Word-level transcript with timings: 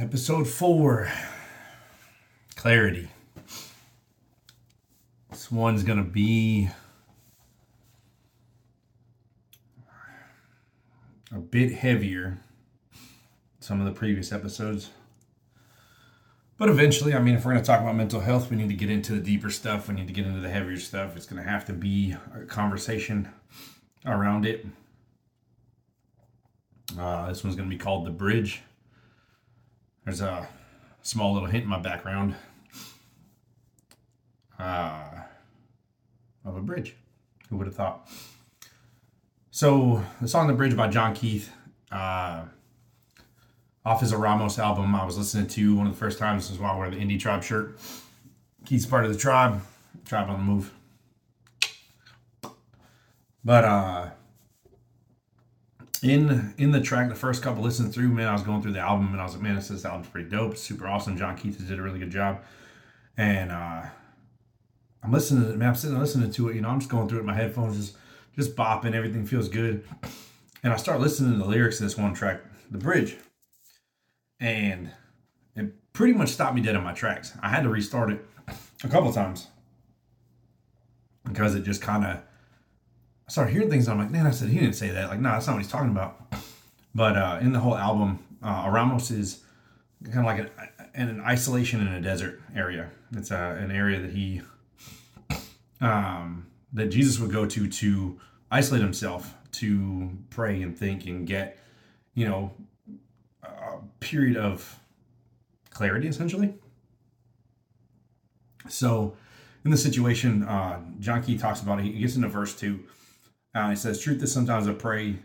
Episode 0.00 0.48
four 0.48 1.12
Clarity. 2.56 3.10
This 5.30 5.52
one's 5.52 5.82
going 5.82 6.02
to 6.02 6.10
be 6.10 6.70
a 11.34 11.38
bit 11.38 11.74
heavier 11.74 12.38
than 12.94 13.00
some 13.60 13.78
of 13.78 13.84
the 13.84 13.92
previous 13.92 14.32
episodes. 14.32 14.88
But 16.56 16.70
eventually, 16.70 17.12
I 17.12 17.18
mean, 17.18 17.34
if 17.34 17.44
we're 17.44 17.52
going 17.52 17.62
to 17.62 17.66
talk 17.66 17.82
about 17.82 17.94
mental 17.94 18.20
health, 18.20 18.50
we 18.50 18.56
need 18.56 18.70
to 18.70 18.74
get 18.74 18.88
into 18.88 19.12
the 19.12 19.20
deeper 19.20 19.50
stuff. 19.50 19.86
We 19.86 19.96
need 19.96 20.06
to 20.06 20.14
get 20.14 20.24
into 20.26 20.40
the 20.40 20.48
heavier 20.48 20.78
stuff. 20.78 21.14
It's 21.14 21.26
going 21.26 21.42
to 21.42 21.48
have 21.48 21.66
to 21.66 21.74
be 21.74 22.16
a 22.34 22.46
conversation 22.46 23.28
around 24.06 24.46
it. 24.46 24.64
Uh, 26.98 27.28
this 27.28 27.44
one's 27.44 27.54
going 27.54 27.68
to 27.68 27.76
be 27.76 27.78
called 27.78 28.06
The 28.06 28.10
Bridge. 28.10 28.62
There's 30.10 30.22
a 30.22 30.48
small 31.02 31.34
little 31.34 31.48
hint 31.48 31.62
in 31.62 31.70
my 31.70 31.78
background 31.78 32.34
uh, 34.58 35.04
of 36.44 36.56
a 36.56 36.60
bridge. 36.60 36.96
Who 37.48 37.56
would 37.58 37.68
have 37.68 37.76
thought? 37.76 38.08
So, 39.52 40.02
the 40.20 40.26
song 40.26 40.48
The 40.48 40.52
Bridge 40.52 40.76
by 40.76 40.88
Jon 40.88 41.14
Keith. 41.14 41.52
Uh, 41.92 42.42
off 43.84 44.00
his 44.00 44.12
Eremos 44.12 44.58
album 44.58 44.96
I 44.96 45.04
was 45.04 45.16
listening 45.16 45.46
to 45.46 45.76
one 45.76 45.86
of 45.86 45.92
the 45.92 45.98
first 46.00 46.18
times 46.18 46.48
this 46.48 46.56
is 46.56 46.60
while 46.60 46.74
I 46.74 46.78
wear 46.80 46.90
the 46.90 46.96
Indie 46.96 47.20
Tribe 47.20 47.44
shirt. 47.44 47.78
Keith's 48.64 48.86
part 48.86 49.04
of 49.04 49.12
the 49.12 49.18
tribe, 49.18 49.62
tribe 50.06 50.28
on 50.28 50.38
the 50.38 50.44
move. 50.44 50.74
But 53.44 53.64
uh 53.64 54.10
in 56.02 56.54
in 56.58 56.70
the 56.70 56.80
track, 56.80 57.08
the 57.08 57.14
first 57.14 57.42
couple 57.42 57.62
listens 57.62 57.94
through, 57.94 58.08
man, 58.08 58.28
I 58.28 58.32
was 58.32 58.42
going 58.42 58.62
through 58.62 58.72
the 58.72 58.80
album 58.80 59.12
and 59.12 59.20
I 59.20 59.24
was 59.24 59.34
like, 59.34 59.42
man, 59.42 59.56
this, 59.56 59.68
this 59.68 59.84
album's 59.84 60.08
pretty 60.08 60.28
dope, 60.28 60.56
super 60.56 60.86
awesome. 60.86 61.16
Jon 61.16 61.36
Keith 61.36 61.58
did 61.66 61.78
a 61.78 61.82
really 61.82 61.98
good 61.98 62.10
job. 62.10 62.42
And 63.16 63.52
uh 63.52 63.82
I'm 65.02 65.12
listening 65.12 65.50
to 65.50 65.56
man, 65.56 65.68
I'm 65.70 65.74
sitting 65.74 65.98
listening 65.98 66.30
to 66.30 66.48
it, 66.48 66.56
you 66.56 66.62
know, 66.62 66.68
I'm 66.68 66.80
just 66.80 66.90
going 66.90 67.08
through 67.08 67.20
it 67.20 67.24
my 67.24 67.34
headphones, 67.34 67.76
just 67.76 67.96
just 68.36 68.56
bopping, 68.56 68.94
everything 68.94 69.26
feels 69.26 69.48
good. 69.48 69.84
And 70.62 70.72
I 70.72 70.76
start 70.76 71.00
listening 71.00 71.32
to 71.32 71.38
the 71.38 71.48
lyrics 71.48 71.80
of 71.80 71.86
this 71.86 71.96
one 71.96 72.14
track, 72.14 72.40
the 72.70 72.78
bridge 72.78 73.16
and 74.40 74.90
it 75.54 75.92
pretty 75.92 76.14
much 76.14 76.30
stopped 76.30 76.54
me 76.54 76.62
dead 76.62 76.74
in 76.74 76.82
my 76.82 76.92
tracks. 76.92 77.32
I 77.42 77.50
had 77.50 77.62
to 77.62 77.68
restart 77.68 78.10
it 78.10 78.24
a 78.82 78.88
couple 78.88 79.12
times 79.12 79.48
because 81.24 81.54
it 81.54 81.62
just 81.62 81.82
kind 81.82 82.04
of. 82.04 82.22
I 83.30 83.32
started 83.32 83.52
hearing 83.52 83.70
things. 83.70 83.86
I'm 83.86 83.96
like, 83.96 84.10
man, 84.10 84.26
I 84.26 84.32
said 84.32 84.48
he 84.48 84.58
didn't 84.58 84.74
say 84.74 84.88
that. 84.88 85.08
Like, 85.08 85.20
no, 85.20 85.28
nah, 85.28 85.34
that's 85.36 85.46
not 85.46 85.52
what 85.52 85.62
he's 85.62 85.70
talking 85.70 85.90
about. 85.90 86.20
But 86.96 87.16
uh, 87.16 87.38
in 87.40 87.52
the 87.52 87.60
whole 87.60 87.76
album, 87.76 88.18
uh, 88.42 88.64
Eremos 88.64 89.12
is 89.12 89.44
kind 90.04 90.18
of 90.18 90.24
like 90.24 90.50
an, 90.96 91.08
an 91.08 91.20
isolation 91.20 91.80
in 91.80 91.86
a 91.86 92.00
desert 92.00 92.42
area. 92.56 92.90
It's 93.12 93.30
uh, 93.30 93.56
an 93.60 93.70
area 93.70 94.00
that 94.00 94.10
he 94.10 94.42
um, 95.80 96.48
that 96.72 96.86
Jesus 96.86 97.20
would 97.20 97.30
go 97.30 97.46
to 97.46 97.68
to 97.68 98.18
isolate 98.50 98.82
himself 98.82 99.32
to 99.52 100.10
pray 100.30 100.60
and 100.60 100.76
think 100.76 101.06
and 101.06 101.24
get 101.24 101.56
you 102.14 102.26
know 102.26 102.50
a 103.44 103.76
period 104.00 104.38
of 104.38 104.76
clarity, 105.70 106.08
essentially. 106.08 106.52
So, 108.68 109.14
in 109.64 109.70
the 109.70 109.76
situation, 109.76 110.42
uh, 110.42 110.80
Jon 110.98 111.22
Keith 111.22 111.40
talks 111.40 111.62
about 111.62 111.78
it. 111.78 111.84
He 111.84 111.92
gets 111.92 112.16
into 112.16 112.26
verse 112.26 112.56
two. 112.56 112.80
Uh, 113.54 113.70
he 113.70 113.76
says, 113.76 114.00
"Truth 114.00 114.22
is 114.22 114.32
sometimes 114.32 114.68
I 114.68 114.74
pray 114.74 115.20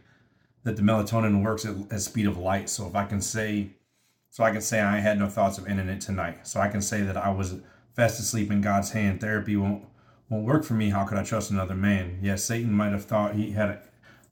that 0.65 0.75
the 0.75 0.81
melatonin 0.81 1.43
works 1.43 1.63
at, 1.65 1.75
at 1.91 2.01
speed 2.01 2.25
of 2.25 2.37
light. 2.37 2.69
So 2.69 2.87
if 2.87 2.95
I 2.95 3.05
can 3.05 3.21
say, 3.21 3.69
so 4.31 4.43
I 4.43 4.51
can 4.51 4.61
say 4.61 4.81
I 4.81 4.97
had 4.97 5.17
no 5.17 5.29
thoughts 5.29 5.57
of 5.57 5.67
ending 5.67 5.87
it 5.87 6.01
tonight. 6.01 6.45
So 6.45 6.59
I 6.59 6.67
can 6.67 6.81
say 6.81 7.01
that 7.01 7.15
I 7.15 7.29
was 7.29 7.55
fast 7.93 8.19
asleep 8.19 8.51
in 8.51 8.61
God's 8.61 8.91
hand. 8.91 9.21
Therapy 9.21 9.55
won't 9.55 9.85
won't 10.27 10.43
work 10.43 10.65
for 10.65 10.73
me. 10.73 10.89
How 10.89 11.05
could 11.05 11.19
I 11.19 11.23
trust 11.23 11.51
another 11.51 11.75
man? 11.75 12.17
Yes, 12.21 12.43
Satan 12.43 12.73
might 12.73 12.91
have 12.91 13.05
thought 13.05 13.35
he 13.35 13.51
had 13.51 13.69
a 13.69 13.81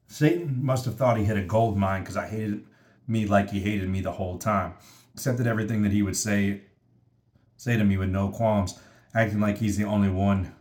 Satan 0.08 0.64
must 0.66 0.86
have 0.86 0.98
thought 0.98 1.18
he 1.18 1.26
had 1.26 1.38
a 1.38 1.44
gold 1.44 1.78
mine 1.78 2.02
because 2.02 2.18
I 2.18 2.28
hated 2.28 2.66
me 3.08 3.26
like 3.26 3.52
he 3.52 3.60
hated 3.60 3.88
me 3.90 4.02
the 4.02 4.12
whole 4.12 4.38
time. 4.38 4.74
Accepted 5.14 5.46
everything 5.46 5.84
that 5.84 5.92
he 5.92 6.02
would 6.02 6.18
say 6.18 6.62
say 7.58 7.78
to 7.78 7.84
me 7.84 7.98
with 7.98 8.10
no 8.10 8.30
qualms, 8.30 8.80
acting 9.14 9.40
like 9.40 9.60
he's 9.60 9.78
the 9.78 9.86
only 9.86 10.10
one. 10.10 10.54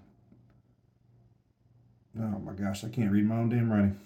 Oh 2.19 2.39
my 2.41 2.53
gosh, 2.53 2.85
I 2.85 2.89
can't 2.89 3.11
read 3.11 3.27
my 3.27 3.37
own 3.37 3.49
damn 3.49 3.73
writing. 3.73 3.99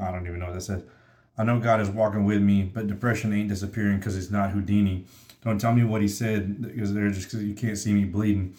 I 0.00 0.10
don't 0.10 0.26
even 0.26 0.40
know 0.40 0.46
what 0.46 0.54
that 0.54 0.62
says. 0.62 0.82
I 1.36 1.44
know 1.44 1.58
God 1.58 1.80
is 1.80 1.90
walking 1.90 2.24
with 2.24 2.40
me, 2.40 2.62
but 2.62 2.86
depression 2.86 3.32
ain't 3.32 3.48
disappearing 3.48 3.98
because 3.98 4.16
it's 4.16 4.30
not 4.30 4.50
Houdini. 4.50 5.04
Don't 5.44 5.60
tell 5.60 5.74
me 5.74 5.84
what 5.84 6.00
he 6.00 6.08
said 6.08 6.62
because 6.62 6.94
they're 6.94 7.10
just 7.10 7.26
because 7.26 7.44
you 7.44 7.54
can't 7.54 7.76
see 7.76 7.92
me 7.92 8.04
bleeding. 8.04 8.54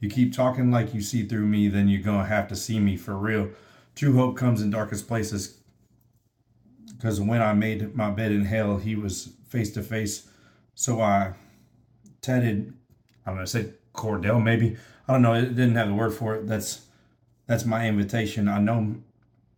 You 0.00 0.10
keep 0.10 0.34
talking 0.34 0.70
like 0.70 0.92
you 0.94 1.00
see 1.00 1.26
through 1.26 1.46
me, 1.46 1.68
then 1.68 1.88
you're 1.88 2.02
gonna 2.02 2.26
have 2.26 2.48
to 2.48 2.56
see 2.56 2.78
me 2.78 2.96
for 2.96 3.16
real. 3.16 3.50
True 3.94 4.14
hope 4.14 4.36
comes 4.36 4.60
in 4.60 4.70
darkest 4.70 5.08
places 5.08 5.58
because 6.96 7.20
when 7.20 7.40
I 7.40 7.54
made 7.54 7.94
my 7.94 8.10
bed 8.10 8.32
in 8.32 8.44
hell, 8.44 8.76
he 8.76 8.94
was 8.94 9.30
face 9.48 9.72
to 9.72 9.82
face. 9.82 10.28
So 10.74 11.00
I 11.00 11.32
tedded, 12.20 12.74
I 13.24 13.30
don't 13.30 13.38
know, 13.38 13.44
say 13.46 13.70
Cordell 13.94 14.42
maybe. 14.42 14.76
I 15.08 15.12
don't 15.12 15.22
know. 15.22 15.34
It 15.34 15.56
didn't 15.56 15.76
have 15.76 15.88
the 15.88 15.94
word 15.94 16.14
for 16.14 16.36
it. 16.36 16.46
That's 16.46 16.82
that's 17.50 17.64
my 17.64 17.88
invitation. 17.88 18.46
I 18.46 18.60
know, 18.60 18.94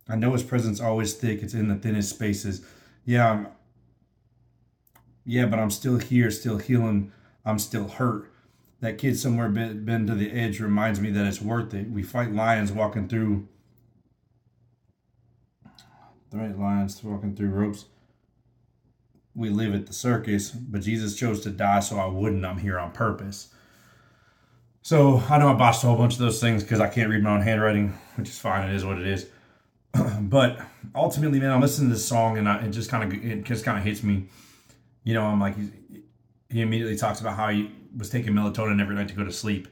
I 0.09 0.15
know 0.15 0.33
his 0.33 0.41
presence 0.41 0.81
always 0.81 1.13
thick. 1.13 1.43
It's 1.43 1.53
in 1.53 1.67
the 1.67 1.75
thinnest 1.75 2.09
spaces. 2.09 2.65
Yeah, 3.05 3.29
I'm, 3.29 3.47
yeah, 5.25 5.45
but 5.45 5.59
I'm 5.59 5.69
still 5.69 5.99
here, 5.99 6.31
still 6.31 6.57
healing. 6.57 7.11
I'm 7.45 7.59
still 7.59 7.87
hurt. 7.87 8.31
That 8.79 8.97
kid 8.97 9.19
somewhere 9.19 9.47
been, 9.47 9.85
been 9.85 10.07
to 10.07 10.15
the 10.15 10.31
edge 10.31 10.59
reminds 10.59 10.99
me 10.99 11.11
that 11.11 11.27
it's 11.27 11.39
worth 11.39 11.75
it. 11.75 11.87
We 11.91 12.01
fight 12.01 12.33
lions 12.33 12.71
walking 12.71 13.07
through 13.07 13.47
right 16.31 16.57
lines 16.57 17.03
walking 17.03 17.35
through 17.35 17.49
ropes. 17.49 17.85
We 19.35 19.49
live 19.49 19.75
at 19.75 19.85
the 19.85 19.93
circus, 19.93 20.49
but 20.49 20.81
Jesus 20.81 21.15
chose 21.15 21.41
to 21.41 21.51
die 21.51 21.81
so 21.81 21.97
I 21.97 22.07
wouldn't. 22.07 22.43
I'm 22.43 22.57
here 22.57 22.79
on 22.79 22.91
purpose. 22.91 23.49
So 24.83 25.23
I 25.29 25.37
know 25.39 25.49
I 25.49 25.53
botched 25.53 25.83
a 25.83 25.87
whole 25.87 25.97
bunch 25.97 26.13
of 26.13 26.19
those 26.19 26.39
things 26.39 26.61
because 26.61 26.79
I 26.79 26.87
can't 26.87 27.09
read 27.09 27.23
my 27.23 27.31
own 27.31 27.41
handwriting, 27.41 27.97
which 28.15 28.29
is 28.29 28.37
fine. 28.37 28.69
It 28.69 28.75
is 28.75 28.85
what 28.85 28.99
it 28.99 29.07
is. 29.07 29.27
but 30.21 30.59
ultimately, 30.93 31.39
man, 31.39 31.51
I'm 31.51 31.61
listening 31.61 31.89
to 31.89 31.95
this 31.95 32.05
song 32.05 32.37
and 32.37 32.47
I, 32.47 32.65
it 32.65 32.69
just 32.69 32.89
kind 32.89 33.03
of 33.03 33.25
it 33.25 33.43
just 33.43 33.65
kind 33.65 33.77
of 33.77 33.83
hits 33.83 34.03
me. 34.03 34.27
You 35.03 35.15
know, 35.15 35.23
I'm 35.23 35.39
like 35.39 35.55
he 36.49 36.61
immediately 36.61 36.97
talks 36.97 37.19
about 37.19 37.35
how 37.35 37.49
he 37.49 37.71
was 37.97 38.09
taking 38.09 38.33
melatonin 38.33 38.79
every 38.79 38.95
night 38.95 39.07
to 39.07 39.15
go 39.15 39.23
to 39.23 39.31
sleep 39.31 39.67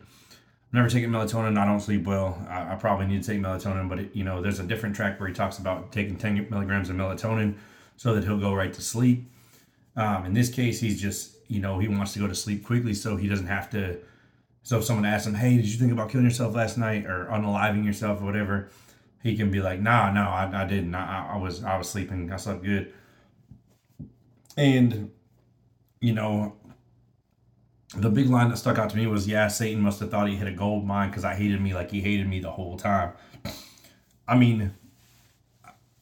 I'm 0.72 0.77
never 0.77 0.89
taking 0.89 1.09
melatonin. 1.09 1.57
I 1.57 1.66
don't 1.66 1.81
sleep 1.81 2.05
well. 2.05 2.45
I, 2.49 2.73
I 2.73 2.75
probably 2.75 3.05
need 3.05 3.23
to 3.23 3.28
take 3.29 3.41
melatonin, 3.41 3.89
but 3.89 3.99
it, 3.99 4.16
you 4.16 4.23
know, 4.23 4.41
there's 4.41 4.59
a 4.59 4.63
different 4.63 4.95
track 4.95 5.19
where 5.19 5.28
he 5.28 5.35
talks 5.35 5.57
about 5.57 5.91
taking 5.91 6.16
10 6.16 6.47
milligrams 6.49 6.89
of 6.89 6.95
melatonin 6.95 7.55
so 7.97 8.16
that 8.16 8.23
he'll 8.23 8.39
go 8.39 8.53
right 8.53 8.72
to 8.73 8.81
sleep. 8.81 9.29
Um, 9.97 10.25
in 10.25 10.33
this 10.33 10.49
case, 10.49 10.79
he's 10.79 11.01
just, 11.01 11.35
you 11.49 11.59
know, 11.59 11.78
he 11.79 11.89
wants 11.89 12.13
to 12.13 12.19
go 12.19 12.28
to 12.28 12.35
sleep 12.35 12.66
quickly 12.66 12.93
so 12.93 13.17
he 13.17 13.28
doesn't 13.28 13.47
have 13.47 13.69
to. 13.72 13.99
So 14.63 14.77
if 14.77 14.83
someone 14.83 15.05
asks 15.05 15.27
him, 15.27 15.33
"Hey, 15.33 15.57
did 15.57 15.66
you 15.66 15.77
think 15.77 15.91
about 15.91 16.09
killing 16.09 16.25
yourself 16.25 16.55
last 16.55 16.77
night 16.77 17.05
or 17.05 17.27
unaliving 17.31 17.85
yourself 17.85 18.22
or 18.22 18.25
whatever?" 18.25 18.69
He 19.23 19.35
can 19.35 19.51
be 19.51 19.61
like, 19.61 19.79
"Nah, 19.79 20.11
no, 20.11 20.22
I, 20.22 20.63
I 20.63 20.66
didn't. 20.66 20.95
I, 20.95 21.33
I 21.33 21.38
was, 21.38 21.63
I 21.63 21.77
was 21.77 21.89
sleeping. 21.89 22.31
I 22.31 22.38
slept 22.38 22.63
good." 22.63 22.94
And 24.57 25.11
you 25.99 26.13
know, 26.13 26.55
the 27.95 28.09
big 28.09 28.29
line 28.29 28.49
that 28.49 28.57
stuck 28.57 28.77
out 28.77 28.89
to 28.91 28.97
me 28.97 29.07
was, 29.07 29.27
"Yeah, 29.27 29.47
Satan 29.47 29.81
must 29.81 29.99
have 29.99 30.11
thought 30.11 30.29
he 30.29 30.35
hit 30.35 30.47
a 30.47 30.51
gold 30.51 30.85
mine 30.85 31.09
because 31.09 31.25
I 31.25 31.35
hated 31.35 31.61
me 31.61 31.73
like 31.73 31.91
he 31.91 32.01
hated 32.01 32.28
me 32.28 32.39
the 32.39 32.51
whole 32.51 32.78
time." 32.78 33.13
I 34.28 34.38
mean, 34.38 34.73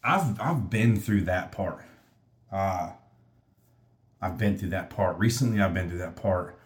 I've 0.03 0.39
I've 0.39 0.69
been 0.69 0.99
through 0.99 1.21
that 1.21 1.51
part. 1.51 1.83
Uh, 2.51 2.91
I've 4.21 4.37
been 4.37 4.57
through 4.57 4.69
that 4.69 4.89
part. 4.89 5.17
Recently, 5.17 5.61
I've 5.61 5.73
been 5.73 5.89
through 5.89 5.99
that 5.99 6.15
part. 6.15 6.58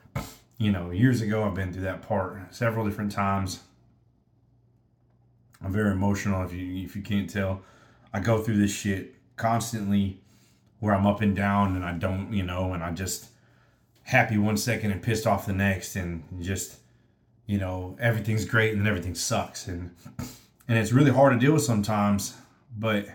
You 0.58 0.72
know, 0.72 0.92
years 0.92 1.22
ago, 1.22 1.44
I've 1.44 1.56
been 1.56 1.74
through 1.74 1.84
that 1.84 2.02
part 2.02 2.54
several 2.54 2.86
different 2.86 3.12
times. 3.12 3.62
I'm 5.62 5.72
very 5.72 5.92
emotional. 5.92 6.44
If 6.44 6.54
you 6.54 6.84
if 6.84 6.96
you 6.96 7.02
can't 7.02 7.30
tell, 7.30 7.62
I 8.14 8.20
go 8.20 8.42
through 8.42 8.58
this 8.58 8.72
shit 8.72 9.16
constantly, 9.36 10.20
where 10.80 10.94
I'm 10.94 11.08
up 11.08 11.22
and 11.22 11.36
down, 11.36 11.76
and 11.76 11.84
I 11.84 11.94
don't, 11.94 12.32
you 12.34 12.44
know, 12.44 12.74
and 12.74 12.84
I 12.84 12.92
just 12.92 13.30
happy 14.04 14.38
one 14.38 14.58
second 14.58 14.92
and 14.92 15.02
pissed 15.02 15.26
off 15.26 15.46
the 15.46 15.54
next 15.54 15.96
and 15.96 16.24
just 16.42 16.78
you 17.46 17.58
know 17.58 17.96
everything's 18.00 18.46
great 18.46 18.74
and 18.74 18.82
then 18.82 18.88
everything 18.88 19.16
sucks 19.16 19.68
and 19.68 19.96
and 20.68 20.78
it's 20.78 20.92
really 20.92 21.12
hard 21.12 21.34
to 21.34 21.40
deal 21.40 21.54
with 21.54 21.64
sometimes 21.64 22.36
but 22.78 23.08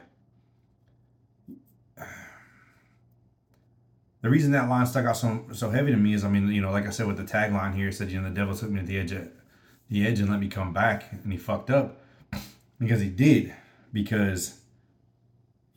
the 4.29 4.33
reason 4.33 4.53
that 4.53 4.69
line 4.69 4.85
stuck 4.85 5.07
out 5.07 5.17
so 5.17 5.43
so 5.53 5.71
heavy 5.71 5.91
to 5.91 5.97
me 5.97 6.13
is 6.13 6.23
I 6.23 6.29
mean 6.29 6.49
you 6.49 6.61
know 6.61 6.71
like 6.71 6.87
I 6.87 6.91
said 6.91 7.07
with 7.07 7.17
the 7.17 7.25
tagline 7.25 7.75
here 7.75 7.89
it 7.89 7.95
said 7.95 8.11
you 8.11 8.21
know 8.21 8.29
the 8.29 8.35
devil 8.35 8.55
took 8.55 8.71
me 8.71 8.81
to 8.81 8.87
the 8.87 8.99
edge 8.99 9.13
of 9.13 9.27
the 9.89 10.07
edge 10.07 10.21
and 10.21 10.29
let 10.29 10.39
me 10.39 10.49
come 10.49 10.75
back 10.75 11.11
and 11.13 11.33
he 11.33 11.39
fucked 11.39 11.71
up 11.71 12.03
because 12.79 13.01
he 13.01 13.09
did 13.09 13.55
because 13.93 14.59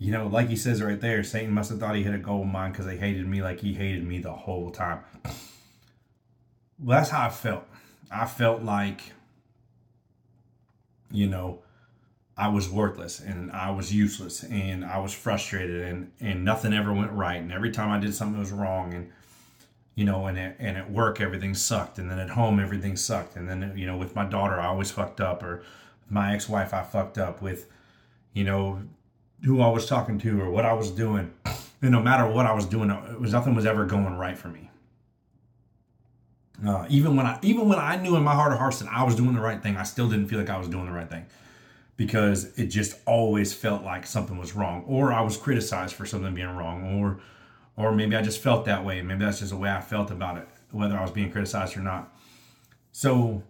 you 0.01 0.12
know, 0.12 0.25
like 0.25 0.50
he 0.50 0.56
says 0.56 0.81
right 0.81 1.00
there, 1.00 1.24
Satan 1.24 1.53
must 1.53 1.69
have 1.69 1.80
thought 1.80 1.94
he 1.94 2.01
hit 2.01 2.15
a 2.15 2.18
gold 2.18 2.48
mine 2.48 2.71
because 2.71 2.88
they 2.88 2.98
hated 2.98 3.27
me 3.27 3.44
like 3.44 3.59
he 3.59 3.75
hated 3.75 4.03
me 4.03 4.18
the 4.18 4.33
whole 4.33 4.71
time. 4.71 5.01
Well, 6.80 6.97
that's 6.97 7.12
how 7.12 7.27
I 7.27 7.30
felt. 7.30 7.65
I 8.09 8.25
felt 8.25 8.63
like, 8.63 9.13
you 11.12 11.27
know, 11.27 11.59
I 12.42 12.48
was 12.48 12.68
worthless 12.68 13.20
and 13.20 13.52
I 13.52 13.70
was 13.70 13.94
useless 13.94 14.42
and 14.42 14.84
I 14.84 14.98
was 14.98 15.14
frustrated 15.14 15.84
and, 15.84 16.12
and 16.20 16.44
nothing 16.44 16.74
ever 16.74 16.92
went 16.92 17.12
right. 17.12 17.40
And 17.40 17.52
every 17.52 17.70
time 17.70 17.92
I 17.92 18.00
did 18.00 18.16
something 18.16 18.40
was 18.40 18.52
wrong 18.52 18.96
and, 18.96 19.12
you 19.94 20.06
know, 20.06 20.26
and 20.26 20.40
at, 20.40 20.56
and 20.58 20.76
at 20.76 20.90
work, 20.90 21.22
everything 21.22 21.54
sucked. 21.54 22.00
And 22.00 22.10
then 22.10 22.18
at 22.18 22.32
home, 22.32 22.60
everything 22.60 22.96
sucked. 22.96 23.36
And 23.36 23.48
then, 23.48 23.78
you 23.78 23.86
know, 23.86 23.96
with 23.96 24.16
my 24.16 24.26
daughter, 24.26 24.60
I 24.60 24.66
always 24.66 24.90
fucked 24.90 25.22
up 25.22 25.44
or 25.44 25.62
my 26.10 26.34
ex-wife, 26.34 26.74
I 26.74 26.82
fucked 26.82 27.20
up 27.20 27.44
with, 27.44 27.68
you 28.34 28.44
know, 28.44 28.82
who 29.46 29.62
I 29.62 29.70
was 29.70 29.86
talking 29.86 30.18
to 30.22 30.42
or 30.42 30.50
what 30.50 30.66
I 30.66 30.74
was 30.74 30.90
doing. 30.90 31.32
And 31.84 31.92
no 31.92 32.02
matter 32.02 32.28
what 32.28 32.48
I 32.48 32.54
was 32.54 32.66
doing, 32.66 32.90
it 32.90 33.22
was 33.22 33.34
nothing 33.34 33.54
was 33.54 33.68
ever 33.68 33.86
going 33.86 34.18
right 34.18 34.38
for 34.38 34.48
me. 34.48 34.72
Uh, 36.66 36.88
even 36.90 37.16
when 37.16 37.28
I 37.28 37.38
even 37.44 37.70
when 37.70 37.78
I 37.78 37.98
knew 37.98 38.16
in 38.16 38.24
my 38.24 38.34
heart 38.34 38.52
of 38.52 38.58
hearts 38.58 38.80
that 38.80 38.92
I 38.92 39.04
was 39.04 39.16
doing 39.16 39.36
the 39.36 39.42
right 39.42 39.62
thing, 39.62 39.78
I 39.78 39.84
still 39.84 40.10
didn't 40.10 40.28
feel 40.28 40.40
like 40.40 40.50
I 40.50 40.58
was 40.58 40.68
doing 40.68 40.88
the 40.88 40.92
right 40.92 41.10
thing 41.10 41.26
because 42.01 42.45
it 42.57 42.65
just 42.65 42.98
always 43.06 43.53
felt 43.53 43.83
like 43.83 44.07
something 44.07 44.39
was 44.39 44.56
wrong, 44.56 44.83
or 44.88 45.13
I 45.13 45.21
was 45.21 45.38
criticized 45.38 45.94
for 45.94 46.07
something 46.07 46.33
being 46.33 46.50
wrong, 46.50 47.00
or 47.00 47.19
or 47.77 47.92
maybe 47.92 48.15
I 48.15 48.24
just 48.24 48.42
felt 48.42 48.65
that 48.65 48.83
way. 48.83 49.03
Maybe 49.03 49.24
that's 49.24 49.38
just 49.38 49.51
the 49.51 49.57
way 49.57 49.69
I 49.69 49.81
felt 49.81 50.09
about 50.09 50.38
it, 50.38 50.48
whether 50.71 50.98
I 50.98 51.03
was 51.03 51.12
being 51.12 51.31
criticized 51.31 51.77
or 51.77 51.81
not. 51.81 52.12
So 52.92 53.44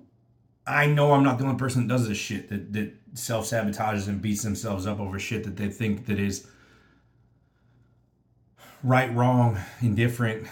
I 0.68 0.86
know 0.86 1.14
I'm 1.14 1.24
not 1.24 1.38
the 1.38 1.46
only 1.46 1.58
person 1.58 1.88
that 1.88 1.94
does 1.94 2.10
this 2.10 2.18
shit 2.18 2.50
that 2.50 2.74
that 2.74 2.94
self 3.14 3.46
sabotages 3.46 4.10
and 4.10 4.22
beats 4.22 4.44
themselves 4.44 4.86
up 4.86 5.00
over 5.00 5.18
shit 5.18 5.46
that 5.46 5.56
they 5.56 5.70
think 5.70 6.08
that 6.08 6.20
is 6.20 6.46
right, 8.84 9.16
wrong, 9.16 9.60
indifferent, 9.82 10.46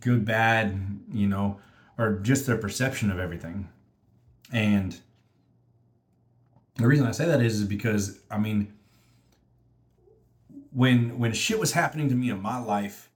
good, 0.00 0.24
bad, 0.24 0.74
you 1.12 1.28
know, 1.28 1.60
or 1.98 2.14
just 2.20 2.46
their 2.46 2.56
perception 2.56 3.10
of 3.10 3.18
everything. 3.18 3.68
And 4.50 4.98
the 6.78 6.86
reason 6.86 7.06
I 7.06 7.10
say 7.10 7.26
that 7.26 7.42
is, 7.42 7.60
is 7.60 7.66
because 7.66 8.20
I 8.30 8.38
mean, 8.38 8.72
when 10.72 11.18
when 11.18 11.32
shit 11.32 11.58
was 11.58 11.72
happening 11.72 12.08
to 12.08 12.14
me 12.14 12.30
in 12.30 12.40
my 12.40 12.58
life, 12.58 13.10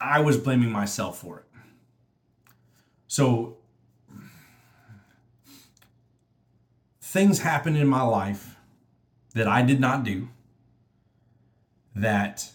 I 0.00 0.20
was 0.20 0.38
blaming 0.38 0.72
myself 0.72 1.18
for 1.18 1.40
it. 1.40 1.44
So 3.06 3.58
things 7.02 7.40
happened 7.40 7.76
in 7.76 7.86
my 7.86 8.02
life 8.02 8.56
that 9.34 9.46
I 9.46 9.62
did 9.62 9.78
not 9.78 10.02
do 10.02 10.28
that 11.94 12.50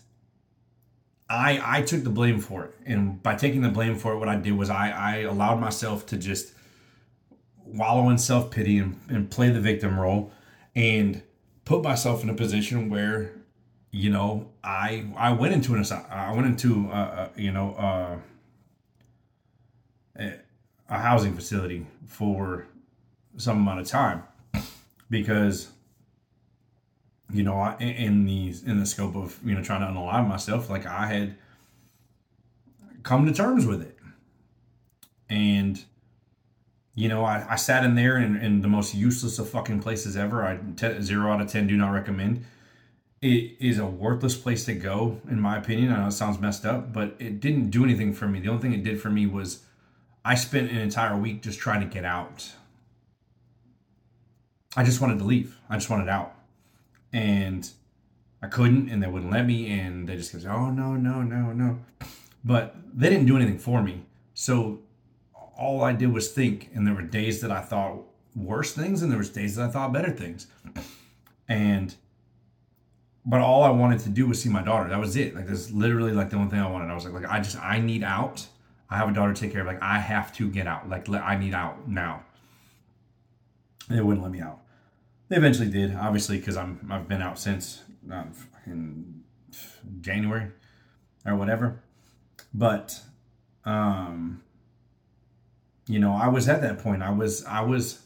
I 1.30 1.62
I 1.64 1.82
took 1.84 2.04
the 2.04 2.10
blame 2.10 2.40
for 2.40 2.66
it. 2.66 2.74
And 2.88 3.22
by 3.22 3.36
taking 3.36 3.62
the 3.62 3.70
blame 3.70 3.96
for 3.96 4.14
it, 4.14 4.18
what 4.18 4.30
I 4.30 4.38
did 4.38 4.54
was 4.54 4.72
I, 4.72 4.90
I 4.90 5.18
allowed 5.20 5.60
myself 5.60 6.08
to 6.08 6.18
just 6.18 6.55
wallow 7.66 8.10
in 8.10 8.18
self 8.18 8.52
pity 8.52 8.78
and, 8.78 9.00
and 9.10 9.30
play 9.30 9.50
the 9.50 9.60
victim 9.60 10.00
role 10.00 10.32
and 10.76 11.22
put 11.66 11.84
myself 11.84 12.24
in 12.24 12.30
a 12.30 12.34
position 12.34 12.90
where, 12.90 13.34
you 13.92 14.10
know, 14.10 14.50
I 14.64 15.06
I 15.16 15.32
went 15.34 15.54
into 15.54 15.76
an 15.76 15.86
I 16.10 16.34
went 16.34 16.48
into 16.48 16.90
uh, 16.90 16.94
uh, 16.94 17.30
you 17.36 17.52
know 17.52 17.76
uh, 17.76 18.18
a 20.90 21.00
housing 21.00 21.34
facility 21.34 21.86
for 22.06 22.68
some 23.38 23.58
amount 23.58 23.82
of 23.82 23.88
time 23.88 24.24
because 25.10 25.70
you 27.32 27.44
know, 27.44 27.56
I, 27.56 27.76
in 27.78 28.26
the 28.26 28.54
in 28.66 28.80
the 28.80 28.86
scope 28.86 29.16
of 29.16 29.40
you 29.44 29.56
know 29.56 29.64
trying 29.64 29.82
to 29.82 29.88
unalive 29.88 30.28
myself, 30.28 30.70
like 30.70 30.86
I 30.86 31.08
had 31.08 31.36
come 33.04 33.26
to 33.26 33.34
terms 33.34 33.66
with 33.66 33.82
it, 33.82 33.98
and 35.30 35.84
you 36.96 37.10
know, 37.10 37.24
I, 37.24 37.46
I 37.50 37.56
sat 37.58 37.84
in 37.84 37.96
there 37.96 38.18
in, 38.18 38.38
in 38.38 38.62
the 38.62 38.68
most 38.68 38.96
useless 38.96 39.38
of 39.38 39.50
fucking 39.50 39.82
places 39.82 40.16
ever. 40.16 40.44
I 40.44 40.60
zero 41.02 41.32
out 41.32 41.42
of 41.42 41.50
ten 41.50 41.68
do 41.68 41.76
not 41.76 41.90
recommend. 41.90 42.46
It 43.22 43.58
is 43.60 43.80
a 43.80 43.86
worthless 43.86 44.36
place 44.36 44.66
to 44.66 44.74
go, 44.74 45.20
in 45.30 45.40
my 45.40 45.58
opinion. 45.58 45.92
I 45.92 46.02
know 46.02 46.08
it 46.08 46.12
sounds 46.12 46.40
messed 46.40 46.66
up, 46.66 46.94
but 46.94 47.16
it 47.20 47.40
didn't 47.40 47.70
do 47.70 47.84
anything 47.84 48.14
for 48.14 48.28
me. 48.28 48.40
The 48.40 48.50
only 48.50 48.62
thing 48.62 48.74
it 48.74 48.84
did 48.84 49.02
for 49.02 49.10
me 49.10 49.26
was 49.26 49.64
I 50.24 50.36
spent 50.36 50.72
an 50.72 50.78
entire 50.78 51.18
week 51.18 51.42
just 51.42 51.60
trying 51.60 51.82
to 51.82 51.88
get 51.88 52.06
out. 52.06 52.52
I 54.76 54.84
just 54.84 55.02
wanted 55.02 55.20
to 55.20 55.26
leave. 55.26 55.58
I 55.70 55.76
just 55.76 55.90
wanted 55.90 56.10
out 56.10 56.36
and 57.12 57.70
I 58.42 58.48
couldn't, 58.48 58.90
and 58.90 59.02
they 59.02 59.08
wouldn't 59.08 59.32
let 59.32 59.46
me, 59.46 59.72
and 59.72 60.08
they 60.08 60.18
just 60.18 60.34
goes, 60.34 60.46
oh 60.46 60.70
no, 60.70 60.96
no, 60.96 61.22
no, 61.22 61.54
no. 61.54 61.80
But 62.44 62.76
they 62.94 63.10
didn't 63.10 63.26
do 63.26 63.38
anything 63.38 63.58
for 63.58 63.82
me. 63.82 64.04
So 64.34 64.82
all 65.58 65.84
I 65.84 65.94
did 65.94 66.12
was 66.12 66.32
think, 66.32 66.70
and 66.74 66.86
there 66.86 66.94
were 66.94 67.02
days 67.02 67.42
that 67.42 67.52
I 67.52 67.62
thought 67.62 68.00
worse 68.36 68.74
things, 68.74 69.02
and 69.02 69.12
there 69.12 69.18
was 69.18 69.30
days 69.30 69.56
that 69.56 69.70
I 69.70 69.72
thought 69.72 69.94
better 69.94 70.12
things. 70.12 70.48
And 71.48 71.96
but 73.26 73.42
all 73.42 73.64
I 73.64 73.70
wanted 73.70 74.00
to 74.02 74.10
do 74.10 74.28
was 74.28 74.42
see 74.42 74.50
my 74.50 74.62
daughter. 74.62 74.90
That 74.90 75.00
was 75.00 75.16
it. 75.16 75.36
Like 75.36 75.48
that's 75.48 75.72
literally 75.72 76.12
like 76.12 76.30
the 76.30 76.38
only 76.38 76.52
thing 76.52 76.60
I 76.60 76.70
wanted. 76.70 76.92
I 76.92 76.96
was 76.96 77.06
like, 77.06 77.14
like 77.14 77.30
I 77.30 77.40
just 77.40 77.58
I 77.58 77.80
need 77.80 78.04
out. 78.04 78.46
I 78.90 78.98
have 78.98 79.10
a 79.10 79.14
daughter 79.14 79.34
to 79.34 79.40
take 79.40 79.52
care 79.52 79.62
of. 79.62 79.68
Like 79.68 79.82
I 79.82 79.98
have 79.98 80.34
to 80.38 80.50
get 80.50 80.68
out. 80.68 80.90
Like 80.90 81.10
I 81.10 81.38
need 81.38 81.54
out 81.54 81.88
now. 81.88 82.24
And 83.90 83.98
they 83.98 84.04
wouldn't 84.04 84.24
let 84.24 84.32
me 84.32 84.42
out. 84.42 84.60
They 85.28 85.38
eventually 85.38 85.70
did, 85.70 85.96
obviously, 85.96 86.38
because 86.38 86.56
I'm 86.56 86.88
I've 86.92 87.08
been 87.08 87.22
out 87.22 87.40
since 87.40 87.82
uh, 88.12 88.26
in 88.68 89.24
January 90.02 90.52
or 91.26 91.36
whatever. 91.36 91.82
But 92.54 93.02
um, 93.66 94.44
you 95.88 96.00
know, 96.00 96.14
I 96.14 96.28
was 96.28 96.50
at 96.50 96.62
that 96.62 96.80
point. 96.80 97.04
I 97.04 97.12
was 97.12 97.46
I 97.46 97.62
was 97.62 98.02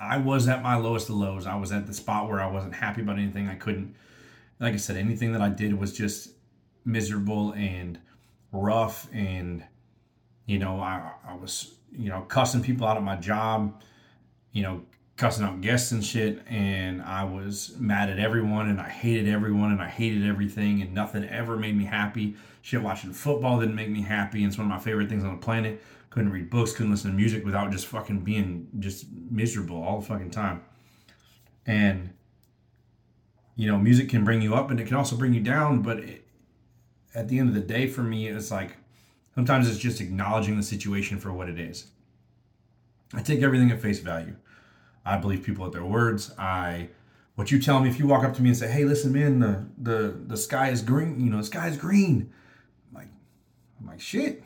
I 0.00 0.18
was 0.18 0.48
at 0.48 0.62
my 0.62 0.76
lowest 0.76 1.08
of 1.08 1.16
lows. 1.16 1.46
I 1.46 1.56
was 1.56 1.72
at 1.72 1.86
the 1.86 1.94
spot 1.94 2.28
where 2.28 2.40
I 2.40 2.46
wasn't 2.46 2.74
happy 2.74 3.02
about 3.02 3.18
anything. 3.18 3.48
I 3.48 3.54
couldn't, 3.54 3.94
like 4.58 4.74
I 4.74 4.78
said, 4.78 4.96
anything 4.96 5.32
that 5.32 5.42
I 5.42 5.48
did 5.48 5.78
was 5.78 5.92
just 5.92 6.30
miserable 6.84 7.52
and 7.52 7.98
rough. 8.52 9.08
And 9.12 9.64
you 10.46 10.58
know, 10.58 10.80
I 10.80 11.12
I 11.26 11.34
was 11.34 11.74
you 11.92 12.08
know 12.08 12.22
cussing 12.22 12.62
people 12.62 12.86
out 12.86 12.96
of 12.96 13.02
my 13.02 13.16
job. 13.16 13.82
You 14.52 14.62
know, 14.64 14.82
cussing 15.20 15.44
out 15.44 15.60
guests 15.60 15.92
and 15.92 16.02
shit 16.02 16.40
and 16.48 17.02
I 17.02 17.24
was 17.24 17.76
mad 17.78 18.08
at 18.08 18.18
everyone 18.18 18.70
and 18.70 18.80
I 18.80 18.88
hated 18.88 19.28
everyone 19.28 19.70
and 19.70 19.82
I 19.82 19.88
hated 19.88 20.26
everything 20.26 20.80
and 20.80 20.94
nothing 20.94 21.24
ever 21.24 21.58
made 21.58 21.76
me 21.76 21.84
happy. 21.84 22.36
Shit 22.62 22.82
watching 22.82 23.12
football 23.12 23.60
didn't 23.60 23.74
make 23.74 23.90
me 23.90 24.00
happy 24.00 24.38
and 24.42 24.48
it's 24.48 24.56
one 24.56 24.66
of 24.66 24.70
my 24.70 24.78
favorite 24.78 25.10
things 25.10 25.22
on 25.22 25.32
the 25.32 25.42
planet. 25.42 25.82
Couldn't 26.10 26.32
read 26.32 26.50
books, 26.50 26.72
couldn't 26.72 26.90
listen 26.90 27.10
to 27.10 27.16
music 27.16 27.44
without 27.44 27.70
just 27.70 27.86
fucking 27.86 28.20
being 28.20 28.68
just 28.78 29.06
miserable 29.30 29.82
all 29.82 30.00
the 30.00 30.06
fucking 30.06 30.30
time. 30.30 30.62
And 31.66 32.10
you 33.56 33.66
know, 33.70 33.78
music 33.78 34.08
can 34.08 34.24
bring 34.24 34.42
you 34.42 34.54
up 34.54 34.70
and 34.70 34.80
it 34.80 34.86
can 34.86 34.96
also 34.96 35.16
bring 35.16 35.34
you 35.34 35.40
down, 35.40 35.82
but 35.82 35.98
it, 35.98 36.26
at 37.14 37.28
the 37.28 37.38
end 37.38 37.48
of 37.48 37.54
the 37.54 37.60
day 37.60 37.86
for 37.86 38.02
me 38.02 38.28
it's 38.28 38.50
like 38.50 38.76
sometimes 39.34 39.68
it's 39.68 39.78
just 39.78 40.00
acknowledging 40.00 40.56
the 40.56 40.62
situation 40.62 41.18
for 41.18 41.32
what 41.32 41.48
it 41.48 41.58
is. 41.58 41.86
I 43.12 43.22
take 43.22 43.42
everything 43.42 43.70
at 43.70 43.80
face 43.80 44.00
value. 44.00 44.36
I 45.04 45.16
believe 45.16 45.42
people 45.42 45.66
at 45.66 45.72
their 45.72 45.84
words. 45.84 46.32
I 46.38 46.88
what 47.34 47.50
you 47.50 47.60
tell 47.60 47.80
me 47.80 47.88
if 47.88 47.98
you 47.98 48.06
walk 48.06 48.24
up 48.24 48.34
to 48.34 48.42
me 48.42 48.50
and 48.50 48.58
say, 48.58 48.70
"Hey, 48.70 48.84
listen, 48.84 49.12
man, 49.12 49.40
the 49.40 49.66
the 49.78 50.20
the 50.26 50.36
sky 50.36 50.68
is 50.68 50.82
green. 50.82 51.18
You 51.20 51.30
know, 51.30 51.38
the 51.38 51.44
sky 51.44 51.68
is 51.68 51.76
green." 51.76 52.32
I'm 52.88 52.98
like, 52.98 53.08
I'm 53.80 53.86
like, 53.86 54.00
shit, 54.00 54.44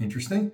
interesting. 0.00 0.52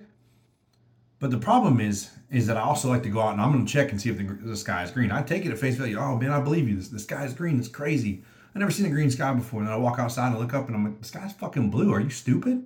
But 1.19 1.31
the 1.31 1.37
problem 1.37 1.81
is, 1.81 2.09
is 2.31 2.47
that 2.47 2.57
I 2.57 2.61
also 2.61 2.87
like 2.87 3.03
to 3.03 3.09
go 3.09 3.19
out 3.19 3.33
and 3.33 3.41
I'm 3.41 3.51
going 3.51 3.65
to 3.65 3.71
check 3.71 3.91
and 3.91 3.99
see 3.99 4.09
if 4.09 4.17
the, 4.17 4.23
the 4.23 4.55
sky 4.55 4.83
is 4.83 4.91
green. 4.91 5.11
I 5.11 5.21
take 5.21 5.45
it 5.45 5.51
at 5.51 5.57
face 5.57 5.75
value. 5.75 5.97
Oh 5.99 6.15
man, 6.15 6.31
I 6.31 6.39
believe 6.39 6.69
you. 6.69 6.75
This, 6.75 6.87
the 6.87 6.99
sky 6.99 7.25
is 7.25 7.33
green. 7.33 7.59
It's 7.59 7.67
crazy. 7.67 8.23
I 8.55 8.59
never 8.59 8.71
seen 8.71 8.85
a 8.85 8.89
green 8.89 9.11
sky 9.11 9.33
before. 9.33 9.59
And 9.59 9.67
then 9.67 9.75
I 9.75 9.77
walk 9.77 9.99
outside 9.99 10.29
and 10.29 10.39
look 10.39 10.53
up 10.53 10.67
and 10.67 10.75
I'm 10.75 10.85
like, 10.85 10.99
the 10.99 11.05
sky's 11.05 11.33
fucking 11.33 11.69
blue. 11.69 11.93
Are 11.93 11.99
you 11.99 12.09
stupid? 12.09 12.53
And 12.53 12.65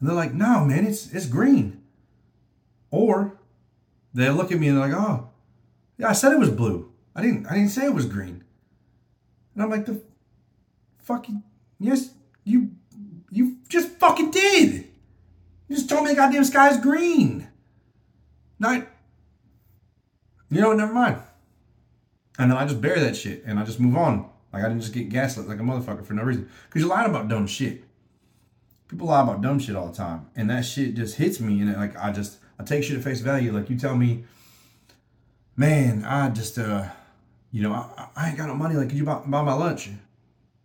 they're 0.00 0.14
like, 0.16 0.34
no, 0.34 0.64
man, 0.64 0.86
it's 0.86 1.12
it's 1.12 1.26
green. 1.26 1.82
Or 2.90 3.38
they 4.12 4.28
look 4.30 4.52
at 4.52 4.58
me 4.58 4.68
and 4.68 4.76
they're 4.76 4.88
like, 4.88 4.98
oh, 4.98 5.30
yeah, 5.96 6.08
I 6.08 6.12
said 6.12 6.32
it 6.32 6.38
was 6.38 6.50
blue. 6.50 6.92
I 7.14 7.22
didn't. 7.22 7.46
I 7.46 7.54
didn't 7.54 7.70
say 7.70 7.86
it 7.86 7.94
was 7.94 8.06
green. 8.06 8.44
And 9.54 9.62
I'm 9.62 9.70
like, 9.70 9.86
the 9.86 10.02
fucking 10.98 11.42
yes, 11.78 12.10
you 12.44 12.72
you 13.30 13.58
just 13.68 13.90
fucking 13.90 14.32
did. 14.32 14.88
You 15.68 15.76
just 15.76 15.88
told 15.88 16.04
me 16.04 16.10
the 16.10 16.16
goddamn 16.16 16.44
sky's 16.44 16.78
green. 16.78 17.48
Not. 18.58 18.86
You 20.50 20.60
know, 20.60 20.72
never 20.72 20.92
mind. 20.92 21.20
And 22.38 22.50
then 22.50 22.58
I 22.58 22.66
just 22.66 22.80
bury 22.80 23.00
that 23.00 23.16
shit 23.16 23.44
and 23.44 23.58
I 23.58 23.64
just 23.64 23.80
move 23.80 23.96
on. 23.96 24.28
Like 24.52 24.64
I 24.64 24.68
didn't 24.68 24.82
just 24.82 24.94
get 24.94 25.08
gaslit 25.08 25.48
like 25.48 25.58
a 25.58 25.62
motherfucker 25.62 26.04
for 26.04 26.14
no 26.14 26.22
reason. 26.22 26.48
Because 26.66 26.82
you're 26.82 26.90
lying 26.90 27.10
about 27.10 27.28
dumb 27.28 27.46
shit. 27.46 27.84
People 28.88 29.08
lie 29.08 29.22
about 29.22 29.40
dumb 29.40 29.58
shit 29.58 29.74
all 29.74 29.88
the 29.88 29.96
time. 29.96 30.26
And 30.36 30.50
that 30.50 30.64
shit 30.64 30.94
just 30.94 31.16
hits 31.16 31.40
me 31.40 31.60
and 31.60 31.70
it, 31.70 31.76
like 31.76 31.96
I 31.96 32.12
just 32.12 32.38
I 32.58 32.64
take 32.64 32.84
shit 32.84 32.96
at 32.96 33.04
face 33.04 33.20
value. 33.20 33.52
Like 33.52 33.70
you 33.70 33.78
tell 33.78 33.96
me 33.96 34.24
man, 35.56 36.04
I 36.04 36.30
just, 36.30 36.58
uh, 36.58 36.86
you 37.50 37.62
know, 37.62 37.72
I, 37.72 38.08
I 38.16 38.28
ain't 38.28 38.36
got 38.36 38.48
no 38.48 38.54
money. 38.54 38.74
Like, 38.74 38.88
could 38.88 38.98
you 38.98 39.04
buy, 39.04 39.22
buy 39.26 39.42
my 39.42 39.54
lunch? 39.54 39.90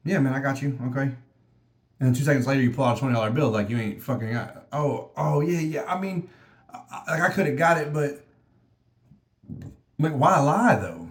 Yeah, 0.03 0.19
man, 0.19 0.33
I 0.33 0.39
got 0.39 0.61
you. 0.61 0.77
Okay. 0.87 1.11
And 1.99 2.07
then 2.07 2.13
two 2.13 2.23
seconds 2.23 2.47
later, 2.47 2.61
you 2.61 2.71
pull 2.71 2.85
out 2.85 2.97
a 2.97 2.99
twenty 2.99 3.13
dollar 3.13 3.29
bill, 3.29 3.49
like 3.49 3.69
you 3.69 3.77
ain't 3.77 4.01
fucking. 4.01 4.37
Oh, 4.71 5.11
oh 5.17 5.41
yeah, 5.41 5.59
yeah. 5.59 5.83
I 5.85 5.99
mean, 5.99 6.29
I, 6.73 7.03
like 7.11 7.21
I 7.21 7.33
could 7.33 7.45
have 7.45 7.57
got 7.57 7.77
it, 7.77 7.93
but 7.93 8.25
like, 9.99 10.13
why 10.13 10.39
lie 10.39 10.75
though? 10.75 11.09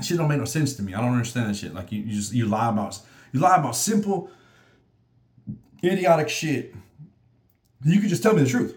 Shit 0.00 0.16
don't 0.16 0.28
make 0.28 0.38
no 0.38 0.44
sense 0.44 0.74
to 0.74 0.82
me. 0.82 0.94
I 0.94 1.00
don't 1.00 1.10
understand 1.10 1.50
that 1.50 1.56
shit. 1.56 1.74
Like 1.74 1.90
you, 1.90 2.02
you 2.02 2.14
just 2.14 2.32
you 2.32 2.46
lie 2.46 2.68
about 2.68 3.00
you 3.32 3.40
lie 3.40 3.56
about 3.56 3.74
simple, 3.74 4.30
idiotic 5.82 6.28
shit. 6.28 6.72
You 7.84 8.00
could 8.00 8.08
just 8.08 8.22
tell 8.22 8.34
me 8.34 8.42
the 8.42 8.48
truth. 8.48 8.76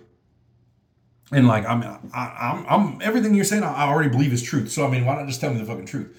And 1.32 1.48
like 1.48 1.66
I'm, 1.66 1.84
I, 2.14 2.20
I'm, 2.42 2.66
I'm 2.68 3.02
everything 3.02 3.36
you're 3.36 3.46
saying, 3.46 3.64
I 3.64 3.84
already 3.84 4.10
believe 4.10 4.34
is 4.34 4.42
truth. 4.42 4.72
So 4.72 4.86
I 4.86 4.90
mean, 4.90 5.06
why 5.06 5.16
not 5.16 5.28
just 5.28 5.40
tell 5.40 5.54
me 5.54 5.60
the 5.60 5.66
fucking 5.66 5.86
truth? 5.86 6.18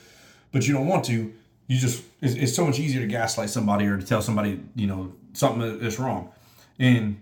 But 0.53 0.69
you 0.69 0.75
don't 0.75 0.87
want 0.87 1.05
to. 1.07 1.33
You 1.73 1.79
just 1.79 2.05
it's, 2.21 2.35
it's 2.35 2.55
so 2.55 2.67
much 2.67 2.79
easier 2.79 3.00
to 3.00 3.07
gaslight 3.07 3.49
somebody 3.49 3.87
or 3.87 3.97
to 3.97 4.05
tell 4.05 4.21
somebody 4.21 4.61
you 4.75 4.87
know 4.87 5.14
something 5.33 5.79
that's 5.79 5.99
wrong. 5.99 6.31
And 6.79 7.19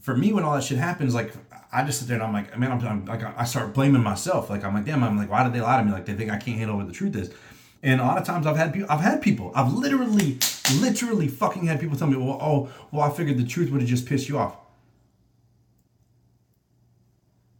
for 0.00 0.16
me, 0.16 0.32
when 0.32 0.42
all 0.42 0.54
that 0.54 0.64
shit 0.64 0.78
happens, 0.78 1.14
like 1.14 1.32
I 1.72 1.84
just 1.84 2.00
sit 2.00 2.08
there 2.08 2.16
and 2.16 2.24
I'm 2.24 2.32
like, 2.32 2.58
man, 2.58 2.72
I'm, 2.72 2.84
I'm 2.84 3.04
like 3.04 3.22
I 3.22 3.44
start 3.44 3.74
blaming 3.74 4.02
myself. 4.02 4.50
Like 4.50 4.64
I'm 4.64 4.74
like, 4.74 4.84
damn, 4.84 5.04
I'm 5.04 5.16
like, 5.16 5.30
why 5.30 5.44
did 5.44 5.52
they 5.52 5.60
lie 5.60 5.78
to 5.78 5.84
me? 5.84 5.92
Like 5.92 6.06
they 6.06 6.14
think 6.14 6.28
I 6.28 6.38
can't 6.38 6.58
handle 6.58 6.76
what 6.76 6.88
the 6.88 6.92
truth 6.92 7.14
is. 7.14 7.32
And 7.80 8.00
a 8.00 8.04
lot 8.04 8.18
of 8.18 8.24
times 8.24 8.46
I've 8.46 8.56
had 8.56 8.72
people, 8.72 8.90
I've 8.90 9.00
had 9.00 9.22
people, 9.22 9.52
I've 9.54 9.72
literally, 9.72 10.38
literally 10.80 11.28
fucking 11.28 11.66
had 11.66 11.78
people 11.78 11.96
tell 11.96 12.08
me, 12.08 12.16
well, 12.16 12.38
oh, 12.42 12.68
well, 12.90 13.02
I 13.02 13.14
figured 13.14 13.38
the 13.38 13.46
truth 13.46 13.70
would 13.70 13.80
have 13.80 13.88
just 13.88 14.06
pissed 14.06 14.28
you 14.28 14.38
off. 14.38 14.56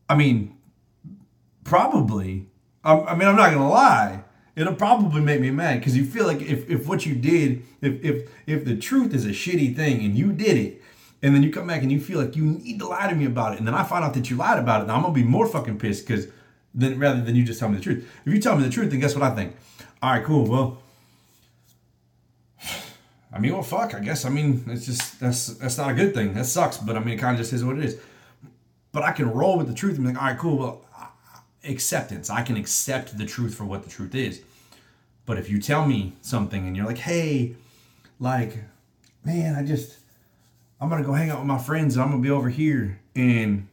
I 0.09 0.17
mean, 0.17 0.57
probably. 1.63 2.49
I, 2.83 2.99
I 2.99 3.15
mean, 3.15 3.29
I'm 3.29 3.37
not 3.37 3.53
gonna 3.53 3.69
lie. 3.69 4.25
It'll 4.59 4.75
probably 4.75 5.21
make 5.21 5.41
me 5.41 5.51
mad 5.51 5.79
because 5.79 5.97
you 5.97 6.05
feel 6.05 6.27
like 6.27 6.43
if, 6.43 6.69
if 6.69 6.89
what 6.89 7.07
you 7.07 7.15
did, 7.15 7.63
if 7.81 8.05
if 8.05 8.31
if 8.47 8.65
the 8.65 8.77
truth 8.77 9.15
is 9.15 9.25
a 9.25 9.31
shitty 9.31 9.77
thing 9.77 10.05
and 10.05 10.17
you 10.17 10.33
did 10.33 10.57
it, 10.57 10.83
and 11.23 11.35
then 11.35 11.43
you 11.43 11.53
come 11.53 11.69
back 11.69 11.83
and 11.83 11.93
you 11.93 12.01
feel 12.01 12.21
like 12.21 12.35
you 12.35 12.45
need 12.45 12.79
to 12.81 12.89
lie 12.89 13.09
to 13.09 13.15
me 13.15 13.25
about 13.25 13.53
it, 13.53 13.59
and 13.59 13.67
then 13.69 13.75
I 13.75 13.85
find 13.85 14.05
out 14.05 14.15
that 14.15 14.31
you 14.31 14.37
lied 14.37 14.59
about 14.59 14.83
it, 14.83 14.87
then 14.89 14.97
I'm 14.97 15.03
gonna 15.03 15.15
be 15.15 15.23
more 15.23 15.47
fucking 15.47 15.79
pissed 15.79 16.07
because 16.07 16.27
then 16.75 16.99
rather 16.99 17.21
than 17.21 17.37
you 17.37 17.45
just 17.45 17.61
tell 17.61 17.69
me 17.69 17.77
the 17.77 17.83
truth. 17.83 18.09
If 18.27 18.33
you 18.33 18.41
tell 18.41 18.57
me 18.57 18.65
the 18.65 18.71
truth, 18.71 18.91
then 18.91 19.01
guess 19.01 19.15
what 19.15 19.23
I 19.23 19.35
think? 19.35 19.57
All 20.03 20.13
right, 20.13 20.25
cool. 20.25 20.47
Well, 20.47 20.83
I 23.33 23.39
mean, 23.39 23.53
well, 23.53 23.63
fuck. 23.63 23.95
I 23.95 24.01
guess. 24.01 24.25
I 24.25 24.29
mean, 24.29 24.65
it's 24.67 24.87
just 24.87 25.21
that's 25.21 25.47
that's 25.59 25.79
not 25.79 25.91
a 25.91 25.95
good 25.95 26.15
thing. 26.15 26.35
That 26.35 26.47
sucks. 26.47 26.79
But 26.79 26.97
I 26.97 26.99
mean, 27.01 27.15
it 27.15 27.19
kind 27.19 27.35
of 27.35 27.39
just 27.39 27.53
is 27.53 27.65
what 27.65 27.79
it 27.79 27.85
is 27.85 27.99
but 28.91 29.03
I 29.03 29.13
can 29.13 29.31
roll 29.31 29.59
with 29.59 29.69
the 29.69 29.75
truth 29.75 29.97
and 29.97 30.07
be 30.07 30.13
like, 30.13 30.21
all 30.21 30.29
right, 30.29 30.39
cool. 30.39 30.59
Well, 30.59 30.85
acceptance. 31.65 32.31
I 32.31 32.43
can 32.43 32.57
accept 32.57 33.17
the 33.17 33.27
truth 33.27 33.55
for 33.55 33.65
what 33.65 33.83
the 33.83 33.91
truth 33.91 34.15
is. 34.15 34.43
But 35.29 35.37
if 35.37 35.51
you 35.51 35.61
tell 35.61 35.85
me 35.85 36.15
something 36.23 36.67
and 36.67 36.75
you're 36.75 36.87
like, 36.87 36.97
hey, 36.97 37.55
like, 38.19 38.57
man, 39.27 39.57
I 39.57 39.63
just, 39.63 39.99
I'm 40.81 40.89
gonna 40.89 41.05
go 41.05 41.13
hang 41.13 41.29
out 41.29 41.41
with 41.41 41.47
my 41.47 41.59
friends. 41.59 41.99
I'm 41.99 42.09
gonna 42.09 42.23
be 42.23 42.31
over 42.31 42.49
here, 42.49 42.99
and 43.15 43.69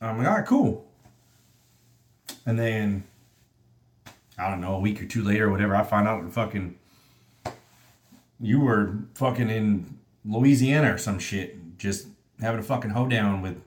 I'm 0.00 0.16
like, 0.16 0.26
all 0.26 0.36
right, 0.36 0.46
cool. 0.46 0.86
And 2.46 2.58
then, 2.58 3.04
I 4.38 4.48
don't 4.48 4.62
know, 4.62 4.74
a 4.74 4.80
week 4.80 5.02
or 5.02 5.04
two 5.04 5.22
later, 5.22 5.48
or 5.48 5.50
whatever, 5.50 5.76
I 5.76 5.82
find 5.82 6.08
out 6.08 6.32
fucking 6.32 6.78
you 8.40 8.58
were 8.58 8.94
fucking 9.16 9.50
in 9.50 9.98
Louisiana 10.24 10.94
or 10.94 10.98
some 10.98 11.18
shit, 11.18 11.76
just 11.76 12.06
having 12.40 12.58
a 12.58 12.62
fucking 12.62 12.92
hoedown 12.92 13.42
with 13.42 13.60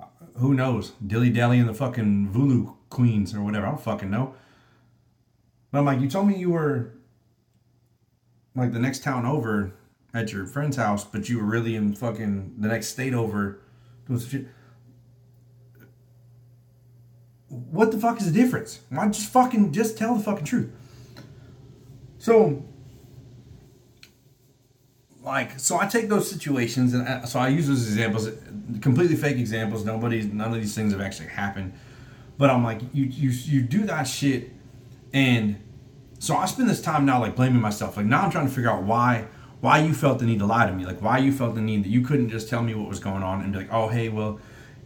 uh, 0.00 0.06
who 0.36 0.54
knows? 0.54 0.92
Dilly 1.06 1.28
dally 1.28 1.58
and 1.58 1.68
the 1.68 1.74
fucking 1.74 2.30
Voodoo 2.30 2.72
Queens 2.88 3.34
or 3.34 3.42
whatever. 3.42 3.66
I 3.66 3.68
don't 3.68 3.82
fucking 3.82 4.10
know. 4.10 4.34
But 5.74 5.80
I'm 5.80 5.86
like, 5.86 6.00
you 6.00 6.08
told 6.08 6.28
me 6.28 6.36
you 6.36 6.50
were 6.50 6.92
like 8.54 8.72
the 8.72 8.78
next 8.78 9.02
town 9.02 9.26
over 9.26 9.72
at 10.14 10.32
your 10.32 10.46
friend's 10.46 10.76
house, 10.76 11.02
but 11.02 11.28
you 11.28 11.38
were 11.38 11.44
really 11.44 11.74
in 11.74 11.96
fucking 11.96 12.54
the 12.58 12.68
next 12.68 12.86
state 12.86 13.12
over 13.12 13.58
doing 14.06 14.20
some 14.20 14.30
shit. 14.30 14.46
What 17.48 17.90
the 17.90 17.98
fuck 17.98 18.20
is 18.20 18.32
the 18.32 18.40
difference? 18.40 18.82
Why 18.88 19.08
just 19.08 19.32
fucking 19.32 19.72
just 19.72 19.98
tell 19.98 20.14
the 20.14 20.22
fucking 20.22 20.44
truth? 20.44 20.70
So 22.18 22.62
like 25.24 25.58
so 25.58 25.80
i 25.80 25.86
take 25.86 26.08
those 26.08 26.30
situations 26.30 26.92
and 26.92 27.08
I, 27.08 27.24
so 27.24 27.40
i 27.40 27.48
use 27.48 27.66
those 27.66 27.86
examples 27.86 28.28
completely 28.82 29.16
fake 29.16 29.38
examples 29.38 29.82
nobody's 29.82 30.26
none 30.26 30.52
of 30.52 30.60
these 30.60 30.74
things 30.74 30.92
have 30.92 31.00
actually 31.00 31.28
happened 31.28 31.72
but 32.36 32.50
i'm 32.50 32.62
like 32.62 32.82
you 32.92 33.04
you 33.04 33.30
you 33.30 33.62
do 33.62 33.86
that 33.86 34.02
shit 34.02 34.50
and 35.14 35.63
so 36.18 36.36
i 36.36 36.46
spend 36.46 36.68
this 36.68 36.80
time 36.80 37.04
now 37.04 37.20
like 37.20 37.36
blaming 37.36 37.60
myself. 37.60 37.96
Like 37.96 38.06
now 38.06 38.22
i'm 38.22 38.30
trying 38.30 38.46
to 38.46 38.52
figure 38.52 38.70
out 38.70 38.82
why 38.82 39.26
why 39.60 39.78
you 39.78 39.94
felt 39.94 40.18
the 40.18 40.26
need 40.26 40.40
to 40.40 40.46
lie 40.46 40.66
to 40.66 40.72
me. 40.72 40.84
Like 40.84 41.00
why 41.00 41.18
you 41.18 41.32
felt 41.32 41.54
the 41.54 41.60
need 41.60 41.84
that 41.84 41.90
you 41.90 42.02
couldn't 42.02 42.28
just 42.28 42.48
tell 42.48 42.62
me 42.62 42.74
what 42.74 42.88
was 42.88 43.00
going 43.00 43.22
on 43.22 43.40
and 43.42 43.52
be 43.52 43.58
like 43.58 43.72
oh 43.72 43.88
hey 43.88 44.08
well 44.08 44.38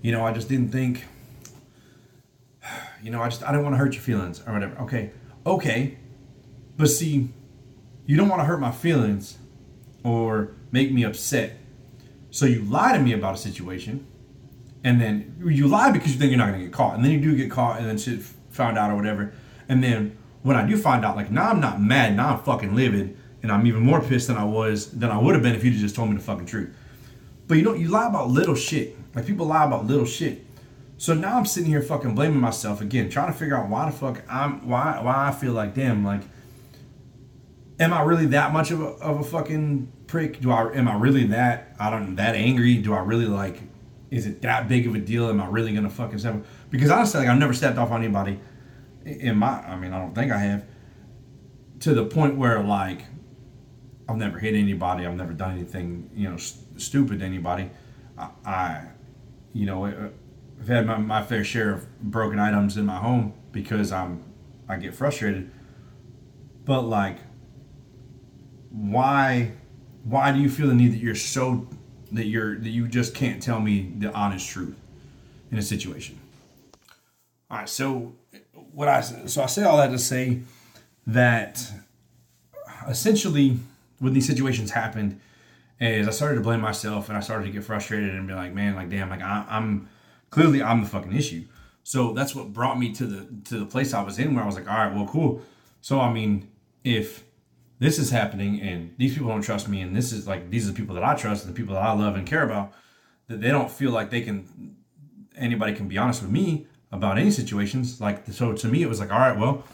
you 0.02 0.12
know 0.12 0.24
i 0.24 0.32
just 0.32 0.48
didn't 0.48 0.70
think 0.70 1.04
you 3.02 3.10
know 3.10 3.22
i 3.22 3.28
just 3.28 3.42
i 3.42 3.52
don't 3.52 3.62
want 3.62 3.74
to 3.74 3.78
hurt 3.78 3.94
your 3.94 4.02
feelings 4.02 4.42
or 4.46 4.52
whatever. 4.52 4.78
Okay. 4.82 5.10
Okay. 5.46 5.98
But 6.76 6.88
see 6.88 7.30
you 8.06 8.16
don't 8.16 8.28
want 8.28 8.40
to 8.40 8.44
hurt 8.44 8.58
my 8.58 8.70
feelings 8.70 9.38
or 10.02 10.56
make 10.70 10.92
me 10.92 11.04
upset. 11.04 11.58
So 12.30 12.46
you 12.46 12.62
lie 12.62 12.96
to 12.96 13.02
me 13.02 13.12
about 13.12 13.34
a 13.34 13.38
situation, 13.38 14.06
and 14.84 15.00
then 15.00 15.36
you 15.44 15.66
lie 15.66 15.90
because 15.90 16.12
you 16.12 16.18
think 16.18 16.30
you're 16.30 16.38
not 16.38 16.50
gonna 16.50 16.64
get 16.64 16.72
caught, 16.72 16.94
and 16.94 17.04
then 17.04 17.12
you 17.12 17.20
do 17.20 17.36
get 17.36 17.50
caught, 17.50 17.78
and 17.78 17.88
then 17.88 17.98
shit 17.98 18.20
found 18.50 18.78
out 18.78 18.90
or 18.90 18.96
whatever. 18.96 19.32
And 19.68 19.82
then 19.82 20.17
when 20.42 20.56
I 20.56 20.66
do 20.66 20.76
find 20.76 21.04
out, 21.04 21.16
like 21.16 21.30
now 21.30 21.50
I'm 21.50 21.60
not 21.60 21.80
mad, 21.80 22.16
now 22.16 22.34
I'm 22.34 22.42
fucking 22.42 22.74
livid, 22.74 23.16
and 23.42 23.52
I'm 23.52 23.66
even 23.66 23.82
more 23.82 24.00
pissed 24.00 24.28
than 24.28 24.36
I 24.36 24.44
was 24.44 24.90
than 24.90 25.10
I 25.10 25.18
would 25.18 25.34
have 25.34 25.42
been 25.42 25.54
if 25.54 25.64
you'd 25.64 25.74
just 25.74 25.94
told 25.94 26.10
me 26.10 26.16
the 26.16 26.22
fucking 26.22 26.46
truth. 26.46 26.74
But 27.46 27.56
you 27.56 27.62
know, 27.62 27.74
you 27.74 27.88
lie 27.88 28.08
about 28.08 28.28
little 28.28 28.54
shit. 28.54 28.96
Like 29.14 29.26
people 29.26 29.46
lie 29.46 29.64
about 29.64 29.86
little 29.86 30.06
shit. 30.06 30.44
So 30.96 31.14
now 31.14 31.38
I'm 31.38 31.46
sitting 31.46 31.70
here 31.70 31.80
fucking 31.80 32.14
blaming 32.14 32.40
myself 32.40 32.80
again, 32.80 33.08
trying 33.08 33.32
to 33.32 33.38
figure 33.38 33.56
out 33.56 33.68
why 33.68 33.90
the 33.90 33.96
fuck 33.96 34.22
I'm 34.28 34.66
why 34.68 35.00
why 35.00 35.28
I 35.28 35.32
feel 35.32 35.52
like 35.52 35.74
damn 35.74 36.04
like 36.04 36.22
am 37.80 37.92
I 37.92 38.02
really 38.02 38.26
that 38.26 38.52
much 38.52 38.70
of 38.70 38.80
a, 38.80 38.86
of 38.86 39.20
a 39.20 39.24
fucking 39.24 39.92
prick? 40.06 40.40
Do 40.40 40.50
I 40.50 40.72
am 40.72 40.88
I 40.88 40.94
really 40.96 41.24
that 41.26 41.74
I 41.78 41.90
don't 41.90 42.16
that 42.16 42.34
angry? 42.34 42.76
Do 42.78 42.92
I 42.94 43.00
really 43.00 43.26
like? 43.26 43.60
Is 44.10 44.26
it 44.26 44.42
that 44.42 44.68
big 44.68 44.86
of 44.86 44.94
a 44.94 44.98
deal? 44.98 45.28
Am 45.28 45.40
I 45.40 45.46
really 45.46 45.74
gonna 45.74 45.90
fucking 45.90 46.18
step? 46.18 46.44
Because 46.70 46.90
honestly, 46.90 47.20
like 47.20 47.28
I've 47.28 47.38
never 47.38 47.52
stepped 47.52 47.78
off 47.78 47.90
on 47.90 48.02
anybody. 48.02 48.40
In 49.04 49.36
my, 49.36 49.60
I 49.60 49.76
mean, 49.76 49.92
I 49.92 49.98
don't 49.98 50.14
think 50.14 50.32
I 50.32 50.38
have. 50.38 50.64
To 51.80 51.94
the 51.94 52.04
point 52.04 52.36
where 52.36 52.60
like, 52.62 53.02
I've 54.08 54.16
never 54.16 54.38
hit 54.38 54.54
anybody. 54.54 55.06
I've 55.06 55.16
never 55.16 55.32
done 55.32 55.52
anything, 55.52 56.10
you 56.14 56.28
know, 56.28 56.36
st- 56.36 56.80
stupid 56.80 57.20
to 57.20 57.24
anybody. 57.24 57.70
I, 58.16 58.30
I, 58.44 58.84
you 59.52 59.66
know, 59.66 59.84
I've 59.84 60.68
had 60.68 60.86
my, 60.86 60.98
my 60.98 61.22
fair 61.22 61.44
share 61.44 61.72
of 61.72 62.00
broken 62.00 62.38
items 62.38 62.76
in 62.76 62.86
my 62.86 62.96
home 62.96 63.34
because 63.52 63.92
I'm, 63.92 64.24
I 64.68 64.76
get 64.76 64.94
frustrated. 64.94 65.50
But 66.64 66.82
like, 66.82 67.18
why 68.70 69.52
why 70.04 70.32
do 70.32 70.40
you 70.40 70.48
feel 70.48 70.68
the 70.68 70.74
need 70.74 70.92
that 70.92 70.98
you're 70.98 71.14
so 71.14 71.66
that 72.12 72.26
you're 72.26 72.58
that 72.58 72.70
you 72.70 72.88
just 72.88 73.14
can't 73.14 73.42
tell 73.42 73.60
me 73.60 73.92
the 73.98 74.12
honest 74.12 74.48
truth 74.48 74.76
in 75.50 75.58
a 75.58 75.62
situation 75.62 76.18
all 77.50 77.58
right 77.58 77.68
so 77.68 78.12
what 78.72 78.88
i 78.88 79.00
so 79.00 79.42
i 79.42 79.46
say 79.46 79.62
all 79.62 79.76
that 79.76 79.90
to 79.90 79.98
say 79.98 80.40
that 81.06 81.70
essentially 82.88 83.58
when 83.98 84.12
these 84.12 84.26
situations 84.26 84.70
happened 84.70 85.20
is 85.80 86.06
i 86.08 86.10
started 86.10 86.36
to 86.36 86.40
blame 86.40 86.60
myself 86.60 87.08
and 87.08 87.16
i 87.16 87.20
started 87.20 87.44
to 87.44 87.50
get 87.50 87.64
frustrated 87.64 88.14
and 88.14 88.26
be 88.26 88.34
like 88.34 88.52
man 88.52 88.74
like 88.74 88.88
damn 88.88 89.10
like 89.10 89.22
I, 89.22 89.44
i'm 89.48 89.88
clearly 90.30 90.62
i'm 90.62 90.82
the 90.82 90.88
fucking 90.88 91.12
issue. 91.12 91.44
So 91.84 92.12
that's 92.12 92.34
what 92.34 92.52
brought 92.52 92.78
me 92.78 92.92
to 92.94 93.06
the 93.06 93.28
to 93.46 93.58
the 93.58 93.66
place 93.66 93.94
i 93.94 94.02
was 94.02 94.18
in 94.18 94.34
where 94.34 94.44
i 94.44 94.46
was 94.46 94.56
like 94.56 94.68
all 94.68 94.76
right 94.76 94.94
well 94.94 95.06
cool. 95.06 95.42
So 95.80 96.00
i 96.00 96.12
mean 96.12 96.50
if 96.84 97.24
this 97.78 97.98
is 97.98 98.10
happening 98.10 98.60
and 98.60 98.94
these 98.98 99.14
people 99.14 99.28
don't 99.28 99.42
trust 99.42 99.68
me 99.68 99.80
and 99.80 99.94
this 99.94 100.12
is 100.12 100.26
like 100.26 100.50
these 100.50 100.68
are 100.68 100.72
the 100.72 100.76
people 100.76 100.94
that 100.96 101.04
I 101.04 101.14
trust 101.14 101.44
and 101.44 101.54
the 101.54 101.56
people 101.56 101.74
that 101.74 101.82
I 101.82 101.92
love 101.92 102.16
and 102.16 102.26
care 102.26 102.42
about 102.42 102.72
that 103.28 103.40
they 103.40 103.48
don't 103.48 103.70
feel 103.70 103.92
like 103.92 104.10
they 104.10 104.20
can 104.20 104.76
anybody 105.36 105.74
can 105.74 105.86
be 105.88 105.96
honest 105.96 106.22
with 106.22 106.30
me 106.30 106.66
about 106.92 107.18
any 107.18 107.30
situations 107.30 108.00
like 108.00 108.26
so 108.30 108.52
to 108.52 108.68
me 108.68 108.82
it 108.82 108.88
was 108.88 109.00
like 109.00 109.12
all 109.12 109.18
right 109.18 109.38
well 109.38 109.64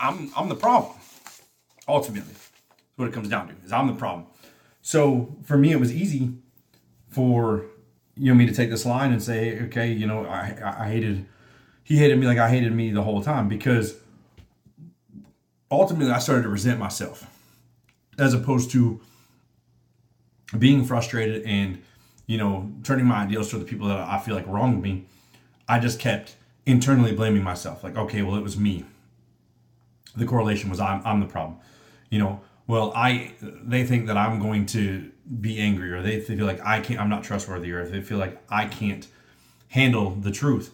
I'm 0.00 0.32
I'm 0.36 0.48
the 0.48 0.56
problem 0.56 0.94
ultimately 1.88 2.32
That's 2.32 2.96
what 2.96 3.08
it 3.08 3.14
comes 3.14 3.28
down 3.28 3.48
to 3.48 3.54
is 3.64 3.72
I'm 3.72 3.86
the 3.86 3.94
problem 3.94 4.26
so 4.82 5.36
for 5.44 5.56
me 5.56 5.72
it 5.72 5.80
was 5.80 5.92
easy 5.94 6.32
for 7.08 7.66
you 8.16 8.32
know 8.32 8.34
me 8.34 8.46
to 8.46 8.54
take 8.54 8.70
this 8.70 8.84
line 8.84 9.12
and 9.12 9.22
say 9.22 9.60
okay 9.62 9.92
you 9.92 10.06
know 10.06 10.26
I 10.26 10.56
I 10.80 10.88
hated 10.88 11.26
he 11.84 11.98
hated 11.98 12.18
me 12.18 12.26
like 12.26 12.38
I 12.38 12.48
hated 12.48 12.72
me 12.72 12.90
the 12.90 13.02
whole 13.02 13.22
time 13.22 13.48
because 13.48 13.96
ultimately 15.70 16.12
I 16.12 16.18
started 16.18 16.42
to 16.42 16.48
resent 16.48 16.78
myself 16.78 17.30
as 18.18 18.34
opposed 18.34 18.70
to 18.72 19.00
being 20.58 20.84
frustrated 20.84 21.42
and 21.44 21.82
you 22.26 22.38
know 22.38 22.72
turning 22.82 23.06
my 23.06 23.22
ideals 23.22 23.50
to 23.50 23.58
the 23.58 23.64
people 23.64 23.88
that 23.88 23.98
I 23.98 24.18
feel 24.18 24.34
like 24.34 24.46
wronged 24.46 24.82
me. 24.82 25.06
I 25.68 25.78
just 25.78 25.98
kept 25.98 26.36
internally 26.66 27.12
blaming 27.12 27.42
myself 27.42 27.84
like 27.84 27.96
okay 27.96 28.22
well 28.22 28.36
it 28.36 28.42
was 28.42 28.56
me. 28.56 28.84
the 30.16 30.24
correlation 30.24 30.70
was 30.70 30.80
I'm, 30.80 31.02
I'm 31.04 31.20
the 31.20 31.26
problem. 31.26 31.58
You 32.10 32.18
know 32.20 32.40
well 32.66 32.92
i 32.94 33.34
they 33.40 33.84
think 33.84 34.06
that 34.06 34.16
i'm 34.16 34.38
going 34.40 34.64
to 34.64 35.10
be 35.40 35.58
angry 35.58 35.92
or 35.92 36.00
they 36.00 36.18
feel 36.18 36.46
like 36.46 36.64
i 36.64 36.80
can't 36.80 36.98
i'm 36.98 37.10
not 37.10 37.22
trustworthy 37.22 37.70
or 37.70 37.82
if 37.82 37.90
they 37.90 38.00
feel 38.00 38.16
like 38.16 38.40
i 38.48 38.64
can't 38.64 39.06
handle 39.74 40.10
the 40.10 40.30
truth. 40.30 40.72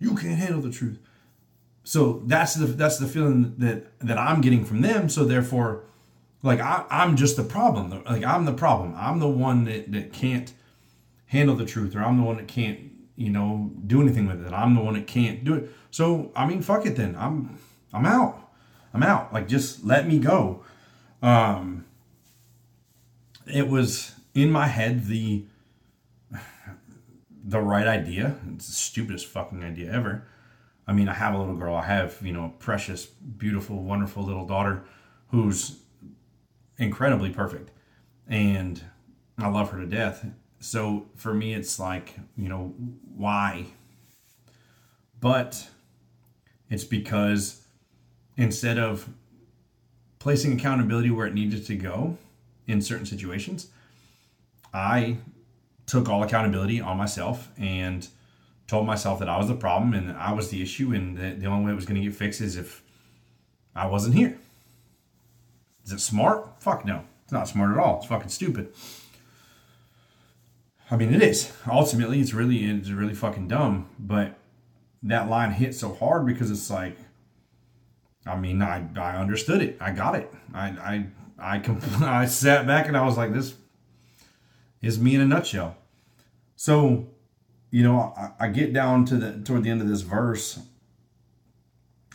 You 0.00 0.16
can't 0.16 0.38
handle 0.38 0.60
the 0.60 0.72
truth. 0.72 0.98
So 1.84 2.22
that's 2.26 2.54
the 2.54 2.66
that's 2.66 2.98
the 2.98 3.06
feeling 3.06 3.54
that 3.58 3.98
that 4.00 4.18
i'm 4.18 4.40
getting 4.40 4.64
from 4.64 4.82
them. 4.82 5.08
So 5.08 5.24
therefore 5.24 5.84
like 6.42 6.60
I, 6.60 6.84
i'm 6.90 7.16
just 7.16 7.36
the 7.36 7.44
problem. 7.44 8.02
Like 8.04 8.24
i'm 8.24 8.44
the 8.44 8.52
problem. 8.52 8.94
I'm 8.96 9.20
the 9.20 9.28
one 9.28 9.64
that, 9.64 9.92
that 9.92 10.12
can't 10.12 10.52
handle 11.26 11.54
the 11.54 11.64
truth 11.64 11.94
or 11.94 12.00
i'm 12.00 12.16
the 12.16 12.24
one 12.24 12.36
that 12.36 12.48
can't 12.48 12.80
you 13.18 13.30
know 13.30 13.70
do 13.86 14.00
anything 14.00 14.26
with 14.26 14.46
it 14.46 14.52
i'm 14.52 14.74
the 14.74 14.80
one 14.80 14.94
that 14.94 15.06
can't 15.06 15.44
do 15.44 15.54
it 15.54 15.70
so 15.90 16.30
i 16.34 16.46
mean 16.46 16.62
fuck 16.62 16.86
it 16.86 16.96
then 16.96 17.14
i'm 17.16 17.58
i'm 17.92 18.06
out 18.06 18.48
I'm 18.92 19.02
out. 19.02 19.32
Like, 19.32 19.48
just 19.48 19.84
let 19.84 20.06
me 20.06 20.18
go. 20.18 20.64
Um, 21.22 21.84
it 23.46 23.68
was 23.68 24.14
in 24.34 24.50
my 24.50 24.66
head 24.66 25.06
the 25.06 25.44
the 27.44 27.60
right 27.60 27.86
idea. 27.86 28.36
It's 28.54 28.66
the 28.66 28.72
stupidest 28.72 29.26
fucking 29.26 29.62
idea 29.62 29.92
ever. 29.92 30.26
I 30.86 30.92
mean, 30.92 31.08
I 31.08 31.14
have 31.14 31.34
a 31.34 31.38
little 31.38 31.54
girl. 31.54 31.74
I 31.74 31.84
have, 31.84 32.18
you 32.22 32.32
know, 32.32 32.46
a 32.46 32.48
precious, 32.48 33.06
beautiful, 33.06 33.82
wonderful 33.82 34.22
little 34.22 34.46
daughter 34.46 34.84
who's 35.28 35.78
incredibly 36.78 37.30
perfect. 37.30 37.70
And 38.26 38.82
I 39.38 39.48
love 39.48 39.70
her 39.70 39.80
to 39.80 39.86
death. 39.86 40.26
So 40.60 41.06
for 41.14 41.32
me, 41.32 41.54
it's 41.54 41.78
like, 41.78 42.14
you 42.36 42.48
know, 42.48 42.74
why? 43.16 43.66
But 45.20 45.68
it's 46.70 46.84
because 46.84 47.62
instead 48.36 48.78
of 48.78 49.08
placing 50.18 50.52
accountability 50.52 51.10
where 51.10 51.26
it 51.26 51.34
needed 51.34 51.64
to 51.66 51.74
go 51.76 52.18
in 52.66 52.82
certain 52.82 53.06
situations, 53.06 53.68
I 54.74 55.18
took 55.86 56.08
all 56.08 56.22
accountability 56.22 56.80
on 56.80 56.96
myself 56.96 57.48
and 57.56 58.06
told 58.66 58.86
myself 58.86 59.18
that 59.20 59.28
I 59.28 59.38
was 59.38 59.48
the 59.48 59.54
problem 59.54 59.94
and 59.94 60.12
I 60.12 60.32
was 60.32 60.50
the 60.50 60.60
issue, 60.60 60.92
and 60.92 61.16
the 61.16 61.46
only 61.46 61.64
way 61.64 61.72
it 61.72 61.76
was 61.76 61.86
going 61.86 62.00
to 62.00 62.06
get 62.06 62.14
fixed 62.14 62.40
is 62.40 62.56
if 62.56 62.82
I 63.74 63.86
wasn't 63.86 64.14
here. 64.14 64.38
Is 65.84 65.92
it 65.92 66.00
smart? 66.00 66.60
Fuck 66.60 66.84
no. 66.84 67.04
It's 67.24 67.32
not 67.32 67.48
smart 67.48 67.70
at 67.70 67.78
all. 67.78 67.98
It's 67.98 68.06
fucking 68.06 68.28
stupid. 68.28 68.72
I 70.90 70.96
mean, 70.96 71.12
it 71.12 71.22
is. 71.22 71.52
Ultimately, 71.70 72.20
it's 72.20 72.32
really 72.32 72.64
it's 72.64 72.90
really 72.90 73.14
fucking 73.14 73.48
dumb. 73.48 73.88
But 73.98 74.38
that 75.02 75.28
line 75.28 75.52
hit 75.52 75.74
so 75.74 75.94
hard 75.94 76.26
because 76.26 76.50
it's 76.50 76.70
like 76.70 76.96
I 78.26 78.36
mean, 78.36 78.62
I, 78.62 78.86
I 78.96 79.16
understood 79.16 79.62
it. 79.62 79.76
I 79.80 79.90
got 79.92 80.14
it. 80.14 80.32
I 80.54 80.66
I 80.68 81.06
I, 81.38 81.58
compl- 81.60 82.02
I 82.06 82.26
sat 82.26 82.66
back 82.66 82.88
and 82.88 82.96
I 82.96 83.04
was 83.04 83.16
like, 83.16 83.32
this 83.32 83.54
is 84.82 84.98
me 84.98 85.14
in 85.14 85.20
a 85.20 85.26
nutshell. 85.26 85.76
So, 86.56 87.08
you 87.70 87.82
know, 87.82 88.12
I, 88.16 88.46
I 88.46 88.48
get 88.48 88.72
down 88.72 89.04
to 89.06 89.16
the 89.16 89.44
toward 89.44 89.62
the 89.62 89.70
end 89.70 89.80
of 89.80 89.88
this 89.88 90.00
verse, 90.00 90.60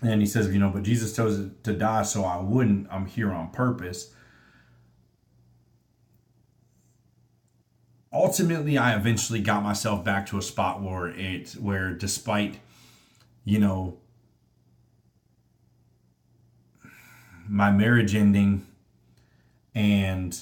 and 0.02 0.22
he 0.22 0.28
says, 0.28 0.52
you 0.52 0.60
know, 0.60 0.70
but 0.70 0.84
Jesus 0.84 1.16
chose 1.16 1.50
to 1.64 1.74
die 1.74 2.04
so 2.04 2.26
I 2.26 2.42
wouldn't. 2.42 2.88
I'm 2.92 3.06
here 3.06 3.32
on 3.32 3.52
purpose. 3.52 4.14
Ultimately, 8.14 8.78
I 8.78 8.96
eventually 8.96 9.42
got 9.42 9.64
myself 9.64 10.06
back 10.06 10.28
to 10.28 10.38
a 10.38 10.42
spot 10.42 10.82
where 10.82 11.08
it 11.08 11.54
where 11.54 11.92
despite, 11.92 12.60
you 13.44 13.58
know, 13.60 13.98
my 17.50 17.72
marriage 17.72 18.14
ending 18.14 18.66
and 19.76 20.40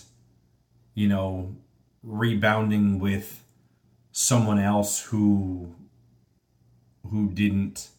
you 0.93 1.07
know 1.07 1.55
rebounding 2.03 2.99
with 2.99 3.43
someone 4.11 4.59
else 4.59 5.01
who 5.05 5.73
who 7.09 7.29
didn't 7.29 7.89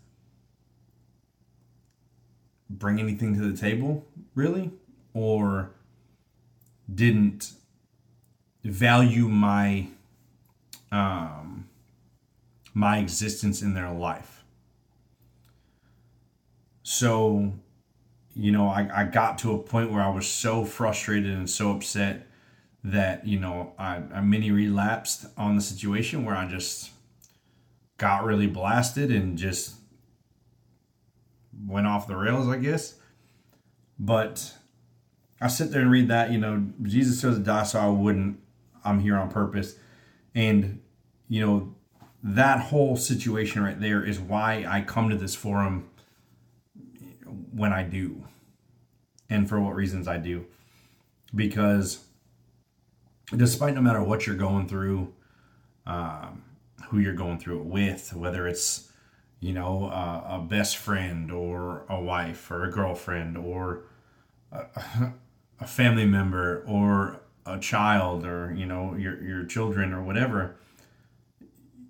bring 2.68 2.98
anything 2.98 3.34
to 3.34 3.40
the 3.40 3.56
table 3.56 4.06
really 4.34 4.70
or 5.14 5.70
didn't 6.92 7.52
value 8.64 9.28
my 9.28 9.88
um 10.90 11.68
my 12.74 12.98
existence 12.98 13.62
in 13.62 13.74
their 13.74 13.90
life 13.90 14.44
so 16.82 17.52
you 18.34 18.50
know, 18.50 18.68
I, 18.68 18.88
I 18.94 19.04
got 19.04 19.38
to 19.38 19.52
a 19.52 19.58
point 19.58 19.90
where 19.90 20.02
I 20.02 20.08
was 20.08 20.26
so 20.26 20.64
frustrated 20.64 21.32
and 21.32 21.48
so 21.48 21.70
upset 21.70 22.26
that, 22.84 23.26
you 23.26 23.38
know, 23.38 23.74
I, 23.78 24.02
I 24.12 24.20
mini 24.20 24.50
relapsed 24.50 25.26
on 25.36 25.54
the 25.54 25.62
situation 25.62 26.24
where 26.24 26.34
I 26.34 26.46
just 26.46 26.90
got 27.98 28.24
really 28.24 28.46
blasted 28.46 29.10
and 29.12 29.36
just 29.36 29.76
went 31.66 31.86
off 31.86 32.08
the 32.08 32.16
rails, 32.16 32.48
I 32.48 32.56
guess. 32.56 32.94
But 33.98 34.54
I 35.40 35.48
sit 35.48 35.70
there 35.70 35.82
and 35.82 35.90
read 35.90 36.08
that, 36.08 36.32
you 36.32 36.38
know, 36.38 36.66
Jesus 36.82 37.20
says 37.20 37.36
to 37.36 37.42
die 37.42 37.64
so 37.64 37.80
I 37.80 37.88
wouldn't. 37.88 38.38
I'm 38.84 39.00
here 39.00 39.16
on 39.16 39.30
purpose. 39.30 39.76
And, 40.34 40.80
you 41.28 41.44
know, 41.44 41.74
that 42.22 42.60
whole 42.60 42.96
situation 42.96 43.62
right 43.62 43.80
there 43.80 44.04
is 44.04 44.20
why 44.20 44.64
I 44.68 44.82
come 44.82 45.10
to 45.10 45.16
this 45.16 45.34
forum 45.34 45.88
when 47.52 47.72
I 47.72 47.82
do 47.82 48.24
and 49.28 49.48
for 49.48 49.60
what 49.60 49.74
reasons 49.74 50.06
I 50.06 50.18
do. 50.18 50.46
Because 51.34 52.04
despite 53.36 53.74
no 53.74 53.80
matter 53.80 54.02
what 54.02 54.26
you're 54.26 54.36
going 54.36 54.68
through, 54.68 55.12
um, 55.86 56.42
who 56.88 56.98
you're 56.98 57.14
going 57.14 57.38
through 57.38 57.60
it 57.60 57.64
with, 57.64 58.14
whether 58.14 58.46
it's, 58.46 58.92
you 59.40 59.52
know, 59.52 59.86
uh, 59.86 60.36
a 60.36 60.38
best 60.38 60.76
friend 60.76 61.32
or 61.32 61.84
a 61.88 62.00
wife 62.00 62.50
or 62.50 62.64
a 62.64 62.70
girlfriend 62.70 63.36
or 63.36 63.84
a, 64.52 64.66
a 65.60 65.66
family 65.66 66.04
member 66.04 66.62
or 66.66 67.21
a 67.46 67.58
child 67.58 68.24
or, 68.24 68.54
you 68.56 68.66
know, 68.66 68.94
your, 68.94 69.22
your 69.22 69.44
children 69.44 69.92
or 69.92 70.02
whatever, 70.02 70.56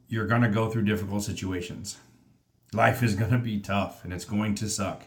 you're 0.08 0.26
going 0.26 0.42
to 0.42 0.48
go 0.48 0.70
through 0.70 0.82
difficult 0.82 1.22
situations. 1.22 1.98
Life 2.72 3.02
is 3.02 3.14
going 3.14 3.30
to 3.30 3.38
be 3.38 3.60
tough 3.60 4.04
and 4.04 4.12
it's 4.12 4.24
going 4.24 4.54
to 4.56 4.68
suck 4.68 5.04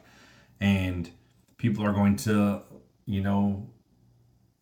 and 0.60 1.10
people 1.58 1.86
are 1.86 1.94
going 1.94 2.16
to, 2.16 2.62
you 3.06 3.22
know, 3.22 3.68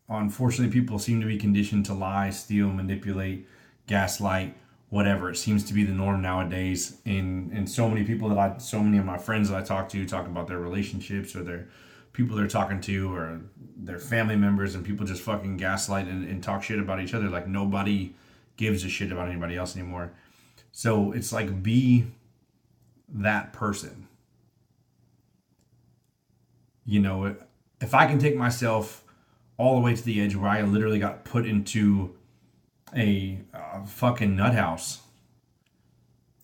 unfortunately, 0.10 0.72
people 0.72 1.00
seem 1.00 1.22
to 1.22 1.28
be 1.28 1.38
conditioned 1.38 1.86
to 1.86 1.94
lie, 1.94 2.30
steal, 2.30 2.68
manipulate, 2.68 3.48
gaslight, 3.88 4.56
whatever. 4.90 5.30
It 5.32 5.38
seems 5.38 5.64
to 5.66 5.74
be 5.74 5.84
the 5.84 5.92
norm 5.92 6.22
nowadays. 6.22 6.98
And 7.06 7.52
and 7.52 7.70
so 7.70 7.90
many 7.90 8.04
people 8.04 8.30
that 8.30 8.38
I, 8.38 8.58
so 8.58 8.80
many 8.80 8.98
of 8.98 9.06
my 9.06 9.18
friends 9.18 9.50
that 9.50 9.58
I 9.58 9.64
talk 9.64 9.90
to, 9.90 10.06
talk 10.06 10.28
about 10.28 10.48
their 10.48 10.60
relationships 10.60 11.36
or 11.36 11.44
their 11.44 11.68
people 12.14 12.36
they're 12.36 12.48
talking 12.48 12.80
to 12.82 13.14
or 13.14 13.42
their 13.76 14.00
family 14.00 14.36
members, 14.36 14.76
and 14.76 14.86
people 14.86 15.06
just 15.06 15.22
fucking 15.22 15.58
gaslight 15.58 16.08
and, 16.08 16.28
and 16.28 16.42
talk 16.42 16.64
shit 16.64 16.80
about 16.80 17.02
each 17.02 17.14
other. 17.14 17.30
Like 17.30 17.48
nobody 17.48 18.14
gives 18.56 18.84
a 18.84 18.90
shit 18.90 19.12
about 19.12 19.28
anybody 19.28 19.58
else 19.58 19.76
anymore. 19.76 20.14
So 20.72 21.12
it's 21.12 21.34
like 21.34 21.62
be 21.62 22.08
that 23.10 23.52
person 23.54 24.08
you 26.86 27.00
know, 27.00 27.36
if 27.82 27.94
I 27.94 28.06
can 28.06 28.20
take 28.20 28.36
myself 28.36 29.04
all 29.58 29.76
the 29.76 29.82
way 29.82 29.96
to 29.96 30.04
the 30.04 30.22
edge 30.22 30.36
where 30.36 30.50
I 30.50 30.62
literally 30.62 31.00
got 31.00 31.24
put 31.24 31.46
into 31.46 32.16
a, 32.96 33.40
a 33.54 33.86
fucking 33.86 34.36
nut 34.36 34.54
house 34.54 35.02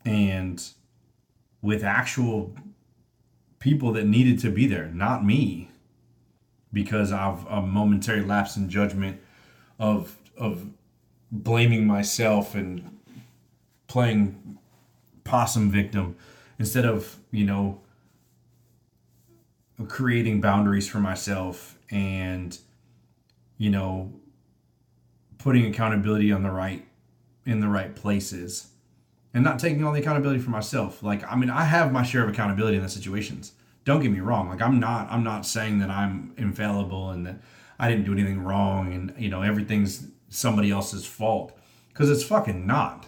and 0.05 0.63
with 1.61 1.83
actual 1.83 2.55
people 3.59 3.91
that 3.93 4.05
needed 4.05 4.39
to 4.39 4.49
be 4.49 4.67
there, 4.67 4.87
not 4.87 5.23
me, 5.23 5.69
because 6.71 7.11
of 7.11 7.45
a 7.49 7.61
momentary 7.61 8.21
lapse 8.21 8.55
in 8.57 8.69
judgment 8.69 9.19
of 9.79 10.17
of 10.37 10.65
blaming 11.31 11.85
myself 11.85 12.55
and 12.55 12.97
playing 13.87 14.57
possum 15.23 15.69
victim 15.69 16.15
instead 16.57 16.85
of 16.85 17.17
you 17.31 17.45
know 17.45 17.81
creating 19.87 20.41
boundaries 20.41 20.87
for 20.87 20.99
myself 20.99 21.77
and 21.91 22.59
you 23.57 23.69
know 23.69 24.11
putting 25.37 25.65
accountability 25.65 26.31
on 26.31 26.43
the 26.43 26.51
right 26.51 26.85
in 27.45 27.59
the 27.59 27.67
right 27.67 27.95
places 27.95 28.68
and 29.33 29.43
not 29.43 29.59
taking 29.59 29.83
all 29.83 29.93
the 29.93 29.99
accountability 29.99 30.39
for 30.39 30.49
myself. 30.49 31.03
Like 31.03 31.23
i 31.31 31.35
mean 31.35 31.49
i 31.49 31.63
have 31.63 31.91
my 31.91 32.03
share 32.03 32.23
of 32.23 32.29
accountability 32.29 32.77
in 32.77 32.83
the 32.83 32.89
situations. 32.89 33.53
Don't 33.85 34.01
get 34.01 34.11
me 34.11 34.19
wrong 34.19 34.49
like 34.49 34.61
i'm 34.61 34.79
not 34.79 35.11
i'm 35.11 35.23
not 35.23 35.45
saying 35.45 35.79
that 35.79 35.89
i'm 35.89 36.33
infallible 36.37 37.09
and 37.09 37.25
that 37.25 37.39
i 37.79 37.89
didn't 37.89 38.05
do 38.05 38.13
anything 38.13 38.43
wrong 38.43 38.93
and 38.93 39.13
you 39.17 39.29
know 39.29 39.41
everything's 39.41 40.07
somebody 40.29 40.69
else's 40.69 41.05
fault 41.05 41.57
because 41.89 42.09
it's 42.09 42.23
fucking 42.23 42.67
not. 42.67 43.07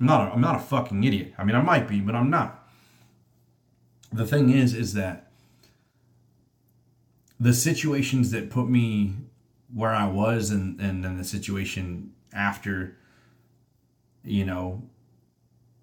I'm 0.00 0.06
not 0.06 0.28
a, 0.28 0.32
i'm 0.32 0.40
not 0.40 0.56
a 0.56 0.60
fucking 0.60 1.02
idiot. 1.04 1.34
I 1.38 1.44
mean 1.44 1.56
i 1.56 1.62
might 1.62 1.88
be 1.88 2.00
but 2.00 2.14
i'm 2.14 2.30
not. 2.30 2.68
The 4.12 4.26
thing 4.26 4.50
is 4.50 4.74
is 4.74 4.94
that 4.94 5.28
the 7.40 7.52
situations 7.52 8.30
that 8.32 8.50
put 8.50 8.68
me 8.68 9.14
where 9.72 9.94
I 9.94 10.06
was 10.06 10.50
and 10.50 10.80
and 10.80 11.04
then 11.04 11.16
the 11.18 11.24
situation 11.24 12.12
after 12.32 12.96
you 14.24 14.44
know 14.44 14.82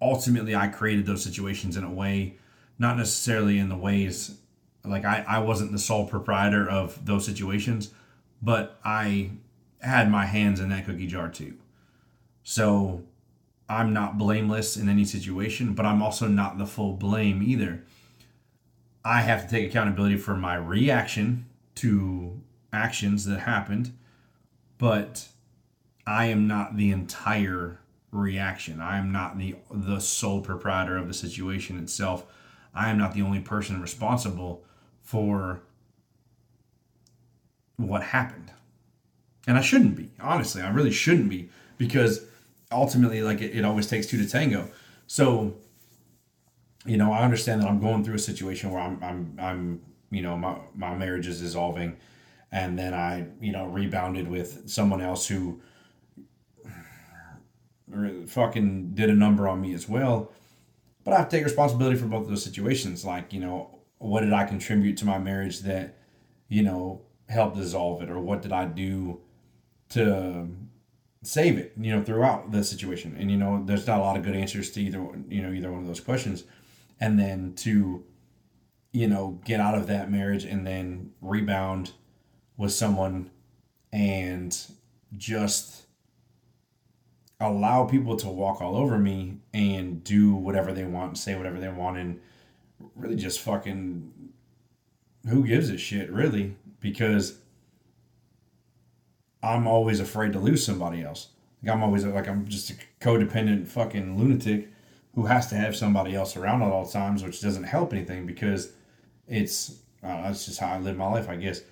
ultimately 0.00 0.54
I 0.54 0.68
created 0.68 1.06
those 1.06 1.22
situations 1.22 1.76
in 1.76 1.84
a 1.84 1.90
way 1.90 2.36
not 2.78 2.96
necessarily 2.96 3.58
in 3.58 3.68
the 3.68 3.76
ways 3.76 4.36
like 4.84 5.04
I, 5.04 5.24
I 5.26 5.38
wasn't 5.38 5.72
the 5.72 5.78
sole 5.78 6.06
proprietor 6.06 6.68
of 6.68 7.04
those 7.04 7.24
situations 7.24 7.90
but 8.42 8.78
I 8.84 9.30
had 9.80 10.10
my 10.10 10.26
hands 10.26 10.60
in 10.60 10.68
that 10.68 10.84
cookie 10.84 11.06
jar 11.06 11.28
too. 11.28 11.54
So 12.42 13.02
I'm 13.68 13.92
not 13.92 14.18
blameless 14.18 14.76
in 14.76 14.88
any 14.88 15.04
situation 15.04 15.74
but 15.74 15.86
I'm 15.86 16.02
also 16.02 16.28
not 16.28 16.58
the 16.58 16.66
full 16.66 16.92
blame 16.92 17.42
either. 17.42 17.84
I 19.04 19.20
have 19.20 19.44
to 19.44 19.48
take 19.48 19.70
accountability 19.70 20.16
for 20.16 20.36
my 20.36 20.56
reaction 20.56 21.46
to 21.76 22.40
actions 22.72 23.24
that 23.26 23.40
happened, 23.40 23.96
but 24.78 25.28
I 26.06 26.26
am 26.26 26.46
not 26.46 26.76
the 26.76 26.90
entire 26.90 27.80
reaction. 28.16 28.80
I 28.80 28.98
am 28.98 29.12
not 29.12 29.38
the 29.38 29.56
the 29.70 30.00
sole 30.00 30.40
proprietor 30.40 30.96
of 30.96 31.08
the 31.08 31.14
situation 31.14 31.78
itself. 31.78 32.26
I 32.74 32.90
am 32.90 32.98
not 32.98 33.14
the 33.14 33.22
only 33.22 33.40
person 33.40 33.80
responsible 33.80 34.64
for 35.02 35.60
what 37.76 38.02
happened. 38.02 38.52
And 39.46 39.56
I 39.56 39.60
shouldn't 39.60 39.96
be. 39.96 40.10
Honestly, 40.20 40.62
I 40.62 40.70
really 40.70 40.90
shouldn't 40.90 41.30
be 41.30 41.48
because 41.78 42.24
ultimately 42.72 43.22
like 43.22 43.40
it, 43.40 43.56
it 43.56 43.64
always 43.64 43.86
takes 43.86 44.06
two 44.06 44.18
to 44.18 44.28
tango. 44.28 44.68
So 45.06 45.54
you 46.86 46.96
know, 46.96 47.12
I 47.12 47.22
understand 47.22 47.62
that 47.62 47.68
I'm 47.68 47.80
going 47.80 48.04
through 48.04 48.14
a 48.14 48.20
situation 48.20 48.70
where 48.70 48.80
I'm, 48.80 49.02
I'm, 49.02 49.36
I'm, 49.38 49.82
you 50.10 50.22
know, 50.22 50.36
my, 50.36 50.56
my 50.74 50.94
marriage 50.94 51.26
is 51.26 51.40
dissolving, 51.40 51.96
and 52.52 52.78
then 52.78 52.94
I, 52.94 53.26
you 53.40 53.52
know, 53.52 53.66
rebounded 53.66 54.28
with 54.28 54.68
someone 54.70 55.00
else 55.00 55.26
who 55.26 55.60
fucking 58.26 58.94
did 58.94 59.10
a 59.10 59.14
number 59.14 59.48
on 59.48 59.60
me 59.60 59.74
as 59.74 59.88
well. 59.88 60.32
But 61.04 61.14
I 61.14 61.18
have 61.18 61.28
to 61.28 61.36
take 61.36 61.44
responsibility 61.44 61.96
for 61.96 62.06
both 62.06 62.22
of 62.22 62.28
those 62.28 62.42
situations. 62.42 63.04
Like, 63.04 63.32
you 63.32 63.40
know, 63.40 63.78
what 63.98 64.22
did 64.22 64.32
I 64.32 64.44
contribute 64.44 64.96
to 64.98 65.04
my 65.04 65.18
marriage 65.18 65.60
that, 65.60 65.96
you 66.48 66.62
know, 66.62 67.02
helped 67.28 67.56
dissolve 67.56 68.02
it, 68.02 68.10
or 68.10 68.20
what 68.20 68.42
did 68.42 68.52
I 68.52 68.64
do 68.64 69.20
to 69.90 70.48
save 71.22 71.58
it, 71.58 71.72
you 71.76 71.94
know, 71.94 72.02
throughout 72.02 72.50
the 72.50 72.64
situation? 72.64 73.16
And 73.18 73.30
you 73.30 73.36
know, 73.36 73.62
there's 73.64 73.86
not 73.86 73.98
a 73.98 74.02
lot 74.02 74.16
of 74.16 74.24
good 74.24 74.36
answers 74.36 74.70
to 74.72 74.80
either, 74.80 74.98
you 75.28 75.42
know, 75.42 75.52
either 75.52 75.70
one 75.70 75.80
of 75.80 75.86
those 75.86 76.00
questions 76.00 76.44
and 77.00 77.18
then 77.18 77.54
to 77.54 78.04
you 78.92 79.06
know 79.06 79.40
get 79.44 79.60
out 79.60 79.74
of 79.74 79.86
that 79.86 80.10
marriage 80.10 80.44
and 80.44 80.66
then 80.66 81.10
rebound 81.20 81.92
with 82.56 82.72
someone 82.72 83.30
and 83.92 84.66
just 85.16 85.85
allow 87.40 87.84
people 87.84 88.16
to 88.16 88.28
walk 88.28 88.60
all 88.60 88.76
over 88.76 88.98
me 88.98 89.38
and 89.52 90.02
do 90.02 90.34
whatever 90.34 90.72
they 90.72 90.84
want, 90.84 91.18
say 91.18 91.34
whatever 91.34 91.60
they 91.60 91.68
want, 91.68 91.98
and 91.98 92.20
really 92.94 93.16
just 93.16 93.40
fucking 93.40 94.12
who 95.28 95.46
gives 95.46 95.70
a 95.70 95.78
shit, 95.78 96.10
really? 96.10 96.56
Because 96.80 97.38
I'm 99.42 99.66
always 99.66 100.00
afraid 100.00 100.32
to 100.32 100.38
lose 100.38 100.64
somebody 100.64 101.02
else. 101.02 101.28
Like 101.62 101.72
I'm 101.72 101.82
always 101.82 102.04
like 102.04 102.28
I'm 102.28 102.46
just 102.46 102.70
a 102.70 102.74
codependent 103.00 103.68
fucking 103.68 104.18
lunatic 104.18 104.68
who 105.14 105.26
has 105.26 105.48
to 105.48 105.56
have 105.56 105.74
somebody 105.74 106.14
else 106.14 106.36
around 106.36 106.62
at 106.62 106.70
all 106.70 106.86
times, 106.86 107.22
which 107.22 107.40
doesn't 107.40 107.64
help 107.64 107.92
anything 107.92 108.26
because 108.26 108.72
it's 109.26 109.78
uh, 110.02 110.22
that's 110.22 110.46
just 110.46 110.60
how 110.60 110.68
I 110.68 110.78
live 110.78 110.96
my 110.96 111.10
life, 111.10 111.28
I 111.28 111.36
guess. 111.36 111.62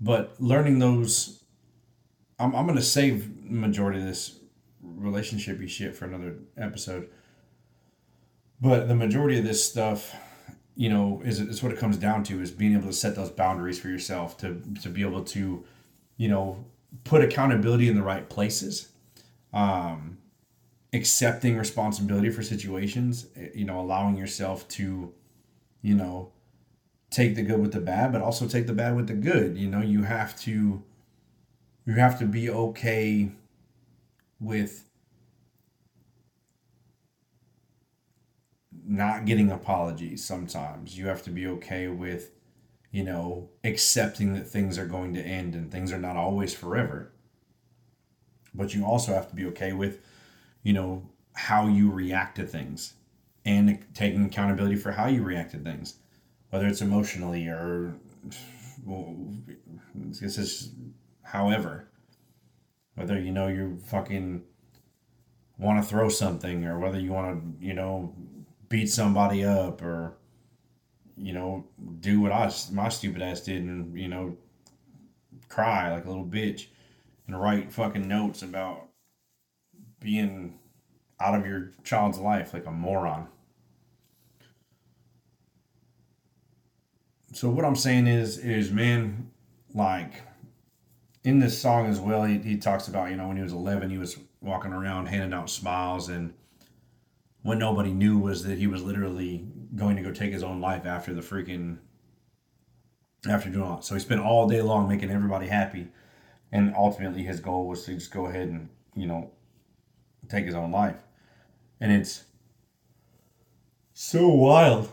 But 0.00 0.34
learning 0.40 0.78
those, 0.78 1.42
I'm, 2.38 2.54
I'm 2.54 2.66
gonna 2.66 2.82
save 2.82 3.44
majority 3.44 4.00
of 4.00 4.06
this 4.06 4.39
relationshipy 5.00 5.68
shit 5.68 5.96
for 5.96 6.04
another 6.04 6.36
episode. 6.56 7.08
But 8.60 8.88
the 8.88 8.94
majority 8.94 9.38
of 9.38 9.44
this 9.44 9.64
stuff, 9.64 10.14
you 10.76 10.88
know, 10.88 11.22
is 11.24 11.40
is 11.40 11.62
what 11.62 11.72
it 11.72 11.78
comes 11.78 11.96
down 11.96 12.24
to 12.24 12.40
is 12.40 12.50
being 12.50 12.74
able 12.74 12.88
to 12.88 12.92
set 12.92 13.14
those 13.14 13.30
boundaries 13.30 13.78
for 13.78 13.88
yourself 13.88 14.36
to 14.38 14.62
to 14.82 14.88
be 14.88 15.02
able 15.02 15.24
to, 15.24 15.64
you 16.16 16.28
know, 16.28 16.64
put 17.04 17.22
accountability 17.22 17.88
in 17.88 17.96
the 17.96 18.02
right 18.02 18.28
places. 18.28 18.88
Um, 19.52 20.18
accepting 20.92 21.56
responsibility 21.56 22.30
for 22.30 22.42
situations, 22.42 23.26
eh, 23.36 23.48
you 23.54 23.64
know, 23.64 23.80
allowing 23.80 24.16
yourself 24.16 24.66
to, 24.68 25.12
you 25.82 25.94
know, 25.94 26.32
take 27.10 27.34
the 27.34 27.42
good 27.42 27.60
with 27.60 27.72
the 27.72 27.80
bad, 27.80 28.12
but 28.12 28.22
also 28.22 28.46
take 28.46 28.66
the 28.66 28.72
bad 28.72 28.94
with 28.94 29.08
the 29.08 29.14
good. 29.14 29.56
You 29.56 29.68
know, 29.68 29.80
you 29.80 30.02
have 30.04 30.38
to 30.40 30.82
you 31.86 31.94
have 31.94 32.18
to 32.18 32.26
be 32.26 32.50
okay 32.50 33.32
with 34.38 34.84
not 38.90 39.24
getting 39.24 39.50
apologies 39.50 40.24
sometimes. 40.24 40.98
You 40.98 41.06
have 41.06 41.22
to 41.22 41.30
be 41.30 41.46
okay 41.46 41.88
with, 41.88 42.32
you 42.90 43.04
know, 43.04 43.48
accepting 43.64 44.34
that 44.34 44.48
things 44.48 44.76
are 44.78 44.86
going 44.86 45.14
to 45.14 45.22
end 45.22 45.54
and 45.54 45.70
things 45.70 45.92
are 45.92 45.98
not 45.98 46.16
always 46.16 46.52
forever. 46.52 47.12
But 48.52 48.74
you 48.74 48.84
also 48.84 49.14
have 49.14 49.28
to 49.30 49.36
be 49.36 49.46
okay 49.46 49.72
with 49.72 50.00
you 50.62 50.72
know, 50.72 51.08
how 51.34 51.66
you 51.66 51.90
react 51.90 52.36
to 52.36 52.46
things 52.46 52.94
and 53.44 53.78
taking 53.94 54.24
accountability 54.24 54.76
for 54.76 54.92
how 54.92 55.06
you 55.06 55.22
react 55.22 55.52
to 55.52 55.58
things, 55.58 55.96
whether 56.50 56.66
it's 56.66 56.82
emotionally 56.82 57.46
or, 57.46 57.94
well, 58.84 59.16
this 59.94 60.36
is 60.36 60.72
however, 61.22 61.88
whether 62.94 63.18
you 63.18 63.30
know 63.30 63.46
you 63.46 63.78
fucking 63.86 64.42
want 65.58 65.82
to 65.82 65.88
throw 65.88 66.08
something 66.08 66.64
or 66.64 66.78
whether 66.78 66.98
you 66.98 67.12
want 67.12 67.60
to, 67.60 67.66
you 67.66 67.72
know, 67.72 68.14
beat 68.70 68.88
somebody 68.88 69.44
up 69.44 69.82
or, 69.82 70.14
you 71.18 71.34
know, 71.34 71.66
do 72.00 72.20
what 72.20 72.32
I, 72.32 72.50
my 72.72 72.88
stupid 72.88 73.20
ass 73.20 73.42
did 73.42 73.62
and, 73.62 73.98
you 73.98 74.08
know, 74.08 74.38
cry 75.50 75.92
like 75.92 76.06
a 76.06 76.08
little 76.08 76.24
bitch 76.24 76.68
and 77.26 77.38
write 77.38 77.72
fucking 77.72 78.08
notes 78.08 78.40
about 78.40 78.88
being 80.00 80.58
out 81.20 81.38
of 81.38 81.44
your 81.44 81.72
child's 81.84 82.18
life 82.18 82.54
like 82.54 82.64
a 82.64 82.70
moron. 82.70 83.28
So 87.32 87.50
what 87.50 87.64
I'm 87.64 87.76
saying 87.76 88.06
is 88.06 88.38
is 88.38 88.72
man 88.72 89.30
like 89.74 90.22
in 91.22 91.38
this 91.38 91.60
song 91.60 91.86
as 91.86 92.00
well 92.00 92.24
he, 92.24 92.38
he 92.38 92.56
talks 92.56 92.88
about 92.88 93.10
you 93.10 93.16
know 93.16 93.28
when 93.28 93.36
he 93.36 93.42
was 93.42 93.52
11 93.52 93.90
he 93.90 93.98
was 93.98 94.18
walking 94.40 94.72
around 94.72 95.06
handing 95.06 95.32
out 95.32 95.48
smiles 95.48 96.08
and 96.08 96.32
what 97.42 97.58
nobody 97.58 97.92
knew 97.92 98.18
was 98.18 98.44
that 98.44 98.58
he 98.58 98.66
was 98.66 98.82
literally 98.82 99.46
going 99.74 99.96
to 99.96 100.02
go 100.02 100.12
take 100.12 100.32
his 100.32 100.42
own 100.42 100.60
life 100.60 100.84
after 100.84 101.14
the 101.14 101.20
freaking 101.20 101.78
after 103.28 103.50
doing 103.50 103.68
all 103.68 103.82
so 103.82 103.94
he 103.94 104.00
spent 104.00 104.20
all 104.20 104.48
day 104.48 104.62
long 104.62 104.88
making 104.88 105.10
everybody 105.10 105.46
happy 105.46 105.88
and 106.52 106.74
ultimately 106.76 107.22
his 107.22 107.40
goal 107.40 107.66
was 107.68 107.84
to 107.84 107.94
just 107.94 108.10
go 108.10 108.26
ahead 108.26 108.48
and 108.48 108.68
you 108.94 109.06
know 109.06 109.30
take 110.30 110.46
his 110.46 110.54
own 110.54 110.70
life. 110.70 110.96
And 111.80 111.92
it's 111.92 112.24
so 113.92 114.28
wild 114.28 114.90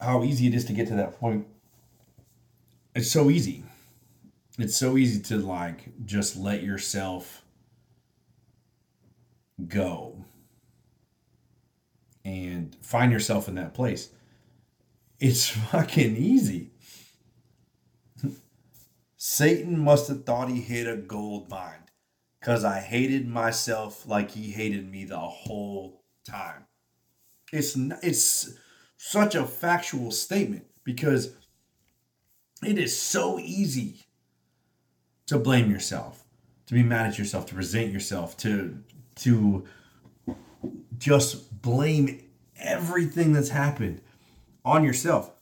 how 0.00 0.24
easy 0.24 0.48
it 0.48 0.54
is 0.54 0.64
to 0.66 0.72
get 0.72 0.88
to 0.88 0.94
that 0.94 1.18
point. 1.18 1.46
It's 2.94 3.10
so 3.10 3.30
easy. 3.30 3.64
It's 4.58 4.76
so 4.76 4.96
easy 4.96 5.22
to 5.22 5.38
like 5.38 6.04
just 6.04 6.36
let 6.36 6.62
yourself 6.62 7.42
go 9.68 10.24
and 12.24 12.76
find 12.82 13.12
yourself 13.12 13.48
in 13.48 13.54
that 13.56 13.74
place. 13.74 14.10
It's 15.18 15.48
fucking 15.70 16.16
easy. 16.16 16.70
Satan 19.16 19.78
must 19.78 20.08
have 20.08 20.24
thought 20.24 20.48
he 20.48 20.60
hit 20.60 20.88
a 20.88 20.96
gold 20.96 21.48
mine 21.48 21.84
because 22.40 22.64
I 22.64 22.80
hated 22.80 23.28
myself 23.28 24.04
like 24.04 24.32
he 24.32 24.50
hated 24.50 24.90
me 24.90 25.04
the 25.04 25.20
whole 25.20 26.02
time. 26.24 26.66
It's 27.52 27.76
it's 28.02 28.54
such 28.96 29.36
a 29.36 29.46
factual 29.46 30.10
statement 30.10 30.66
because 30.82 31.36
it 32.64 32.78
is 32.78 33.00
so 33.00 33.38
easy 33.38 34.00
to 35.26 35.38
blame 35.38 35.70
yourself, 35.70 36.24
to 36.66 36.74
be 36.74 36.82
mad 36.82 37.06
at 37.06 37.18
yourself, 37.18 37.46
to 37.46 37.54
resent 37.54 37.92
yourself, 37.92 38.36
to 38.38 38.82
to 39.16 39.64
just 40.98 41.60
blame 41.62 42.22
everything 42.58 43.32
that's 43.32 43.50
happened 43.50 44.00
on 44.64 44.84
yourself. 44.84 45.32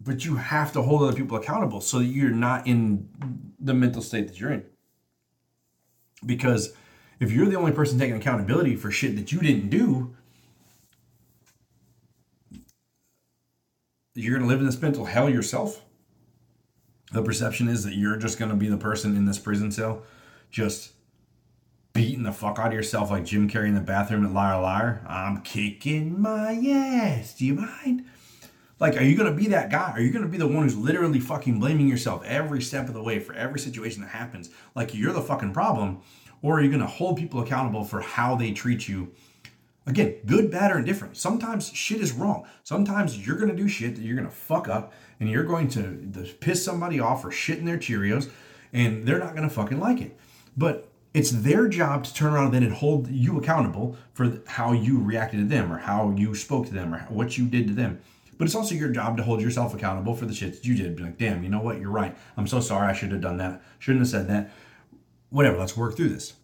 but 0.00 0.24
you 0.24 0.36
have 0.36 0.72
to 0.72 0.82
hold 0.82 1.02
other 1.02 1.12
people 1.12 1.36
accountable 1.36 1.80
so 1.80 1.98
that 1.98 2.06
you're 2.06 2.30
not 2.30 2.66
in 2.66 3.08
the 3.58 3.74
mental 3.74 4.00
state 4.00 4.28
that 4.28 4.40
you're 4.40 4.52
in. 4.52 4.64
Because 6.24 6.72
if 7.20 7.30
you're 7.30 7.46
the 7.46 7.56
only 7.56 7.72
person 7.72 7.98
taking 7.98 8.16
accountability 8.16 8.76
for 8.76 8.90
shit 8.90 9.14
that 9.16 9.30
you 9.30 9.40
didn't 9.40 9.68
do, 9.68 10.14
you're 14.14 14.38
going 14.38 14.42
to 14.42 14.48
live 14.48 14.60
in 14.60 14.66
this 14.66 14.80
mental 14.80 15.04
hell 15.04 15.28
yourself. 15.28 15.84
The 17.12 17.22
perception 17.22 17.68
is 17.68 17.84
that 17.84 17.94
you're 17.94 18.16
just 18.16 18.38
going 18.38 18.50
to 18.50 18.56
be 18.56 18.68
the 18.68 18.76
person 18.76 19.16
in 19.16 19.24
this 19.24 19.38
prison 19.38 19.72
cell, 19.72 20.02
just 20.50 20.92
beating 21.92 22.22
the 22.22 22.32
fuck 22.32 22.58
out 22.58 22.68
of 22.68 22.72
yourself 22.72 23.10
like 23.10 23.24
Jim 23.24 23.50
Carrey 23.50 23.66
in 23.66 23.74
the 23.74 23.80
bathroom 23.80 24.24
at 24.24 24.32
Liar 24.32 24.60
Liar. 24.60 25.04
I'm 25.08 25.42
kicking 25.42 26.20
my 26.20 26.52
ass. 26.52 27.34
Do 27.34 27.44
you 27.44 27.54
mind? 27.54 28.04
Like, 28.78 28.96
are 28.96 29.02
you 29.02 29.16
going 29.16 29.30
to 29.30 29.36
be 29.36 29.48
that 29.48 29.70
guy? 29.70 29.90
Are 29.90 30.00
you 30.00 30.10
going 30.10 30.24
to 30.24 30.30
be 30.30 30.38
the 30.38 30.46
one 30.46 30.62
who's 30.62 30.76
literally 30.76 31.20
fucking 31.20 31.58
blaming 31.60 31.88
yourself 31.88 32.24
every 32.24 32.62
step 32.62 32.88
of 32.88 32.94
the 32.94 33.02
way 33.02 33.18
for 33.18 33.34
every 33.34 33.58
situation 33.58 34.02
that 34.02 34.08
happens? 34.08 34.48
Like, 34.74 34.94
you're 34.94 35.12
the 35.12 35.20
fucking 35.20 35.52
problem. 35.52 36.00
Or 36.42 36.58
are 36.58 36.62
you 36.62 36.70
going 36.70 36.80
to 36.80 36.86
hold 36.86 37.18
people 37.18 37.40
accountable 37.40 37.84
for 37.84 38.00
how 38.00 38.36
they 38.36 38.52
treat 38.52 38.88
you? 38.88 39.12
Again, 39.86 40.16
good, 40.24 40.50
bad, 40.50 40.70
or 40.70 40.78
indifferent. 40.78 41.16
Sometimes 41.16 41.70
shit 41.72 42.00
is 42.00 42.12
wrong. 42.12 42.46
Sometimes 42.62 43.26
you're 43.26 43.36
going 43.36 43.50
to 43.50 43.56
do 43.56 43.68
shit 43.68 43.96
that 43.96 44.02
you're 44.02 44.16
going 44.16 44.28
to 44.28 44.34
fuck 44.34 44.68
up 44.68 44.94
and 45.20 45.28
you're 45.28 45.44
going 45.44 45.68
to, 45.68 46.26
piss 46.40 46.64
somebody 46.64 46.98
off 46.98 47.22
for 47.22 47.30
shitting 47.30 47.66
their 47.66 47.78
Cheerios 47.78 48.30
and 48.72 49.06
they're 49.06 49.18
not 49.18 49.36
going 49.36 49.48
to 49.48 49.54
fucking 49.54 49.78
like 49.78 50.00
it. 50.00 50.18
But 50.56 50.88
it's 51.12 51.30
their 51.30 51.68
job 51.68 52.04
to 52.04 52.14
turn 52.14 52.32
around 52.32 52.52
then 52.52 52.62
and 52.62 52.72
hold 52.72 53.08
you 53.08 53.38
accountable 53.38 53.96
for 54.14 54.40
how 54.46 54.72
you 54.72 54.98
reacted 55.00 55.40
to 55.40 55.46
them 55.46 55.72
or 55.72 55.78
how 55.78 56.10
you 56.10 56.34
spoke 56.34 56.66
to 56.66 56.74
them 56.74 56.94
or 56.94 57.00
what 57.08 57.36
you 57.36 57.46
did 57.46 57.66
to 57.68 57.74
them. 57.74 58.00
But 58.38 58.46
it's 58.46 58.54
also 58.54 58.74
your 58.74 58.88
job 58.88 59.18
to 59.18 59.22
hold 59.22 59.42
yourself 59.42 59.74
accountable 59.74 60.14
for 60.14 60.24
the 60.24 60.32
shit 60.32 60.54
that 60.54 60.64
you 60.64 60.74
did. 60.74 60.96
Be 60.96 61.02
like, 61.02 61.18
damn, 61.18 61.42
you 61.42 61.50
know 61.50 61.60
what? 61.60 61.78
You're 61.78 61.90
right. 61.90 62.16
I'm 62.38 62.46
so 62.46 62.60
sorry. 62.60 62.88
I 62.88 62.94
should 62.94 63.12
have 63.12 63.20
done 63.20 63.36
that. 63.36 63.60
Shouldn't 63.78 64.00
have 64.00 64.08
said 64.08 64.28
that. 64.28 64.50
Whatever. 65.28 65.58
Let's 65.58 65.76
work 65.76 65.94
through 65.94 66.08
this. 66.08 66.34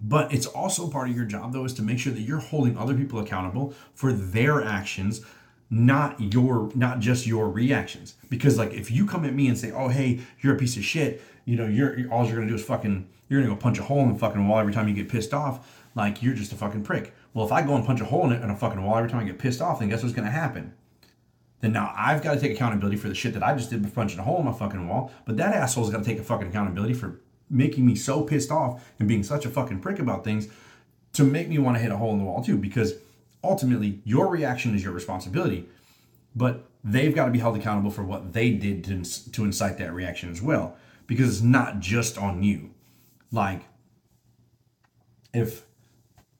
But 0.00 0.34
it's 0.34 0.44
also 0.46 0.90
part 0.90 1.08
of 1.08 1.16
your 1.16 1.24
job, 1.24 1.54
though, 1.54 1.64
is 1.64 1.72
to 1.74 1.82
make 1.82 1.98
sure 1.98 2.12
that 2.12 2.20
you're 2.20 2.38
holding 2.38 2.76
other 2.76 2.94
people 2.94 3.18
accountable 3.18 3.72
for 3.94 4.12
their 4.12 4.62
actions, 4.62 5.22
not 5.70 6.20
your, 6.20 6.70
not 6.74 7.00
just 7.00 7.26
your 7.26 7.48
reactions. 7.48 8.14
Because 8.28 8.58
like, 8.58 8.72
if 8.72 8.90
you 8.90 9.06
come 9.06 9.24
at 9.24 9.34
me 9.34 9.48
and 9.48 9.58
say, 9.58 9.72
"Oh, 9.72 9.88
hey, 9.88 10.20
you're 10.40 10.54
a 10.54 10.58
piece 10.58 10.76
of 10.76 10.84
shit," 10.84 11.22
you 11.44 11.56
know, 11.56 11.66
you're 11.66 12.10
all 12.12 12.26
you're 12.26 12.36
gonna 12.36 12.48
do 12.48 12.54
is 12.54 12.64
fucking, 12.64 13.08
you're 13.28 13.40
gonna 13.40 13.54
go 13.54 13.60
punch 13.60 13.78
a 13.78 13.82
hole 13.82 14.00
in 14.00 14.12
the 14.12 14.18
fucking 14.18 14.46
wall 14.46 14.58
every 14.58 14.72
time 14.72 14.88
you 14.88 14.94
get 14.94 15.08
pissed 15.08 15.34
off. 15.34 15.82
Like, 15.94 16.22
you're 16.22 16.34
just 16.34 16.52
a 16.52 16.56
fucking 16.56 16.82
prick. 16.82 17.14
Well, 17.34 17.44
if 17.44 17.52
I 17.52 17.62
go 17.62 17.74
and 17.74 17.84
punch 17.84 18.00
a 18.00 18.04
hole 18.04 18.26
in 18.26 18.32
it 18.32 18.42
in 18.42 18.50
a 18.50 18.56
fucking 18.56 18.82
wall 18.82 18.96
every 18.96 19.10
time 19.10 19.20
I 19.20 19.24
get 19.24 19.38
pissed 19.38 19.60
off, 19.60 19.80
then 19.80 19.88
guess 19.88 20.02
what's 20.02 20.14
to 20.14 20.22
happen? 20.24 20.74
Then 21.60 21.72
now 21.72 21.94
I've 21.96 22.22
got 22.22 22.34
to 22.34 22.40
take 22.40 22.52
accountability 22.52 22.96
for 22.96 23.08
the 23.08 23.14
shit 23.14 23.32
that 23.34 23.42
I 23.42 23.54
just 23.54 23.70
did 23.70 23.82
by 23.82 23.88
punching 23.88 24.18
a 24.18 24.22
hole 24.22 24.38
in 24.38 24.44
my 24.44 24.52
fucking 24.52 24.86
wall. 24.86 25.10
But 25.24 25.36
that 25.38 25.54
asshole's 25.54 25.90
got 25.90 25.98
to 25.98 26.04
take 26.04 26.18
a 26.18 26.22
fucking 26.22 26.48
accountability 26.48 26.94
for 26.94 27.20
making 27.48 27.86
me 27.86 27.94
so 27.94 28.22
pissed 28.22 28.50
off 28.50 28.84
and 28.98 29.08
being 29.08 29.22
such 29.22 29.46
a 29.46 29.48
fucking 29.48 29.80
prick 29.80 29.98
about 29.98 30.24
things 30.24 30.48
to 31.14 31.24
make 31.24 31.48
me 31.48 31.58
want 31.58 31.76
to 31.76 31.82
hit 31.82 31.90
a 31.90 31.96
hole 31.96 32.12
in 32.12 32.18
the 32.18 32.24
wall 32.24 32.42
too. 32.44 32.58
Because 32.58 32.94
ultimately, 33.44 34.00
your 34.04 34.28
reaction 34.28 34.74
is 34.74 34.82
your 34.82 34.92
responsibility, 34.92 35.68
but 36.34 36.68
they've 36.82 37.14
got 37.14 37.26
to 37.26 37.30
be 37.30 37.38
held 37.38 37.56
accountable 37.56 37.90
for 37.90 38.02
what 38.02 38.32
they 38.32 38.50
did 38.50 38.84
to, 38.84 39.30
to 39.32 39.44
incite 39.44 39.78
that 39.78 39.94
reaction 39.94 40.30
as 40.30 40.42
well. 40.42 40.76
Because 41.06 41.28
it's 41.28 41.42
not 41.42 41.80
just 41.80 42.16
on 42.16 42.42
you. 42.42 42.70
Like, 43.30 43.62
if 45.32 45.64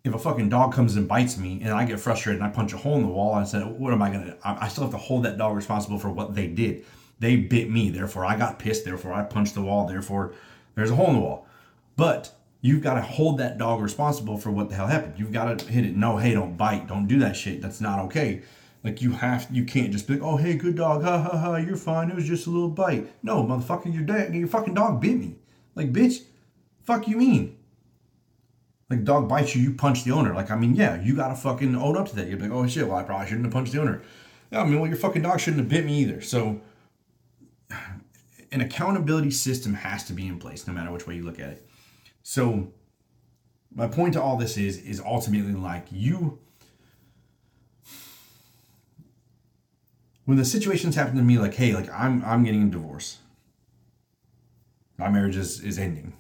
if 0.05 0.15
a 0.15 0.19
fucking 0.19 0.51
dog 0.51 0.75
comes 0.75 0.97
and 0.97 1.09
bites 1.09 1.39
me 1.39 1.61
and 1.63 1.73
I 1.73 1.85
get 1.87 1.99
frustrated 1.99 2.41
and 2.41 2.51
I 2.51 2.55
punch 2.55 2.75
a 2.75 2.77
hole 2.77 2.97
in 2.97 3.03
the 3.03 3.09
wall, 3.09 3.35
I 3.35 3.45
said, 3.45 3.65
what 3.65 3.93
am 3.93 4.03
I 4.03 4.11
gonna? 4.11 4.37
I 4.45 4.69
still 4.69 4.85
have 4.85 4.93
to 4.93 4.99
hold 4.99 5.25
that 5.25 5.39
dog 5.39 5.57
responsible 5.57 5.99
for 5.99 6.11
what 6.11 6.35
they 6.35 6.47
did. 6.47 6.85
They 7.21 7.37
bit 7.37 7.71
me, 7.71 7.91
therefore 7.91 8.27
I 8.27 8.37
got 8.37 8.59
pissed, 8.59 8.85
therefore 8.85 9.15
I 9.15 9.23
punched 9.23 9.55
the 9.55 9.63
wall, 9.63 9.87
therefore 9.87 10.35
there's 10.75 10.91
a 10.91 10.95
hole 10.95 11.09
in 11.09 11.15
the 11.15 11.21
wall. 11.21 11.47
But 11.97 12.35
you've 12.65 12.83
got 12.83 12.95
to 12.95 13.03
hold 13.03 13.39
that 13.39 13.59
dog 13.59 13.83
responsible 13.83 14.39
for 14.39 14.51
what 14.51 14.71
the 14.71 14.75
hell 14.75 14.87
happened. 14.87 15.15
You've 15.19 15.33
got 15.33 15.59
to 15.59 15.67
hit 15.67 15.85
it. 15.85 15.95
No, 15.95 16.17
hey, 16.17 16.33
don't 16.33 16.57
bite, 16.57 16.89
don't 16.89 17.07
do 17.07 17.19
that 17.19 17.37
shit. 17.37 17.61
That's 17.61 17.79
not 17.79 17.99
okay. 18.07 18.43
Like 18.83 19.03
you 19.03 19.13
have, 19.13 19.47
you 19.51 19.65
can't 19.65 19.93
just 19.93 20.07
be 20.09 20.15
like, 20.15 20.23
oh 20.23 20.37
hey, 20.37 20.55
good 20.57 20.77
dog, 20.77 21.03
ha 21.03 21.19
ha 21.19 21.37
ha, 21.37 21.57
you're 21.57 21.77
fine. 21.77 22.11
It 22.11 22.17
was 22.17 22.27
just 22.27 22.47
a 22.47 22.51
little 22.51 22.71
bite. 22.71 23.13
No, 23.23 23.45
motherfucker, 23.45 23.93
your 23.93 24.03
dad, 24.03 24.35
your 24.35 24.49
fucking 24.49 24.75
dog 24.75 25.01
bit 25.01 25.17
me. 25.17 25.37
Like 25.75 25.93
bitch, 25.93 26.23
fuck 26.83 27.07
you 27.07 27.17
mean? 27.19 27.57
like 28.91 29.05
dog 29.05 29.29
bites 29.29 29.55
you, 29.55 29.63
you 29.63 29.73
punch 29.75 30.05
the 30.05 30.13
owner. 30.13 30.35
Like, 30.35 30.51
I 30.51 30.57
mean, 30.57 30.75
yeah, 30.75 31.01
you 31.03 31.15
gotta 31.15 31.35
fucking 31.35 31.75
own 31.77 31.97
up 31.97 32.09
to 32.09 32.17
that. 32.17 32.29
You're 32.29 32.39
like, 32.39 32.51
oh 32.51 32.67
shit, 32.67 32.87
well, 32.87 32.97
I 32.97 33.03
probably 33.03 33.27
shouldn't 33.27 33.47
have 33.47 33.53
punched 33.53 33.73
the 33.73 33.81
owner. 33.81 34.03
Yeah, 34.51 34.61
I 34.61 34.65
mean, 34.65 34.81
well, 34.81 34.89
your 34.89 34.97
fucking 34.97 35.23
dog 35.23 35.41
shouldn't 35.41 35.61
have 35.61 35.69
bit 35.69 35.85
me 35.85 36.01
either. 36.01 36.21
So, 36.21 36.61
an 38.53 38.61
accountability 38.61 39.31
system 39.31 39.75
has 39.75 40.05
to 40.05 40.13
be 40.13 40.27
in 40.27 40.39
place, 40.39 40.67
no 40.67 40.73
matter 40.73 40.91
which 40.91 41.07
way 41.07 41.17
you 41.17 41.25
look 41.25 41.41
at 41.41 41.51
it. 41.51 41.69
So, 42.25 42.73
my 43.73 43.87
point 43.87 44.15
to 44.15 44.23
all 44.23 44.37
this 44.37 44.57
is, 44.57 44.79
is 44.79 44.99
ultimately 45.01 45.53
like 45.53 45.87
you. 45.93 46.41
When 50.25 50.37
the 50.37 50.45
situations 50.45 50.97
happen 50.97 51.17
to 51.17 51.23
me, 51.23 51.39
like, 51.39 51.55
hey, 51.55 51.73
like 51.75 51.89
I'm 51.93 52.25
I'm 52.25 52.43
getting 52.43 52.65
a 52.65 52.71
divorce. 52.71 53.19
My 54.99 55.09
marriage 55.09 55.37
is 55.37 55.61
is 55.61 55.79
ending 55.79 56.15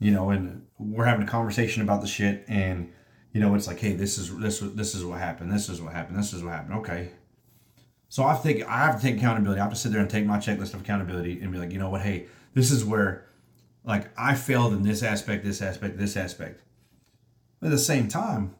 you 0.00 0.10
know, 0.10 0.30
and 0.30 0.66
we're 0.78 1.04
having 1.04 1.26
a 1.26 1.30
conversation 1.30 1.82
about 1.82 2.00
the 2.00 2.08
shit, 2.08 2.44
and 2.48 2.90
you 3.32 3.40
know, 3.40 3.54
it's 3.54 3.66
like, 3.68 3.78
hey, 3.78 3.92
this 3.92 4.18
is 4.18 4.36
this 4.38 4.58
this 4.60 4.94
is 4.94 5.04
what 5.04 5.20
happened, 5.20 5.52
this 5.52 5.68
is 5.68 5.80
what 5.80 5.92
happened, 5.92 6.18
this 6.18 6.32
is 6.32 6.42
what 6.42 6.54
happened. 6.54 6.78
Okay, 6.80 7.10
so 8.08 8.24
I 8.24 8.38
take 8.42 8.66
I 8.66 8.78
have 8.78 8.96
to 8.96 9.02
take 9.02 9.18
accountability. 9.18 9.60
I 9.60 9.64
have 9.64 9.72
to 9.72 9.78
sit 9.78 9.92
there 9.92 10.00
and 10.00 10.10
take 10.10 10.26
my 10.26 10.38
checklist 10.38 10.74
of 10.74 10.80
accountability 10.80 11.40
and 11.40 11.52
be 11.52 11.58
like, 11.58 11.70
you 11.70 11.78
know 11.78 11.90
what, 11.90 12.00
hey, 12.00 12.26
this 12.54 12.72
is 12.72 12.84
where, 12.84 13.26
like, 13.84 14.10
I 14.18 14.34
failed 14.34 14.72
in 14.72 14.82
this 14.82 15.02
aspect, 15.02 15.44
this 15.44 15.62
aspect, 15.62 15.98
this 15.98 16.16
aspect. 16.16 16.62
But 17.60 17.68
at 17.68 17.70
the 17.70 17.78
same 17.78 18.08
time, 18.08 18.54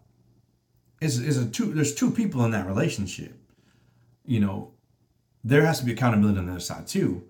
is 1.00 1.18
is 1.18 1.38
a 1.38 1.46
two. 1.46 1.72
There's 1.72 1.94
two 1.94 2.10
people 2.10 2.44
in 2.44 2.50
that 2.50 2.66
relationship. 2.66 3.34
You 4.26 4.40
know, 4.40 4.72
there 5.42 5.64
has 5.64 5.80
to 5.80 5.86
be 5.86 5.92
accountability 5.92 6.38
on 6.38 6.46
the 6.46 6.52
other 6.52 6.60
side 6.60 6.86
too 6.86 7.24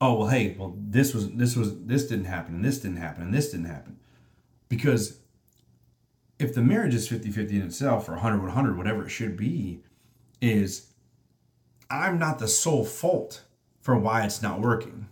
oh 0.00 0.14
well 0.14 0.28
hey 0.28 0.56
well 0.58 0.74
this 0.76 1.14
was 1.14 1.30
this 1.32 1.56
was 1.56 1.78
this 1.84 2.06
didn't 2.06 2.24
happen 2.24 2.54
and 2.54 2.64
this 2.64 2.78
didn't 2.78 2.96
happen 2.96 3.22
and 3.22 3.34
this 3.34 3.50
didn't 3.50 3.66
happen 3.66 3.98
because 4.68 5.18
if 6.38 6.54
the 6.54 6.62
marriage 6.62 6.94
is 6.94 7.08
50-50 7.08 7.50
in 7.50 7.62
itself 7.62 8.08
or 8.08 8.12
100 8.12 8.42
100 8.42 8.76
whatever 8.76 9.04
it 9.04 9.10
should 9.10 9.36
be 9.36 9.82
is 10.40 10.88
i'm 11.90 12.18
not 12.18 12.38
the 12.38 12.48
sole 12.48 12.84
fault 12.84 13.42
for 13.80 13.96
why 13.96 14.24
it's 14.24 14.42
not 14.42 14.60
working 14.60 15.08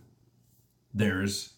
there's 0.94 1.54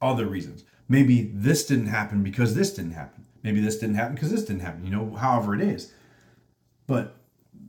other 0.00 0.26
reasons. 0.26 0.64
Maybe 0.88 1.30
this 1.34 1.66
didn't 1.66 1.86
happen 1.86 2.22
because 2.22 2.54
this 2.54 2.72
didn't 2.74 2.92
happen. 2.92 3.26
Maybe 3.42 3.60
this 3.60 3.78
didn't 3.78 3.96
happen 3.96 4.14
because 4.14 4.30
this 4.30 4.44
didn't 4.44 4.62
happen 4.62 4.84
you 4.84 4.90
know 4.90 5.14
however 5.16 5.54
it 5.54 5.60
is. 5.60 5.92
But 6.86 7.16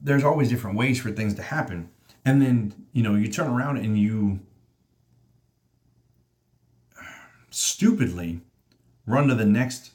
there's 0.02 0.24
always 0.24 0.50
different 0.50 0.78
ways 0.78 1.00
for 1.00 1.12
things 1.12 1.36
to 1.36 1.44
happen. 1.44 1.90
And 2.26 2.42
then 2.42 2.88
you 2.94 3.04
know 3.04 3.16
you 3.16 3.28
turn 3.28 3.48
around 3.48 3.78
and 3.78 3.98
you 3.98 4.40
stupidly 7.50 8.42
run 9.06 9.28
to 9.28 9.36
the 9.36 9.46
next 9.46 9.92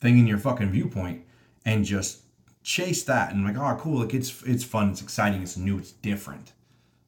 thing 0.00 0.18
in 0.18 0.26
your 0.26 0.38
fucking 0.38 0.70
viewpoint 0.70 1.22
and 1.64 1.84
just 1.84 2.22
chase 2.62 3.02
that 3.04 3.32
and 3.32 3.44
like 3.44 3.56
oh 3.56 3.76
cool 3.80 4.00
like 4.00 4.14
it's 4.14 4.42
it's 4.44 4.64
fun 4.64 4.90
it's 4.90 5.02
exciting 5.02 5.42
it's 5.42 5.56
new 5.56 5.78
it's 5.78 5.92
different 5.92 6.52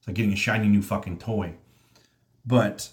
it's 0.03 0.09
like 0.09 0.17
getting 0.17 0.33
a 0.33 0.37
shiny 0.37 0.69
new 0.69 0.83
fucking 0.83 1.19
toy 1.19 1.55
but 2.45 2.91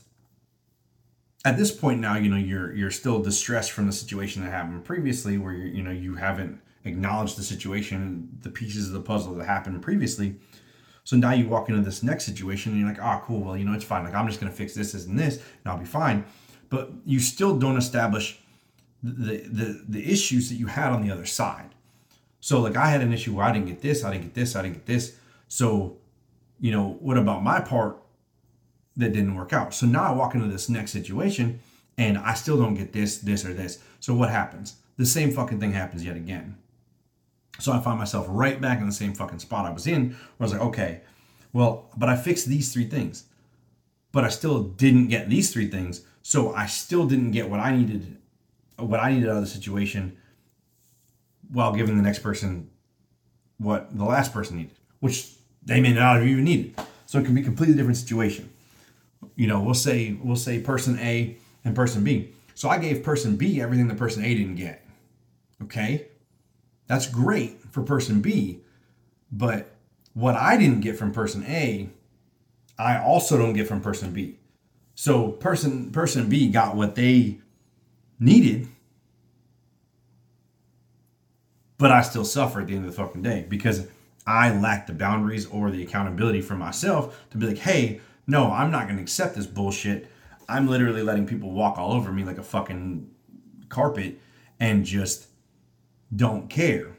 at 1.45 1.57
this 1.57 1.71
point 1.71 1.99
now 1.99 2.15
you 2.15 2.29
know 2.29 2.37
you're 2.37 2.73
you're 2.73 2.91
still 2.91 3.21
distressed 3.21 3.71
from 3.71 3.85
the 3.85 3.93
situation 3.93 4.43
that 4.43 4.51
happened 4.51 4.83
previously 4.85 5.37
where 5.37 5.53
you 5.53 5.65
you 5.65 5.83
know 5.83 5.91
you 5.91 6.15
haven't 6.15 6.61
acknowledged 6.85 7.37
the 7.37 7.43
situation 7.43 8.29
the 8.41 8.49
pieces 8.49 8.87
of 8.87 8.93
the 8.93 9.01
puzzle 9.01 9.33
that 9.35 9.45
happened 9.45 9.81
previously 9.81 10.35
so 11.09 11.17
now 11.17 11.31
you 11.31 11.47
walk 11.47 11.69
into 11.69 11.81
this 11.81 12.03
next 12.03 12.25
situation 12.25 12.71
and 12.71 12.79
you're 12.79 12.87
like, 12.87 13.01
oh, 13.01 13.19
cool. 13.25 13.41
Well, 13.41 13.57
you 13.57 13.65
know, 13.65 13.73
it's 13.73 13.83
fine. 13.83 14.03
Like, 14.03 14.13
I'm 14.13 14.27
just 14.27 14.39
going 14.39 14.51
to 14.51 14.55
fix 14.55 14.75
this, 14.75 14.91
this, 14.91 15.07
and 15.07 15.17
this, 15.17 15.37
and 15.37 15.65
I'll 15.65 15.79
be 15.79 15.85
fine. 15.85 16.23
But 16.69 16.91
you 17.03 17.19
still 17.19 17.57
don't 17.57 17.77
establish 17.77 18.39
the, 19.01 19.37
the, 19.37 19.83
the 19.89 20.11
issues 20.11 20.49
that 20.49 20.55
you 20.57 20.67
had 20.67 20.91
on 20.91 21.01
the 21.01 21.11
other 21.11 21.25
side. 21.25 21.73
So, 22.41 22.61
like, 22.61 22.77
I 22.77 22.91
had 22.91 23.01
an 23.01 23.11
issue 23.11 23.33
where 23.35 23.43
I 23.43 23.51
didn't 23.51 23.67
get 23.69 23.81
this, 23.81 24.03
I 24.03 24.11
didn't 24.11 24.25
get 24.25 24.33
this, 24.35 24.55
I 24.55 24.61
didn't 24.61 24.75
get 24.75 24.85
this. 24.85 25.15
So, 25.47 25.97
you 26.59 26.71
know, 26.71 26.97
what 26.99 27.17
about 27.17 27.43
my 27.43 27.59
part 27.59 27.97
that 28.97 29.13
didn't 29.13 29.35
work 29.35 29.53
out? 29.53 29.73
So 29.73 29.85
now 29.85 30.03
I 30.03 30.11
walk 30.11 30.35
into 30.35 30.47
this 30.47 30.69
next 30.69 30.91
situation 30.91 31.59
and 31.97 32.17
I 32.17 32.33
still 32.33 32.57
don't 32.57 32.75
get 32.75 32.93
this, 32.93 33.19
this, 33.19 33.45
or 33.45 33.53
this. 33.53 33.79
So 33.99 34.13
what 34.13 34.29
happens? 34.29 34.75
The 34.97 35.05
same 35.05 35.31
fucking 35.31 35.59
thing 35.59 35.73
happens 35.73 36.05
yet 36.05 36.15
again. 36.15 36.57
So 37.59 37.71
I 37.73 37.79
find 37.79 37.97
myself 37.97 38.25
right 38.29 38.59
back 38.59 38.79
in 38.79 38.85
the 38.85 38.91
same 38.91 39.13
fucking 39.13 39.39
spot 39.39 39.65
I 39.65 39.71
was 39.71 39.87
in, 39.87 40.11
where 40.11 40.17
I 40.39 40.43
was 40.43 40.53
like, 40.53 40.61
okay, 40.61 41.01
well, 41.51 41.89
but 41.97 42.09
I 42.09 42.15
fixed 42.15 42.47
these 42.47 42.71
three 42.71 42.85
things, 42.85 43.25
but 44.11 44.23
I 44.23 44.29
still 44.29 44.63
didn't 44.63 45.07
get 45.07 45.29
these 45.29 45.51
three 45.51 45.67
things. 45.67 46.01
So 46.21 46.53
I 46.53 46.67
still 46.67 47.05
didn't 47.05 47.31
get 47.31 47.49
what 47.49 47.59
I 47.59 47.75
needed, 47.75 48.17
what 48.77 48.99
I 48.99 49.11
needed 49.11 49.29
out 49.29 49.37
of 49.37 49.41
the 49.41 49.47
situation, 49.47 50.17
while 51.51 51.73
giving 51.73 51.97
the 51.97 52.03
next 52.03 52.19
person 52.19 52.69
what 53.57 53.97
the 53.97 54.05
last 54.05 54.31
person 54.31 54.57
needed, 54.57 54.77
which 54.99 55.33
they 55.63 55.81
may 55.81 55.93
not 55.93 56.17
have 56.17 56.27
even 56.27 56.43
needed. 56.45 56.75
So 57.05 57.19
it 57.19 57.25
can 57.25 57.35
be 57.35 57.41
a 57.41 57.43
completely 57.43 57.75
different 57.75 57.97
situation. 57.97 58.49
You 59.35 59.47
know, 59.47 59.61
we'll 59.61 59.73
say 59.73 60.17
we'll 60.21 60.35
say 60.35 60.59
person 60.59 60.97
A 60.99 61.37
and 61.65 61.75
person 61.75 62.03
B. 62.03 62.33
So 62.55 62.69
I 62.69 62.77
gave 62.77 63.03
person 63.03 63.35
B 63.37 63.61
everything 63.61 63.87
that 63.87 63.97
person 63.97 64.23
A 64.23 64.33
didn't 64.33 64.55
get. 64.55 64.85
Okay, 65.63 66.07
That's 66.87 67.07
great 67.07 67.61
for 67.71 67.83
person 67.83 68.21
B, 68.21 68.61
but 69.31 69.75
what 70.13 70.35
I 70.35 70.57
didn't 70.57 70.81
get 70.81 70.97
from 70.97 71.11
person 71.11 71.43
A, 71.47 71.89
I 72.77 72.97
also 72.99 73.37
don't 73.37 73.53
get 73.53 73.67
from 73.67 73.81
person 73.81 74.11
B. 74.13 74.37
So 74.95 75.29
person 75.29 75.91
person 75.91 76.29
B 76.29 76.49
got 76.49 76.75
what 76.75 76.95
they 76.95 77.39
needed, 78.19 78.67
but 81.77 81.91
I 81.91 82.01
still 82.01 82.25
suffer 82.25 82.61
at 82.61 82.67
the 82.67 82.75
end 82.75 82.85
of 82.85 82.95
the 82.95 83.01
fucking 83.01 83.21
day 83.21 83.45
because 83.47 83.87
I 84.29 84.55
lack 84.55 84.85
the 84.85 84.93
boundaries 84.93 85.47
or 85.47 85.71
the 85.71 85.81
accountability 85.81 86.41
for 86.41 86.53
myself 86.53 87.19
to 87.31 87.37
be 87.37 87.47
like, 87.47 87.57
hey, 87.57 87.99
no, 88.27 88.51
I'm 88.51 88.69
not 88.69 88.87
gonna 88.87 89.01
accept 89.01 89.35
this 89.35 89.47
bullshit. 89.47 90.07
I'm 90.47 90.67
literally 90.67 91.01
letting 91.01 91.25
people 91.25 91.49
walk 91.49 91.79
all 91.79 91.93
over 91.93 92.11
me 92.11 92.23
like 92.23 92.37
a 92.37 92.43
fucking 92.43 93.09
carpet 93.69 94.19
and 94.59 94.85
just 94.85 95.29
don't 96.15 96.47
care. 96.47 96.95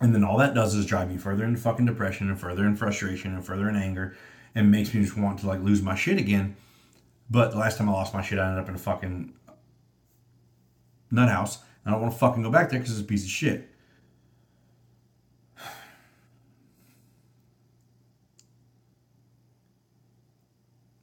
And 0.00 0.14
then 0.14 0.22
all 0.22 0.38
that 0.38 0.54
does 0.54 0.76
is 0.76 0.86
drive 0.86 1.10
me 1.10 1.16
further 1.16 1.44
into 1.44 1.58
fucking 1.58 1.86
depression 1.86 2.28
and 2.28 2.38
further 2.38 2.64
in 2.66 2.76
frustration 2.76 3.34
and 3.34 3.44
further 3.44 3.68
in 3.68 3.74
anger 3.74 4.16
and 4.54 4.70
makes 4.70 4.94
me 4.94 5.02
just 5.02 5.16
want 5.16 5.40
to 5.40 5.48
like 5.48 5.60
lose 5.60 5.82
my 5.82 5.96
shit 5.96 6.18
again. 6.18 6.54
But 7.28 7.50
the 7.50 7.58
last 7.58 7.78
time 7.78 7.88
I 7.88 7.92
lost 7.92 8.14
my 8.14 8.22
shit, 8.22 8.38
I 8.38 8.46
ended 8.46 8.62
up 8.62 8.68
in 8.68 8.76
a 8.76 8.78
fucking 8.78 9.32
nut 11.10 11.28
house. 11.28 11.58
I 11.84 11.90
don't 11.90 12.00
want 12.00 12.12
to 12.12 12.18
fucking 12.20 12.44
go 12.44 12.50
back 12.50 12.70
there 12.70 12.78
because 12.78 12.92
it's 12.92 13.00
a 13.00 13.08
piece 13.08 13.24
of 13.24 13.30
shit. 13.30 13.72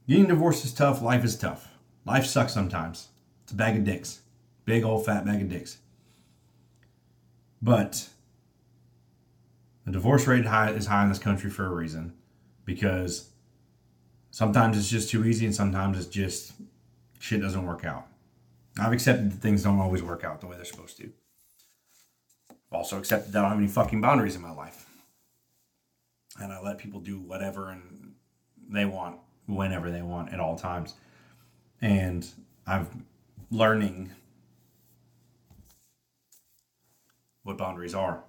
Getting 0.06 0.26
divorced 0.26 0.64
is 0.64 0.72
tough. 0.72 1.00
Life 1.00 1.24
is 1.24 1.36
tough. 1.36 1.68
Life 2.04 2.26
sucks 2.26 2.52
sometimes. 2.52 3.08
It's 3.42 3.52
a 3.52 3.56
bag 3.56 3.76
of 3.76 3.84
dicks. 3.84 4.20
Big 4.66 4.84
old 4.84 5.06
fat 5.06 5.24
bag 5.24 5.40
of 5.40 5.48
dicks. 5.48 5.78
But 7.62 8.08
the 9.86 9.92
divorce 9.92 10.26
rate 10.26 10.44
high, 10.44 10.70
is 10.70 10.86
high 10.86 11.02
in 11.02 11.08
this 11.08 11.18
country 11.18 11.50
for 11.50 11.66
a 11.66 11.74
reason 11.74 12.12
because 12.66 13.30
sometimes 14.30 14.76
it's 14.76 14.90
just 14.90 15.10
too 15.10 15.24
easy 15.24 15.46
and 15.46 15.54
sometimes 15.54 15.98
it's 15.98 16.06
just 16.06 16.52
shit 17.18 17.40
doesn't 17.40 17.64
work 17.64 17.84
out. 17.84 18.06
I've 18.78 18.92
accepted 18.92 19.32
that 19.32 19.40
things 19.40 19.62
don't 19.62 19.78
always 19.78 20.02
work 20.02 20.24
out 20.24 20.40
the 20.40 20.46
way 20.46 20.56
they're 20.56 20.64
supposed 20.64 20.98
to. 20.98 21.10
I've 22.50 22.56
also 22.72 22.98
accepted 22.98 23.32
that 23.32 23.38
I 23.38 23.42
don't 23.42 23.50
have 23.52 23.58
any 23.58 23.68
fucking 23.68 24.00
boundaries 24.00 24.36
in 24.36 24.42
my 24.42 24.52
life. 24.52 24.86
And 26.38 26.52
I 26.52 26.60
let 26.60 26.78
people 26.78 27.00
do 27.00 27.20
whatever 27.20 27.70
and 27.70 28.14
they 28.68 28.84
want 28.84 29.18
whenever 29.46 29.90
they 29.90 30.02
want 30.02 30.32
at 30.32 30.40
all 30.40 30.56
times. 30.56 30.94
And 31.80 32.26
I'm 32.66 33.06
learning 33.50 34.10
what 37.42 37.58
boundaries 37.58 37.94
are 37.94 38.22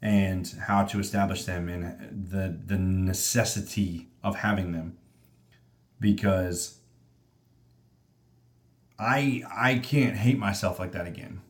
and 0.00 0.52
how 0.66 0.84
to 0.84 0.98
establish 0.98 1.44
them 1.44 1.68
and 1.68 2.28
the 2.30 2.58
the 2.66 2.78
necessity 2.78 4.08
of 4.24 4.36
having 4.36 4.72
them 4.72 4.96
because 6.00 6.78
I 8.98 9.42
I 9.54 9.78
can't 9.78 10.16
hate 10.16 10.38
myself 10.38 10.78
like 10.78 10.92
that 10.92 11.06
again. 11.06 11.40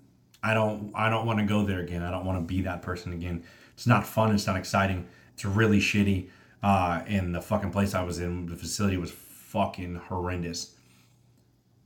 I 0.42 0.55
don't 0.55 0.92
I 0.94 1.09
don't 1.09 1.26
want 1.26 1.38
to 1.38 1.44
go 1.46 1.64
there 1.64 1.81
again. 1.81 2.02
I 2.02 2.11
don't 2.11 2.26
want 2.26 2.38
to 2.38 2.44
be 2.44 2.62
that 2.62 2.83
person 2.83 3.12
again. 3.12 3.44
It's 3.74 3.87
not 3.87 4.07
fun. 4.07 4.35
It's 4.35 4.46
not 4.46 4.57
exciting. 4.57 5.09
It's 5.35 5.44
really 5.44 5.78
shitty. 5.78 6.28
Uh, 6.62 7.03
and 7.07 7.35
the 7.35 7.40
fucking 7.40 7.70
place 7.70 7.94
I 7.94 8.03
was 8.03 8.20
in, 8.20 8.46
the 8.46 8.57
facility 8.57 8.96
was 8.96 9.11
fucking 9.11 9.96
horrendous. 9.96 10.75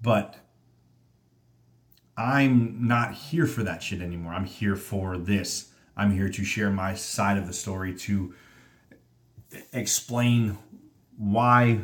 But 0.03 0.37
I'm 2.17 2.87
not 2.87 3.15
here 3.15 3.47
for 3.47 3.63
that 3.63 3.83
shit 3.83 4.01
anymore. 4.01 4.33
I'm 4.33 4.45
here 4.45 4.77
for 4.77 5.17
this. 5.17 5.71
I'm 5.97 6.13
here 6.13 6.29
to 6.29 6.45
share 6.45 6.71
my 6.71 6.95
side 6.95 7.39
of 7.39 7.47
the 7.47 7.53
story 7.53 7.95
to 7.95 8.35
explain 9.73 10.59
why 11.17 11.81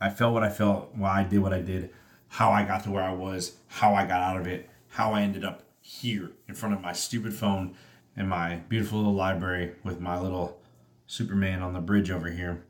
I 0.00 0.10
felt 0.10 0.32
what 0.32 0.42
I 0.42 0.50
felt, 0.50 0.94
why 0.94 1.20
I 1.20 1.24
did 1.24 1.40
what 1.40 1.52
I 1.52 1.60
did, 1.60 1.90
how 2.28 2.50
I 2.50 2.64
got 2.64 2.84
to 2.84 2.90
where 2.90 3.02
I 3.02 3.12
was, 3.12 3.56
how 3.68 3.94
I 3.94 4.06
got 4.06 4.22
out 4.22 4.40
of 4.40 4.46
it, 4.46 4.68
how 4.88 5.12
I 5.12 5.22
ended 5.22 5.44
up 5.44 5.62
here 5.80 6.32
in 6.48 6.54
front 6.54 6.74
of 6.74 6.80
my 6.80 6.92
stupid 6.92 7.34
phone 7.34 7.74
and 8.16 8.28
my 8.28 8.56
beautiful 8.68 8.98
little 8.98 9.14
library 9.14 9.72
with 9.82 10.00
my 10.00 10.18
little 10.18 10.60
Superman 11.06 11.62
on 11.62 11.72
the 11.72 11.80
bridge 11.80 12.10
over 12.10 12.30
here. 12.30 12.64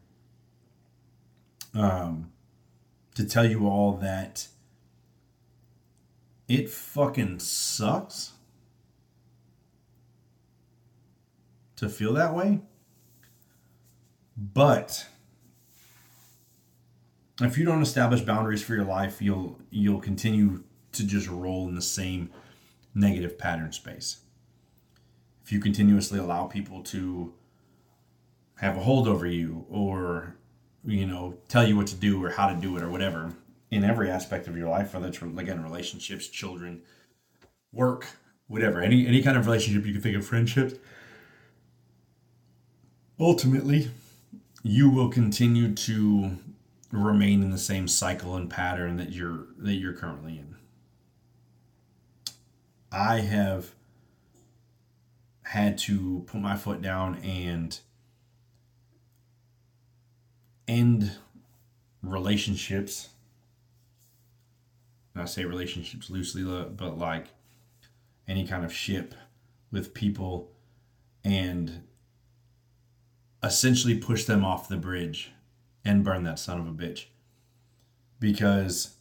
Um, 1.74 2.32
to 3.14 3.24
tell 3.24 3.44
you 3.44 3.66
all 3.66 3.92
that 3.96 4.48
it 6.48 6.68
fucking 6.68 7.38
sucks 7.38 8.32
to 11.76 11.88
feel 11.88 12.12
that 12.14 12.34
way. 12.34 12.60
But 14.36 15.06
if 17.40 17.56
you 17.58 17.64
don't 17.64 17.82
establish 17.82 18.20
boundaries 18.20 18.62
for 18.62 18.74
your 18.74 18.84
life, 18.84 19.20
you'll 19.22 19.58
you'll 19.70 20.00
continue 20.00 20.62
to 20.92 21.06
just 21.06 21.28
roll 21.28 21.68
in 21.68 21.74
the 21.74 21.82
same 21.82 22.30
negative 22.94 23.38
pattern 23.38 23.72
space. 23.72 24.18
If 25.44 25.52
you 25.52 25.60
continuously 25.60 26.18
allow 26.18 26.46
people 26.46 26.82
to 26.84 27.34
have 28.56 28.76
a 28.76 28.80
hold 28.80 29.08
over 29.08 29.26
you 29.26 29.66
or 29.70 30.36
you 30.84 31.06
know 31.06 31.34
tell 31.48 31.66
you 31.66 31.76
what 31.76 31.86
to 31.86 31.94
do 31.94 32.22
or 32.22 32.30
how 32.30 32.48
to 32.48 32.54
do 32.54 32.76
it 32.76 32.82
or 32.82 32.90
whatever 32.90 33.32
in 33.70 33.84
every 33.84 34.10
aspect 34.10 34.46
of 34.46 34.56
your 34.56 34.68
life 34.68 34.94
whether 34.94 35.08
it's 35.08 35.20
again 35.20 35.62
relationships 35.62 36.28
children 36.28 36.82
work 37.72 38.06
whatever 38.46 38.80
any 38.80 39.06
any 39.06 39.22
kind 39.22 39.36
of 39.36 39.46
relationship 39.46 39.84
you 39.86 39.92
can 39.92 40.02
think 40.02 40.16
of 40.16 40.26
friendships 40.26 40.74
ultimately 43.18 43.90
you 44.62 44.88
will 44.88 45.10
continue 45.10 45.74
to 45.74 46.38
remain 46.90 47.42
in 47.42 47.50
the 47.50 47.58
same 47.58 47.88
cycle 47.88 48.36
and 48.36 48.48
pattern 48.48 48.96
that 48.96 49.12
you're 49.12 49.46
that 49.58 49.74
you're 49.74 49.92
currently 49.92 50.38
in. 50.38 50.56
I 52.90 53.20
have 53.20 53.74
had 55.42 55.76
to 55.78 56.24
put 56.26 56.40
my 56.40 56.56
foot 56.56 56.80
down 56.80 57.16
and 57.16 57.78
end 60.66 61.12
relationships. 62.02 63.10
And 65.14 65.22
I 65.22 65.26
say 65.26 65.44
relationships 65.44 66.10
loosely, 66.10 66.42
but 66.42 66.98
like 66.98 67.28
any 68.26 68.46
kind 68.46 68.64
of 68.64 68.72
ship 68.72 69.14
with 69.70 69.94
people 69.94 70.50
and 71.24 71.82
essentially 73.42 73.98
push 73.98 74.24
them 74.24 74.44
off 74.44 74.68
the 74.68 74.76
bridge 74.76 75.32
and 75.84 76.04
burn 76.04 76.24
that 76.24 76.38
son 76.38 76.58
of 76.58 76.66
a 76.66 76.70
bitch. 76.70 77.06
Because 78.18 78.96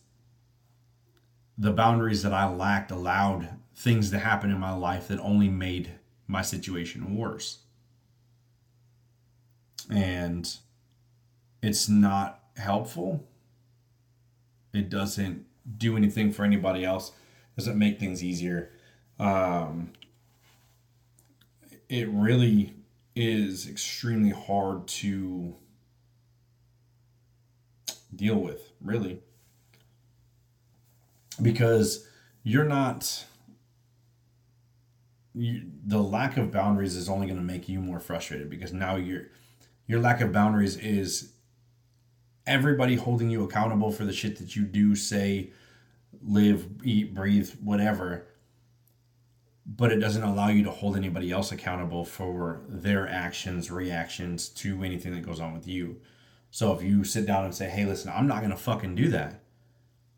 the 1.58 1.72
boundaries 1.72 2.24
that 2.24 2.34
I 2.34 2.50
lacked 2.50 2.92
allowed 2.92 3.50
things 3.76 4.12
to 4.12 4.20
happen 4.20 4.52
in 4.52 4.60
my 4.60 4.74
life 4.74 5.08
that 5.08 5.20
only 5.20 5.50
made 5.50 5.92
my 6.28 6.42
situation 6.42 7.16
worse. 7.16 7.60
And 9.90 10.52
it's 11.64 11.88
not 11.88 12.44
helpful. 12.58 13.24
It 14.74 14.90
doesn't 14.90 15.46
do 15.78 15.96
anything 15.96 16.32
for 16.34 16.44
anybody 16.44 16.84
else. 16.84 17.10
It 17.10 17.62
doesn't 17.62 17.80
make 17.80 18.00
things 18.00 18.22
easier. 18.22 18.70
Um, 19.18 19.94
it 21.88 22.10
really 22.10 22.76
is 23.16 23.68
extremely 23.68 24.32
hard 24.32 24.88
to 24.88 25.56
deal 28.14 28.36
with, 28.36 28.74
really, 28.82 29.22
because 31.42 32.08
you're 32.44 32.66
not. 32.66 33.26
You, 35.36 35.64
the 35.86 35.98
lack 35.98 36.38
of 36.38 36.52
boundaries 36.52 36.96
is 36.96 37.10
only 37.10 37.26
going 37.26 37.40
to 37.40 37.44
make 37.46 37.68
you 37.68 37.80
more 37.80 38.00
frustrated 38.00 38.50
because 38.50 38.72
now 38.74 38.98
your 38.98 39.28
your 39.88 40.00
lack 40.00 40.22
of 40.22 40.32
boundaries 40.32 40.78
is 40.78 41.33
everybody 42.46 42.96
holding 42.96 43.30
you 43.30 43.44
accountable 43.44 43.92
for 43.92 44.06
the 44.06 44.14
shit 44.14 44.38
that 44.38 44.56
you 44.56 44.64
do, 44.64 44.96
say, 44.96 45.52
live, 46.22 46.68
eat, 46.84 47.14
breathe, 47.14 47.52
whatever. 47.62 48.28
But 49.66 49.92
it 49.92 50.00
doesn't 50.00 50.24
allow 50.24 50.50
you 50.50 50.64
to 50.64 50.72
hold 50.72 50.98
anybody 50.98 51.32
else 51.32 51.52
accountable 51.52 52.04
for 52.04 52.62
their 52.68 53.08
actions, 53.08 53.72
reactions 53.72 54.50
to 54.50 54.84
anything 54.84 55.14
that 55.14 55.26
goes 55.26 55.40
on 55.40 55.54
with 55.54 55.68
you. 55.68 56.02
So 56.52 56.74
if 56.74 56.84
you 56.84 57.04
sit 57.04 57.26
down 57.26 57.46
and 57.46 57.56
say, 57.56 57.70
hey, 57.70 57.86
listen, 57.86 58.12
I'm 58.14 58.28
not 58.28 58.40
going 58.40 58.52
to 58.52 58.58
fucking 58.58 58.96
do 58.96 59.10
that. 59.10 59.42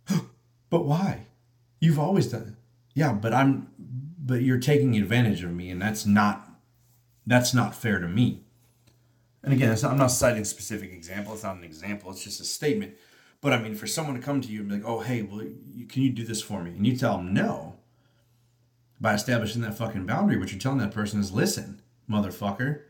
but 0.69 0.86
why? 0.86 1.28
You've 1.80 1.99
always 1.99 2.28
done 2.28 2.41
it. 2.41 2.53
Yeah, 2.93 3.13
but 3.13 3.34
I'm, 3.34 3.69
but 3.78 4.41
you're 4.41 4.57
taking 4.57 4.95
advantage 4.95 5.43
of 5.43 5.51
me, 5.51 5.69
and 5.69 5.82
that's 5.82 6.05
not, 6.05 6.49
that's 7.28 7.53
not 7.53 7.76
fair 7.76 7.99
to 7.99 8.07
me. 8.07 8.44
And 9.45 9.53
again, 9.53 9.69
not, 9.69 9.83
I'm 9.85 9.97
not 9.97 10.07
citing 10.07 10.43
specific 10.43 10.91
example. 10.91 11.33
It's 11.33 11.43
not 11.43 11.55
an 11.55 11.63
example. 11.63 12.09
It's 12.09 12.23
just 12.23 12.41
a 12.41 12.43
statement. 12.43 12.95
But 13.41 13.53
I 13.53 13.61
mean, 13.61 13.75
for 13.75 13.85
someone 13.85 14.15
to 14.15 14.21
come 14.21 14.41
to 14.41 14.47
you 14.47 14.61
and 14.61 14.69
be 14.69 14.75
like, 14.75 14.85
"Oh, 14.85 15.01
hey, 15.01 15.21
well, 15.21 15.43
you, 15.43 15.85
can 15.85 16.01
you 16.01 16.09
do 16.09 16.23
this 16.23 16.41
for 16.41 16.63
me?" 16.63 16.71
and 16.71 16.85
you 16.85 16.97
tell 16.97 17.17
them 17.17 17.31
no, 17.31 17.75
by 18.99 19.13
establishing 19.13 19.61
that 19.61 19.77
fucking 19.77 20.07
boundary, 20.07 20.37
what 20.37 20.51
you're 20.51 20.59
telling 20.59 20.79
that 20.79 20.93
person 20.93 21.19
is 21.19 21.31
listen, 21.31 21.79
motherfucker, 22.09 22.81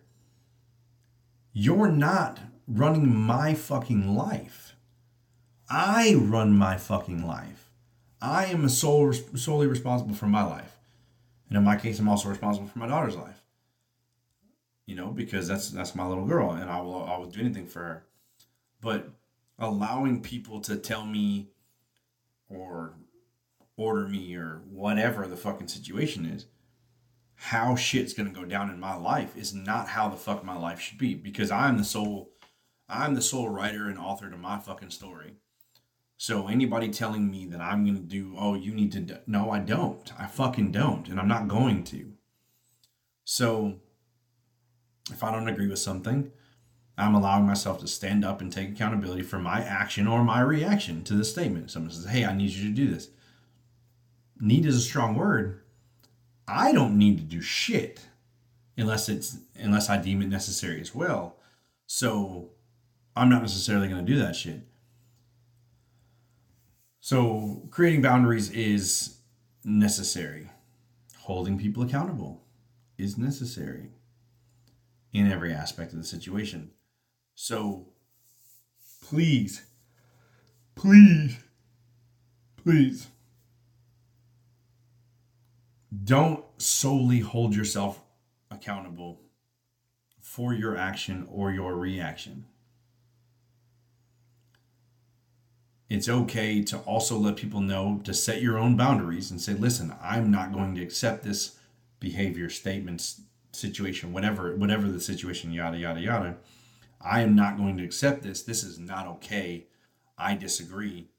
you're 1.52 1.92
not 1.92 2.40
running 2.68 3.14
my 3.14 3.54
fucking 3.54 4.16
life. 4.16 4.76
I 5.70 6.16
run 6.16 6.58
my 6.58 6.78
fucking 6.78 7.26
life. 7.28 7.70
I 8.22 8.46
am 8.46 8.70
sole, 8.70 9.12
solely 9.12 9.68
responsible 9.68 10.16
for 10.16 10.28
my 10.28 10.44
life. 10.44 10.78
And 11.50 11.58
in 11.58 11.64
my 11.66 11.76
case, 11.76 12.00
I'm 12.00 12.08
also 12.08 12.30
responsible 12.30 12.68
for 12.68 12.80
my 12.80 12.88
daughter's 12.88 13.16
life. 13.16 13.45
You 14.86 14.96
know, 14.96 15.08
because 15.08 15.48
that's 15.48 15.70
that's 15.70 15.96
my 15.96 16.06
little 16.06 16.26
girl, 16.26 16.52
and 16.52 16.70
I 16.70 16.80
will 16.82 17.04
I 17.04 17.18
will 17.18 17.26
do 17.26 17.40
anything 17.40 17.68
for 17.68 17.80
her. 17.80 18.06
But 18.82 19.10
allowing 19.58 20.22
people 20.22 20.60
to 20.62 20.76
tell 20.76 21.06
me 21.06 21.50
or 22.50 22.94
order 23.78 24.08
me 24.08 24.36
or 24.36 24.62
whatever 24.70 25.28
the 25.28 25.38
fucking 25.38 25.68
situation 25.68 26.26
is, 26.26 26.46
how 27.36 27.76
shit's 27.76 28.14
gonna 28.14 28.30
go 28.30 28.46
down 28.46 28.70
in 28.70 28.80
my 28.80 28.96
life 28.96 29.36
is 29.36 29.54
not 29.54 29.90
how 29.90 30.08
the 30.08 30.18
fuck 30.18 30.44
my 30.44 30.58
life 30.58 30.80
should 30.80 30.98
be 30.98 31.16
because 31.16 31.52
I'm 31.52 31.78
the 31.78 31.84
sole 31.84 32.30
I'm 32.88 33.16
the 33.16 33.22
sole 33.22 33.50
writer 33.50 33.88
and 33.88 33.98
author 33.98 34.30
to 34.30 34.38
my 34.38 34.60
fucking 34.60 34.92
story. 34.92 35.34
So 36.18 36.48
anybody 36.48 36.90
telling 36.90 37.30
me 37.30 37.46
that 37.48 37.60
I'm 37.60 37.86
gonna 37.86 38.00
do, 38.00 38.36
oh, 38.38 38.54
you 38.54 38.74
need 38.74 38.92
to, 38.94 39.00
do, 39.02 39.18
no, 39.28 39.52
I 39.52 39.60
don't. 39.60 40.12
I 40.18 40.28
fucking 40.28 40.72
don't, 40.72 41.10
and 41.10 41.20
I'm 41.20 41.28
not 41.28 41.48
going 41.48 41.84
to. 41.86 42.14
So 43.26 43.80
if 45.12 45.24
I 45.24 45.32
don't 45.32 45.48
agree 45.48 45.68
with 45.68 45.80
something, 45.80 46.32
I'm 46.98 47.16
allowing 47.16 47.46
myself 47.46 47.80
to 47.82 47.88
stand 47.88 48.24
up 48.24 48.42
and 48.42 48.52
take 48.52 48.70
accountability 48.70 49.22
for 49.22 49.38
my 49.38 49.62
action 49.62 50.08
or 50.08 50.24
my 50.24 50.40
reaction 50.40 51.04
to 51.04 51.14
the 51.14 51.26
statement. 51.26 51.72
Someone 51.72 51.92
says, 51.92 52.06
hey, 52.06 52.26
I 52.26 52.34
need 52.34 52.52
you 52.52 52.70
to 52.70 52.76
do 52.76 52.88
this. 52.88 53.10
Need 54.40 54.66
is 54.66 54.78
a 54.78 54.82
strong 54.82 55.16
word. 55.16 55.62
I 56.48 56.72
don't 56.72 56.98
need 56.98 57.18
to 57.18 57.24
do 57.24 57.42
shit 57.42 58.02
unless 58.78 59.10
it's 59.10 59.38
unless 59.58 59.90
I 59.90 59.98
deem 59.98 60.22
it 60.22 60.28
necessary 60.28 60.80
as 60.80 60.94
well. 60.94 61.38
So 61.88 62.52
I'm 63.16 63.30
not 63.30 63.42
necessarily 63.42 63.88
going 63.88 64.06
to 64.06 64.12
do 64.12 64.20
that 64.20 64.36
shit. 64.36 64.62
So 67.00 67.68
creating 67.72 68.02
boundaries 68.02 68.50
is 68.52 69.18
necessary. 69.64 70.50
Holding 71.20 71.58
people 71.58 71.84
accountable 71.84 72.44
is 72.98 73.18
necessary 73.18 73.92
in 75.16 75.32
every 75.32 75.54
aspect 75.54 75.94
of 75.94 75.98
the 75.98 76.04
situation. 76.04 76.70
So 77.36 77.88
please, 79.02 79.66
please, 80.76 81.38
please 82.58 83.08
don't 86.04 86.44
solely 86.58 87.20
hold 87.20 87.56
yourself 87.56 88.02
accountable 88.52 89.22
for 90.20 90.54
your 90.54 90.76
action 90.76 91.26
or 91.32 91.50
your 91.50 91.78
reaction. 91.78 92.44
It's 95.88 96.10
okay 96.10 96.62
to 96.64 96.80
also 96.80 97.18
let 97.18 97.38
people 97.38 97.62
know 97.62 98.02
to 98.04 98.14
set 98.14 98.42
your 98.42 98.58
own 98.58 98.76
boundaries 98.76 99.32
and 99.32 99.40
say, 99.40 99.54
listen, 99.54 99.96
I'm 100.02 100.30
not 100.30 100.52
going 100.52 100.76
to 100.76 100.84
accept 100.84 101.24
this 101.24 101.58
behavior, 102.02 102.50
statements, 102.50 103.22
situation, 103.56 104.14
whatever, 104.14 104.56
whatever 104.56 104.88
the 104.88 105.00
situation, 105.00 105.52
yada, 105.52 105.78
yada, 105.78 106.00
yada. 106.00 106.38
I 107.02 107.22
am 107.22 107.36
not 107.36 107.58
going 107.58 107.78
to 107.78 107.84
accept 107.84 108.24
this. 108.24 108.42
This 108.42 108.64
is 108.64 108.80
not 108.80 109.08
okay. 109.08 109.68
I 110.18 110.36
disagree. 110.36 111.10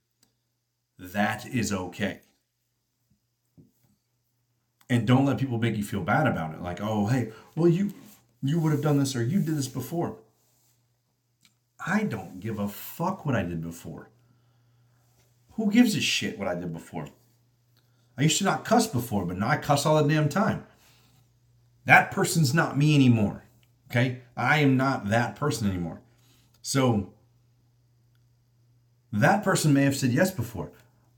That 0.98 1.46
is 1.46 1.72
okay 1.72 2.20
and 4.88 5.06
don't 5.06 5.26
let 5.26 5.38
people 5.38 5.58
make 5.58 5.76
you 5.76 5.84
feel 5.84 6.02
bad 6.02 6.26
about 6.26 6.54
it 6.54 6.62
like 6.62 6.80
oh 6.80 7.06
hey 7.06 7.30
well 7.54 7.68
you 7.68 7.92
you 8.42 8.58
would 8.60 8.72
have 8.72 8.82
done 8.82 8.98
this 8.98 9.16
or 9.16 9.22
you 9.22 9.40
did 9.40 9.56
this 9.56 9.68
before 9.68 10.16
i 11.84 12.02
don't 12.02 12.40
give 12.40 12.58
a 12.58 12.68
fuck 12.68 13.26
what 13.26 13.34
i 13.34 13.42
did 13.42 13.60
before 13.60 14.10
who 15.52 15.70
gives 15.70 15.96
a 15.96 16.00
shit 16.00 16.38
what 16.38 16.48
i 16.48 16.54
did 16.54 16.72
before 16.72 17.08
i 18.16 18.22
used 18.22 18.38
to 18.38 18.44
not 18.44 18.64
cuss 18.64 18.86
before 18.86 19.24
but 19.24 19.36
now 19.36 19.48
i 19.48 19.56
cuss 19.56 19.86
all 19.86 20.02
the 20.02 20.12
damn 20.12 20.28
time 20.28 20.64
that 21.86 22.10
person's 22.10 22.52
not 22.52 22.78
me 22.78 22.94
anymore 22.94 23.44
okay 23.90 24.20
i 24.36 24.58
am 24.58 24.76
not 24.76 25.08
that 25.08 25.34
person 25.36 25.68
anymore 25.68 26.00
so 26.62 27.12
that 29.12 29.42
person 29.42 29.72
may 29.72 29.84
have 29.84 29.96
said 29.96 30.10
yes 30.10 30.30
before 30.30 30.70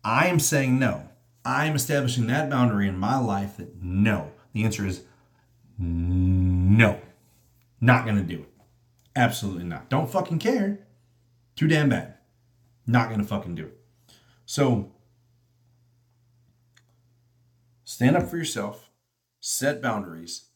i 0.04 0.26
am 0.28 0.38
saying 0.38 0.78
no 0.78 1.08
I'm 1.48 1.76
establishing 1.76 2.26
that 2.26 2.50
boundary 2.50 2.88
in 2.88 2.98
my 2.98 3.18
life 3.18 3.56
that 3.56 3.82
no. 3.82 4.32
The 4.52 4.64
answer 4.64 4.86
is 4.86 5.02
no. 5.78 7.00
Not 7.80 8.04
going 8.04 8.18
to 8.18 8.22
do 8.22 8.42
it. 8.42 8.52
Absolutely 9.16 9.64
not. 9.64 9.88
Don't 9.88 10.10
fucking 10.10 10.40
care. 10.40 10.80
Too 11.56 11.66
damn 11.66 11.88
bad. 11.88 12.14
Not 12.86 13.08
going 13.08 13.20
to 13.20 13.26
fucking 13.26 13.54
do 13.54 13.64
it. 13.64 13.80
So, 14.44 14.92
stand 17.84 18.14
up 18.16 18.28
for 18.28 18.36
yourself, 18.36 18.90
set 19.40 19.80
boundaries, 19.80 20.47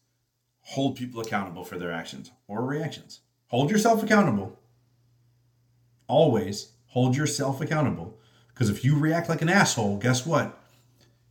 hold 0.62 0.96
people 0.96 1.20
accountable 1.20 1.64
for 1.64 1.78
their 1.78 1.92
actions 1.92 2.30
or 2.46 2.64
reactions. 2.64 3.20
Hold 3.48 3.70
yourself 3.70 4.02
accountable. 4.02 4.58
Always 6.06 6.72
hold 6.86 7.16
yourself 7.16 7.60
accountable. 7.60 8.18
Because 8.48 8.70
if 8.70 8.84
you 8.84 8.98
react 8.98 9.28
like 9.28 9.42
an 9.42 9.48
asshole, 9.48 9.98
guess 9.98 10.26
what? 10.26 10.58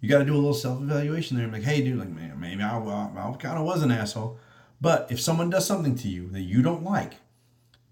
you 0.02 0.10
got 0.10 0.18
to 0.18 0.26
do 0.26 0.34
a 0.34 0.36
little 0.36 0.54
self 0.54 0.82
evaluation 0.82 1.38
there. 1.38 1.48
Like, 1.48 1.64
hey, 1.64 1.82
dude, 1.82 2.00
like, 2.00 2.10
man, 2.10 2.40
maybe 2.40 2.64
I, 2.64 2.78
I, 2.78 3.30
I 3.30 3.36
kind 3.38 3.58
of 3.58 3.66
was 3.66 3.84
an 3.84 3.92
asshole. 3.92 4.38
But 4.82 5.12
if 5.12 5.22
someone 5.22 5.52
does 5.52 5.66
something 5.66 5.96
to 5.98 6.10
you 6.10 6.28
that 6.30 6.42
you 6.42 6.64
don't 6.64 6.84
like, 6.84 7.14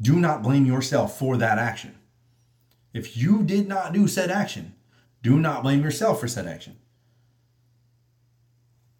do 0.01 0.15
not 0.15 0.41
blame 0.41 0.65
yourself 0.65 1.17
for 1.19 1.37
that 1.37 1.59
action. 1.59 1.95
If 2.93 3.15
you 3.15 3.43
did 3.43 3.67
not 3.67 3.93
do 3.93 4.07
said 4.07 4.31
action, 4.31 4.73
do 5.21 5.39
not 5.39 5.61
blame 5.61 5.83
yourself 5.83 6.19
for 6.19 6.27
said 6.27 6.47
action. 6.47 6.77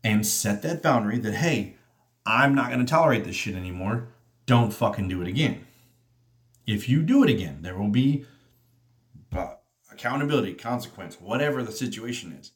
And 0.03 0.25
set 0.25 0.61
that 0.61 0.83
boundary 0.83 1.17
that, 1.17 1.33
hey, 1.33 1.77
I'm 2.25 2.53
not 2.55 2.67
going 2.67 2.85
to 2.85 2.89
tolerate 2.89 3.23
this 3.23 3.35
shit 3.35 3.55
anymore. 3.55 4.09
Don't 4.45 4.73
fucking 4.73 5.07
do 5.07 5.21
it 5.21 5.27
again. 5.27 5.65
If 6.67 6.87
you 6.87 7.01
do 7.01 7.23
it 7.23 7.29
again, 7.29 7.59
there 7.61 7.77
will 7.77 7.89
be 7.89 8.25
uh, 9.35 9.55
accountability, 9.91 10.53
consequence, 10.53 11.19
whatever 11.19 11.63
the 11.63 11.71
situation 11.71 12.33
is 12.33 12.51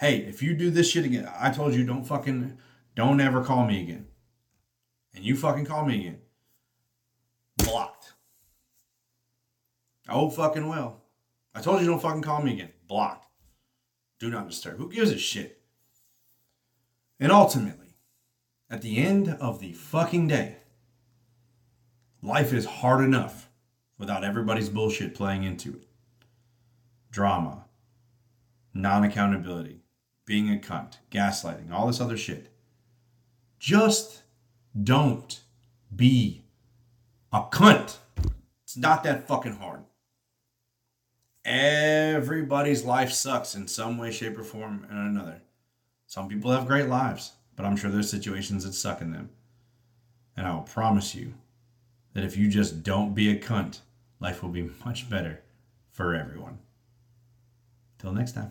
hey, 0.00 0.16
if 0.20 0.42
you 0.42 0.54
do 0.54 0.70
this 0.70 0.90
shit 0.90 1.04
again, 1.04 1.28
I 1.38 1.50
told 1.50 1.74
you 1.74 1.84
don't 1.84 2.04
fucking, 2.04 2.56
don't 2.96 3.20
ever 3.20 3.44
call 3.44 3.66
me 3.66 3.82
again. 3.82 4.06
And 5.14 5.24
you 5.24 5.36
fucking 5.36 5.66
call 5.66 5.84
me 5.84 6.00
again. 6.00 6.18
Blocked. 7.58 8.14
Oh, 10.08 10.30
fucking 10.30 10.68
well. 10.68 11.02
I 11.54 11.60
told 11.60 11.80
you 11.80 11.86
don't 11.86 12.00
fucking 12.00 12.22
call 12.22 12.42
me 12.42 12.54
again. 12.54 12.70
Blocked. 12.88 13.26
Do 14.18 14.30
not 14.30 14.48
disturb. 14.48 14.78
Who 14.78 14.90
gives 14.90 15.10
a 15.10 15.18
shit? 15.18 15.59
And 17.20 17.30
ultimately, 17.30 17.98
at 18.70 18.80
the 18.80 18.96
end 18.96 19.28
of 19.28 19.60
the 19.60 19.74
fucking 19.74 20.26
day, 20.28 20.56
life 22.22 22.54
is 22.54 22.64
hard 22.64 23.04
enough 23.04 23.50
without 23.98 24.24
everybody's 24.24 24.70
bullshit 24.70 25.14
playing 25.14 25.44
into 25.44 25.74
it. 25.74 25.86
Drama, 27.10 27.66
non 28.72 29.04
accountability, 29.04 29.82
being 30.24 30.48
a 30.48 30.58
cunt, 30.58 30.96
gaslighting, 31.10 31.70
all 31.70 31.86
this 31.86 32.00
other 32.00 32.16
shit. 32.16 32.48
Just 33.58 34.22
don't 34.82 35.40
be 35.94 36.44
a 37.32 37.42
cunt. 37.42 37.98
It's 38.64 38.78
not 38.78 39.02
that 39.02 39.28
fucking 39.28 39.56
hard. 39.56 39.80
Everybody's 41.44 42.84
life 42.84 43.12
sucks 43.12 43.54
in 43.54 43.68
some 43.68 43.98
way, 43.98 44.10
shape, 44.10 44.38
or 44.38 44.44
form 44.44 44.86
and 44.88 44.98
another. 44.98 45.42
Some 46.10 46.26
people 46.26 46.50
have 46.50 46.66
great 46.66 46.88
lives, 46.88 47.34
but 47.54 47.64
I'm 47.64 47.76
sure 47.76 47.88
there's 47.88 48.10
situations 48.10 48.64
that 48.64 48.72
suck 48.72 49.00
in 49.00 49.12
them. 49.12 49.30
And 50.36 50.44
I 50.44 50.52
will 50.52 50.62
promise 50.62 51.14
you 51.14 51.34
that 52.14 52.24
if 52.24 52.36
you 52.36 52.48
just 52.48 52.82
don't 52.82 53.14
be 53.14 53.30
a 53.30 53.38
cunt, 53.38 53.78
life 54.18 54.42
will 54.42 54.50
be 54.50 54.68
much 54.84 55.08
better 55.08 55.40
for 55.92 56.16
everyone. 56.16 56.58
Till 58.00 58.10
next 58.10 58.32
time. 58.32 58.50